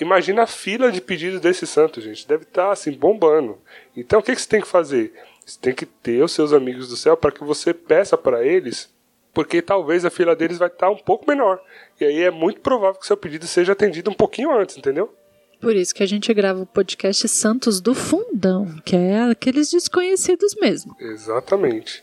[0.00, 2.26] imagina a fila de pedidos desses santos, gente.
[2.26, 3.58] Deve estar tá, assim bombando.
[3.96, 5.12] Então o que, que você tem que fazer?
[5.46, 8.94] Você tem que ter os seus amigos do céu para que você peça para eles
[9.36, 11.60] porque talvez a fila deles vai estar um pouco menor.
[12.00, 15.14] E aí é muito provável que seu pedido seja atendido um pouquinho antes, entendeu?
[15.60, 20.54] Por isso que a gente grava o podcast Santos do Fundão, que é aqueles desconhecidos
[20.54, 20.96] mesmo.
[20.98, 22.02] Exatamente.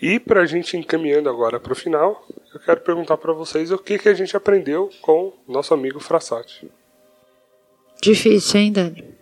[0.00, 3.76] E para a gente encaminhando agora para o final, eu quero perguntar para vocês o
[3.76, 6.70] que, que a gente aprendeu com nosso amigo Frassati.
[8.00, 9.19] Difícil, hein, Dani?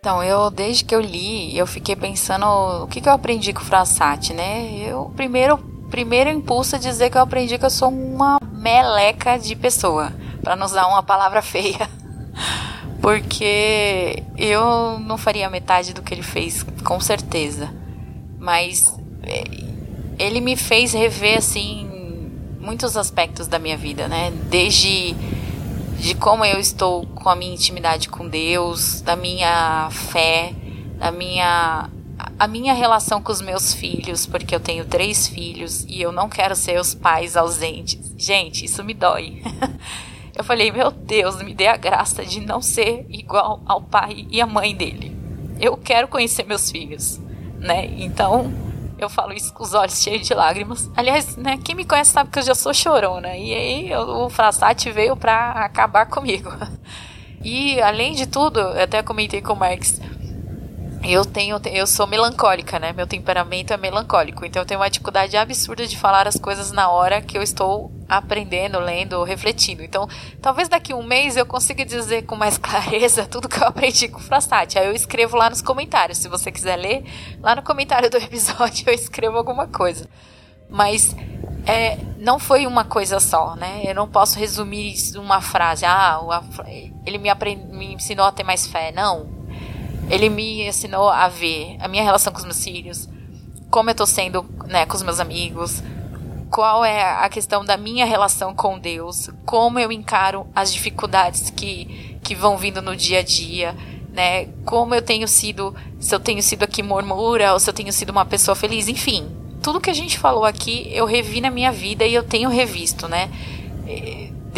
[0.00, 3.62] Então, eu, desde que eu li, eu fiquei pensando o que, que eu aprendi com
[3.62, 4.78] o Frassati, né?
[4.80, 5.58] Eu, primeiro,
[5.90, 10.54] primeiro impulso é dizer que eu aprendi que eu sou uma meleca de pessoa, para
[10.54, 11.90] não usar uma palavra feia.
[13.02, 17.68] Porque eu não faria metade do que ele fez, com certeza.
[18.38, 19.42] Mas é,
[20.16, 22.30] ele me fez rever, assim,
[22.60, 24.30] muitos aspectos da minha vida, né?
[24.48, 25.16] Desde
[25.98, 30.54] de como eu estou com a minha intimidade com Deus, da minha fé,
[30.98, 31.90] da minha
[32.38, 36.28] a minha relação com os meus filhos, porque eu tenho três filhos e eu não
[36.28, 38.14] quero ser os pais ausentes.
[38.16, 39.42] Gente, isso me dói.
[40.36, 44.40] Eu falei, meu Deus, me dê a graça de não ser igual ao pai e
[44.40, 45.12] à mãe dele.
[45.60, 47.18] Eu quero conhecer meus filhos,
[47.58, 47.86] né?
[47.98, 48.52] Então,
[48.98, 50.90] eu falo isso com os olhos cheios de lágrimas.
[50.96, 53.36] Aliás, né, quem me conhece sabe que eu já sou chorona.
[53.36, 56.50] E aí o Frassati veio pra acabar comigo.
[57.40, 60.00] E além de tudo, até comentei com o Marx,
[61.02, 62.92] eu tenho eu sou melancólica, né?
[62.92, 66.88] Meu temperamento é melancólico, então eu tenho uma dificuldade absurda de falar as coisas na
[66.90, 69.82] hora que eu estou aprendendo, lendo, refletindo.
[69.82, 70.08] Então,
[70.42, 74.18] talvez daqui um mês eu consiga dizer com mais clareza tudo que eu aprendi com
[74.18, 74.78] o Frastat.
[74.78, 77.04] Aí eu escrevo lá nos comentários, se você quiser ler,
[77.40, 80.08] lá no comentário do episódio eu escrevo alguma coisa.
[80.68, 81.14] Mas
[81.64, 83.82] é, não foi uma coisa só, né?
[83.84, 85.86] Eu não posso resumir uma frase.
[85.86, 86.20] Ah,
[87.06, 88.92] ele me, aprend, me ensinou a ter mais fé.
[88.92, 89.37] Não,
[90.10, 93.08] ele me ensinou a ver a minha relação com os meus filhos,
[93.70, 95.82] como eu tô sendo, né, com os meus amigos,
[96.50, 102.18] qual é a questão da minha relação com Deus, como eu encaro as dificuldades que,
[102.22, 103.76] que vão vindo no dia a dia,
[104.12, 104.46] né?
[104.64, 108.10] Como eu tenho sido, se eu tenho sido aqui murmura ou se eu tenho sido
[108.10, 109.28] uma pessoa feliz, enfim.
[109.62, 113.06] Tudo que a gente falou aqui, eu revi na minha vida e eu tenho revisto,
[113.08, 113.30] né?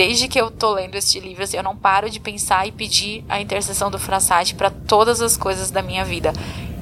[0.00, 3.22] Desde que eu tô lendo este livro, assim, eu não paro de pensar e pedir
[3.28, 6.32] a intercessão do Frassati para todas as coisas da minha vida.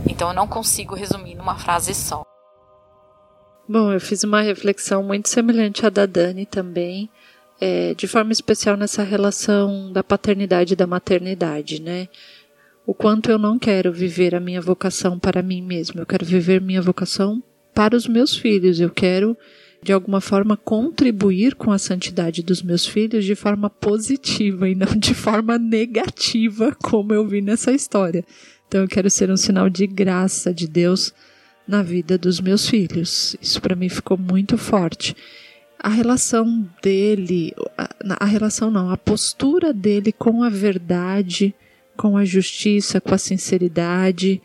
[0.08, 2.22] Então eu não consigo resumir numa frase só.
[3.68, 7.10] Bom, eu fiz uma reflexão muito semelhante à da Dani também,
[7.60, 12.06] é, de forma especial nessa relação da paternidade e da maternidade, né?
[12.86, 16.60] O quanto eu não quero viver a minha vocação para mim mesmo, eu quero viver
[16.60, 17.42] minha vocação
[17.74, 19.36] para os meus filhos, eu quero
[19.82, 24.94] de alguma forma contribuir com a santidade dos meus filhos de forma positiva e não
[24.96, 28.24] de forma negativa, como eu vi nessa história.
[28.66, 31.14] Então eu quero ser um sinal de graça de Deus
[31.66, 33.36] na vida dos meus filhos.
[33.40, 35.14] Isso para mim ficou muito forte.
[35.78, 41.54] A relação dele, a, a relação não, a postura dele com a verdade,
[41.96, 44.42] com a justiça, com a sinceridade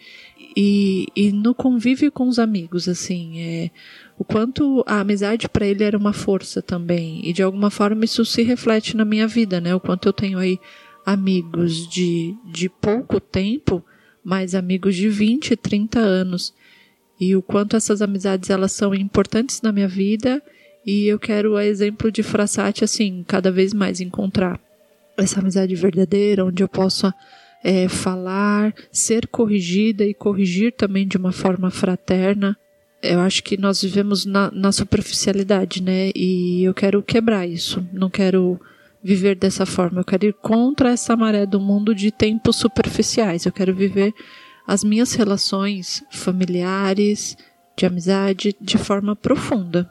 [0.55, 3.71] e, e no convívio com os amigos, assim, é,
[4.17, 7.21] o quanto a amizade para ele era uma força também.
[7.27, 9.73] E de alguma forma isso se reflete na minha vida, né?
[9.73, 10.59] O quanto eu tenho aí
[11.05, 13.83] amigos de, de pouco tempo,
[14.23, 16.53] mas amigos de 20, 30 anos.
[17.19, 20.41] E o quanto essas amizades elas são importantes na minha vida.
[20.85, 24.59] E eu quero, a exemplo de Frassati, assim, cada vez mais encontrar
[25.17, 27.13] essa amizade verdadeira, onde eu possa
[27.63, 32.57] é, falar, ser corrigida e corrigir também de uma forma fraterna
[33.03, 36.11] eu acho que nós vivemos na, na superficialidade, né?
[36.15, 37.85] E eu quero quebrar isso.
[37.91, 38.59] Não quero
[39.03, 39.99] viver dessa forma.
[39.99, 43.45] Eu quero ir contra essa maré do mundo de tempos superficiais.
[43.45, 44.13] Eu quero viver
[44.65, 47.35] as minhas relações familiares,
[47.75, 49.89] de amizade, de forma profunda.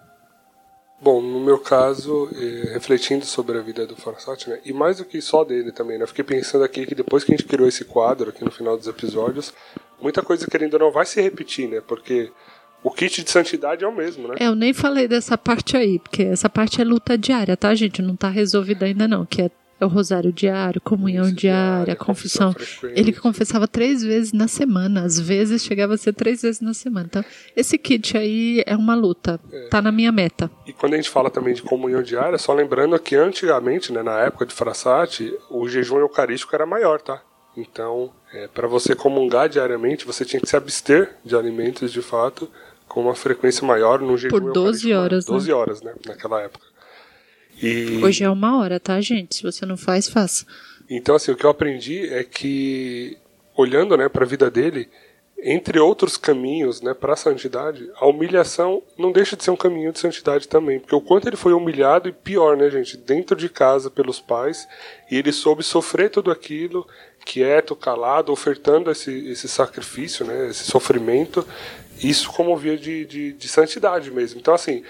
[1.01, 5.05] Bom, no meu caso, eh, refletindo sobre a vida do Farasat, né, e mais do
[5.05, 7.84] que só dele também, né, fiquei pensando aqui que depois que a gente criou esse
[7.84, 9.52] quadro aqui no final dos episódios,
[10.01, 12.30] muita coisa querendo ou não vai se repetir, né, porque
[12.82, 14.34] o kit de santidade é o mesmo, né?
[14.40, 18.02] É, eu nem falei dessa parte aí, porque essa parte é luta diária, tá, gente?
[18.02, 22.52] Não tá resolvida ainda não, que é, é o rosário diário, comunhão Isso, diária, confissão.
[22.52, 26.74] confissão Ele confessava três vezes na semana, às vezes chegava a ser três vezes na
[26.74, 27.06] semana.
[27.09, 27.24] Então,
[27.56, 29.68] esse kit aí é uma luta, é.
[29.68, 30.50] tá na minha meta.
[30.66, 34.18] E quando a gente fala também de comunhão diária, só lembrando que antigamente, né, na
[34.20, 37.22] época de Frassati, o jejum eucarístico era maior, tá?
[37.56, 42.48] Então, é, para você comungar diariamente, você tinha que se abster de alimentos de fato
[42.93, 45.55] com uma frequência maior no jejum Por 12 horas, 12 né?
[45.55, 45.94] horas, né?
[46.06, 46.66] Naquela época.
[47.60, 47.98] E...
[48.05, 49.36] Hoje é uma hora, tá, gente?
[49.36, 50.44] Se você não faz, faça.
[50.90, 53.16] Então, assim, o que eu aprendi é que,
[53.56, 54.90] olhando né, para a vida dele,
[55.43, 59.90] entre outros caminhos né, para a santidade, a humilhação não deixa de ser um caminho
[59.90, 60.78] de santidade também.
[60.78, 64.69] Porque o quanto ele foi humilhado, e pior, né, gente, dentro de casa pelos pais,
[65.10, 66.86] e ele soube sofrer tudo aquilo,
[67.24, 71.47] quieto, calado, ofertando esse, esse sacrifício, né, esse sofrimento,
[72.02, 74.40] isso como via de, de, de santidade mesmo.
[74.40, 74.82] Então, assim,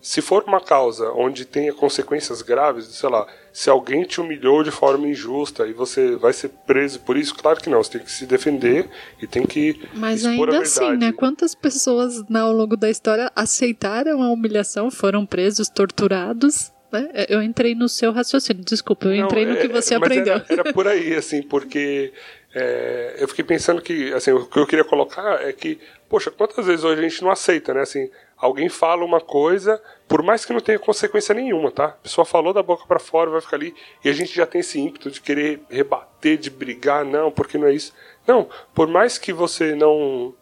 [0.00, 4.70] se for uma causa onde tenha consequências graves, sei lá, se alguém te humilhou de
[4.70, 8.10] forma injusta e você vai ser preso por isso, claro que não, você tem que
[8.10, 8.88] se defender
[9.20, 11.12] e tem que Mas ainda assim, né?
[11.12, 16.72] Quantas pessoas ao longo da história aceitaram a humilhação, foram presos, torturados?
[16.90, 17.26] Né?
[17.28, 20.34] Eu entrei no seu raciocínio, desculpa, eu não, entrei no que é, você aprendeu.
[20.34, 22.12] Era, era, por aí, assim, porque
[22.54, 25.78] é, eu fiquei pensando que, assim, o que eu queria colocar é que,
[26.08, 27.82] poxa, quantas vezes hoje a gente não aceita, né?
[27.82, 31.86] Assim, alguém fala uma coisa, por mais que não tenha consequência nenhuma, tá?
[31.86, 33.74] A pessoa falou da boca para fora, vai ficar ali,
[34.04, 37.68] e a gente já tem esse ímpeto de querer rebater, de brigar, não, porque não
[37.68, 37.94] é isso.
[38.26, 40.34] Não, por mais que você não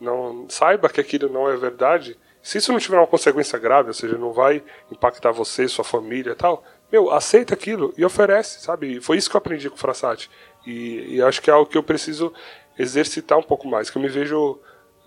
[0.00, 3.94] não saiba que aquilo não é verdade, se isso não tiver uma consequência grave, ou
[3.94, 9.00] seja, não vai impactar você, sua família e tal, meu, aceita aquilo e oferece, sabe?
[9.00, 10.30] Foi isso que eu aprendi com o Frassati.
[10.66, 12.32] E, e, acho que é algo que eu preciso
[12.78, 14.58] exercitar um pouco mais, que eu me vejo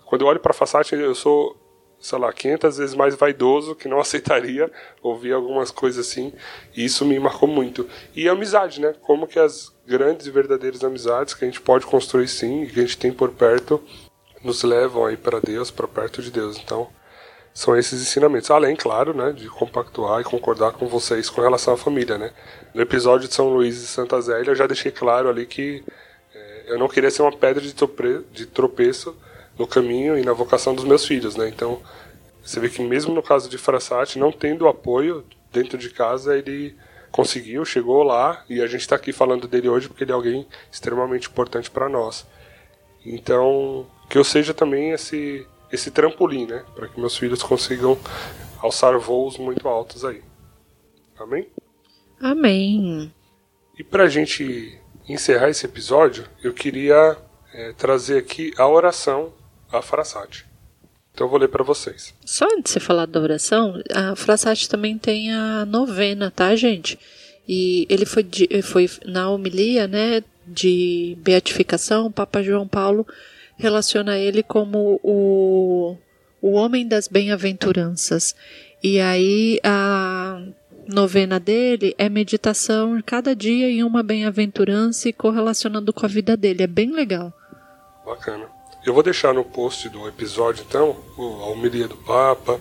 [0.04, 1.56] quando eu olho para Frassati, eu sou
[2.04, 4.70] sei lá, 500 vezes mais vaidoso, que não aceitaria
[5.02, 6.32] ouvir algumas coisas assim,
[6.76, 7.88] e isso me marcou muito.
[8.14, 8.94] E a amizade, né?
[9.00, 12.78] Como que as grandes e verdadeiras amizades que a gente pode construir sim, e que
[12.78, 13.82] a gente tem por perto,
[14.42, 16.58] nos levam aí para Deus, para perto de Deus.
[16.58, 16.88] Então,
[17.54, 18.50] são esses ensinamentos.
[18.50, 22.32] Além, claro, né, de compactuar e concordar com vocês com relação à família, né?
[22.74, 25.84] No episódio de São Luís e Santa Zélia, eu já deixei claro ali que
[26.34, 27.72] é, eu não queria ser uma pedra de,
[28.32, 29.16] de tropeço
[29.56, 31.48] no caminho e na vocação dos meus filhos, né?
[31.48, 31.80] Então,
[32.44, 36.76] você vê que mesmo no caso de Frassati, não tendo apoio dentro de casa, ele
[37.12, 40.44] conseguiu, chegou lá e a gente está aqui falando dele hoje porque ele é alguém
[40.72, 42.26] extremamente importante para nós.
[43.06, 47.98] Então, que eu seja também esse esse trampolim, né, para que meus filhos consigam
[48.60, 50.22] alçar voos muito altos aí.
[51.18, 51.48] Amém?
[52.20, 53.12] Amém.
[53.78, 57.16] E para a gente encerrar esse episódio, eu queria
[57.52, 59.32] é, trazer aqui a oração
[59.70, 60.46] a Frassati.
[61.12, 62.14] Então eu vou ler para vocês.
[62.24, 66.98] Só antes de você falar da oração, a Frassati também tem a novena, tá, gente?
[67.46, 73.06] E ele foi, de, foi na homilia, né, de beatificação, o Papa João Paulo
[73.56, 75.96] relaciona ele como o,
[76.40, 78.34] o homem das bem-aventuranças.
[78.82, 80.42] E aí a
[80.88, 86.62] novena dele é meditação cada dia em uma bem-aventurança e correlacionando com a vida dele.
[86.62, 87.32] É bem legal.
[88.04, 88.46] Bacana.
[88.84, 92.60] Eu vou deixar no post do episódio, então, a homilia do Papa,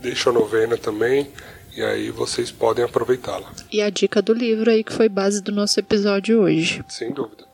[0.00, 1.30] deixo a novena também,
[1.76, 3.52] e aí vocês podem aproveitá-la.
[3.70, 6.82] E a dica do livro aí que foi base do nosso episódio hoje.
[6.88, 7.44] Sem dúvida.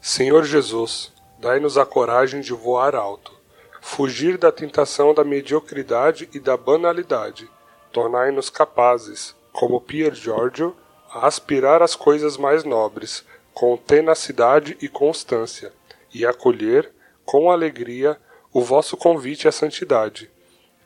[0.00, 1.12] Senhor Jesus,
[1.44, 3.30] dai-nos a coragem de voar alto,
[3.78, 7.50] fugir da tentação da mediocridade e da banalidade,
[7.92, 10.74] tornai-nos capazes, como Pier Giorgio,
[11.10, 15.70] a aspirar às coisas mais nobres, com tenacidade e constância
[16.14, 16.90] e acolher,
[17.26, 18.18] com alegria,
[18.50, 20.30] o vosso convite à santidade.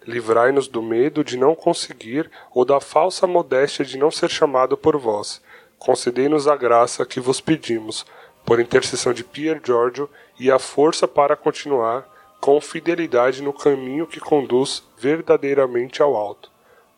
[0.05, 4.97] Livrai-nos do medo de não conseguir ou da falsa modéstia de não ser chamado por
[4.97, 5.40] vós.
[5.78, 8.05] Concedei-nos a graça que vos pedimos,
[8.44, 10.09] por intercessão de Pier Giorgio,
[10.39, 12.09] e a força para continuar
[12.40, 16.51] com fidelidade no caminho que conduz verdadeiramente ao alto.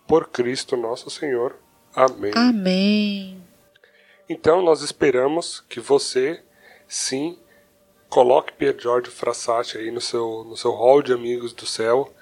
[0.06, 1.56] Por Cristo nosso Senhor.
[1.94, 2.32] Amém.
[2.34, 3.42] Amém.
[4.28, 6.40] Então nós esperamos que você,
[6.86, 7.38] sim,
[8.08, 12.12] coloque Pier Giorgio Frassati aí no seu, no seu hall de amigos do céu.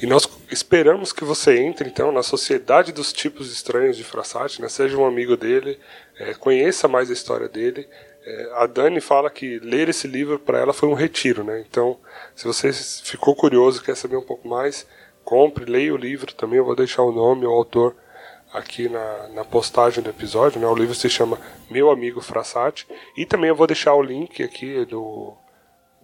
[0.00, 4.68] E nós esperamos que você entre então na sociedade dos tipos estranhos de Frassati, né?
[4.68, 5.80] seja um amigo dele,
[6.18, 7.88] é, conheça mais a história dele.
[8.26, 11.64] É, a Dani fala que ler esse livro para ela foi um retiro, né?
[11.68, 11.96] Então,
[12.34, 14.84] se você ficou curioso, quer saber um pouco mais,
[15.24, 16.58] compre, leia o livro também.
[16.58, 17.94] Eu vou deixar o nome, o autor
[18.52, 20.60] aqui na, na postagem do episódio.
[20.60, 20.66] Né?
[20.66, 21.38] O livro se chama
[21.70, 22.88] Meu Amigo Frassati.
[23.16, 25.32] E também eu vou deixar o link aqui do,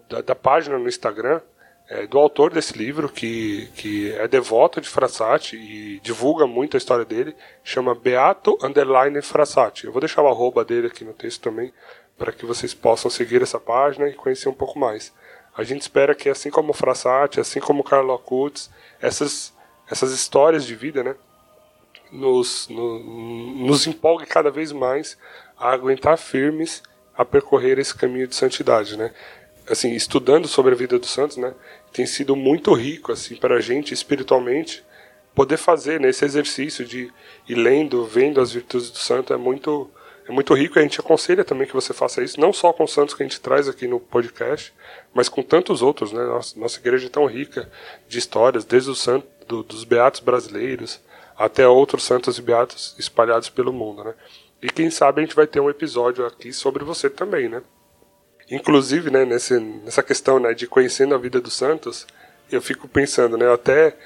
[0.08, 1.40] da, da página no Instagram
[1.88, 6.78] é, do autor desse livro, que, que é devoto de Frassati e divulga muito a
[6.78, 7.34] história dele.
[7.62, 9.86] Chama Beato Underline Frassati.
[9.86, 11.72] Eu vou deixar o arroba dele aqui no texto também,
[12.22, 15.12] para que vocês possam seguir essa página e conhecer um pouco mais.
[15.58, 18.70] A gente espera que, assim como o Frassati, assim como o Carlo Acutis,
[19.00, 19.52] essas,
[19.90, 21.16] essas histórias de vida, né,
[22.12, 23.00] nos, no,
[23.66, 25.18] nos empolgue cada vez mais
[25.58, 26.80] a aguentar firmes
[27.12, 29.12] a percorrer esse caminho de santidade, né?
[29.68, 31.52] Assim, estudando sobre a vida dos santos, né?
[31.92, 34.84] Tem sido muito rico, assim, para a gente espiritualmente
[35.34, 37.12] poder fazer nesse né, exercício de
[37.48, 39.90] ir lendo, vendo as virtudes do santo é muito
[40.32, 42.84] é muito rico e a gente aconselha também que você faça isso, não só com
[42.84, 44.72] os santos que a gente traz aqui no podcast,
[45.12, 46.24] mas com tantos outros, né?
[46.24, 47.70] Nossa, nossa igreja é tão rica
[48.08, 51.00] de histórias, desde os santos, do, dos beatos brasileiros
[51.36, 54.14] até outros santos e beatos espalhados pelo mundo, né?
[54.62, 57.62] E quem sabe a gente vai ter um episódio aqui sobre você também, né?
[58.50, 62.06] Inclusive, né, nesse, nessa questão né, de conhecendo a vida dos santos,
[62.50, 63.96] eu fico pensando, né, até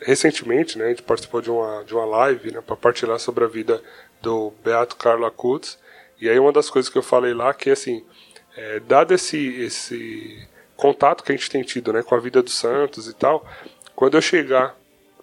[0.00, 3.48] recentemente, né, a gente participou de uma, de uma live né, para partilhar sobre a
[3.48, 3.82] vida
[4.22, 5.78] do Beato Carlo Acutz,
[6.20, 8.04] e aí uma das coisas que eu falei lá que, assim,
[8.56, 12.56] é, dado esse, esse contato que a gente tem tido né, com a vida dos
[12.56, 13.46] santos e tal,
[13.94, 14.80] quando eu chegar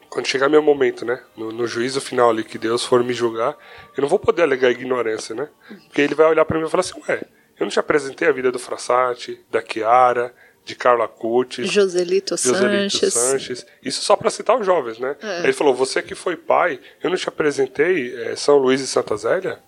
[0.10, 3.56] quando chegar meu momento, né, no, no, juízo final ali que Deus for me julgar,
[3.96, 5.48] eu não vou poder alegar ignorância, né?
[5.86, 7.22] Porque ele vai olhar para mim e falar assim, ué,
[7.60, 10.34] eu não te apresentei a vida do Frassati, da Chiara,
[10.70, 13.14] de Carla Cucci, Joselito, Joselito Sanches.
[13.14, 13.66] Sanches.
[13.84, 15.16] Isso só para citar os jovens, né?
[15.22, 15.40] É.
[15.44, 19.18] Ele falou: você que foi pai, eu não te apresentei é, São Luís e Santa
[19.18, 19.60] Zélia?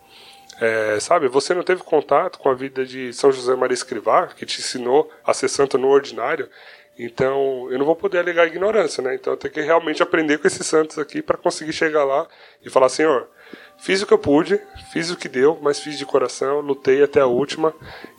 [0.59, 4.45] É, sabe, você não teve contato com a vida de São José Maria Escrivá, que
[4.45, 6.47] te ensinou a ser santo no ordinário.
[6.99, 9.15] Então, eu não vou poder alegar ignorância, né?
[9.15, 12.27] Então, eu tenho que realmente aprender com esses santos aqui para conseguir chegar lá
[12.63, 13.27] e falar: Senhor,
[13.81, 17.19] Fiz o que eu pude, fiz o que deu, mas fiz de coração, lutei até
[17.19, 17.73] a última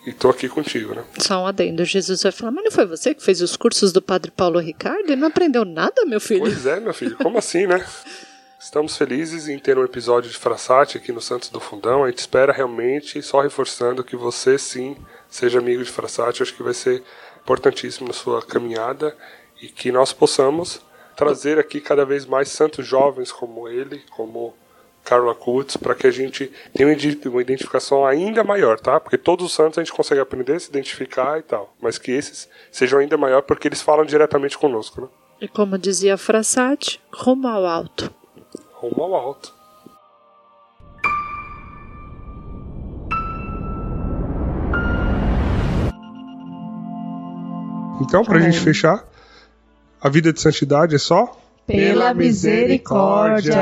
[0.05, 1.05] e tô aqui contigo, né?
[1.19, 1.85] Só um adendo.
[1.85, 5.13] Jesus vai falar, mas não foi você que fez os cursos do Padre Paulo Ricardo
[5.13, 6.41] e não aprendeu nada, meu filho?
[6.41, 7.17] Pois é, meu filho.
[7.17, 7.87] Como assim, né?
[8.59, 12.03] Estamos felizes em ter um episódio de Frassati aqui no Santos do Fundão.
[12.03, 14.97] A gente espera realmente, só reforçando, que você sim
[15.31, 16.43] seja amigo de Frassati.
[16.43, 17.05] Acho que vai ser
[17.41, 19.17] importantíssimo na sua caminhada
[19.61, 20.81] e que nós possamos
[21.17, 24.55] trazer aqui cada vez mais santos jovens como ele, como
[25.05, 26.89] Carla Kutz, para que a gente tenha
[27.27, 29.01] uma identificação ainda maior, tá?
[29.01, 31.74] Porque todos os santos a gente consegue aprender, se identificar e tal.
[31.81, 35.09] Mas que esses sejam ainda maior porque eles falam diretamente conosco, né?
[35.41, 38.15] E como dizia Frassati, rumo ao alto.
[38.74, 39.53] Rumo ao alto.
[48.01, 49.05] Então, para a gente fechar,
[50.01, 53.53] a vida de santidade é só pela misericórdia.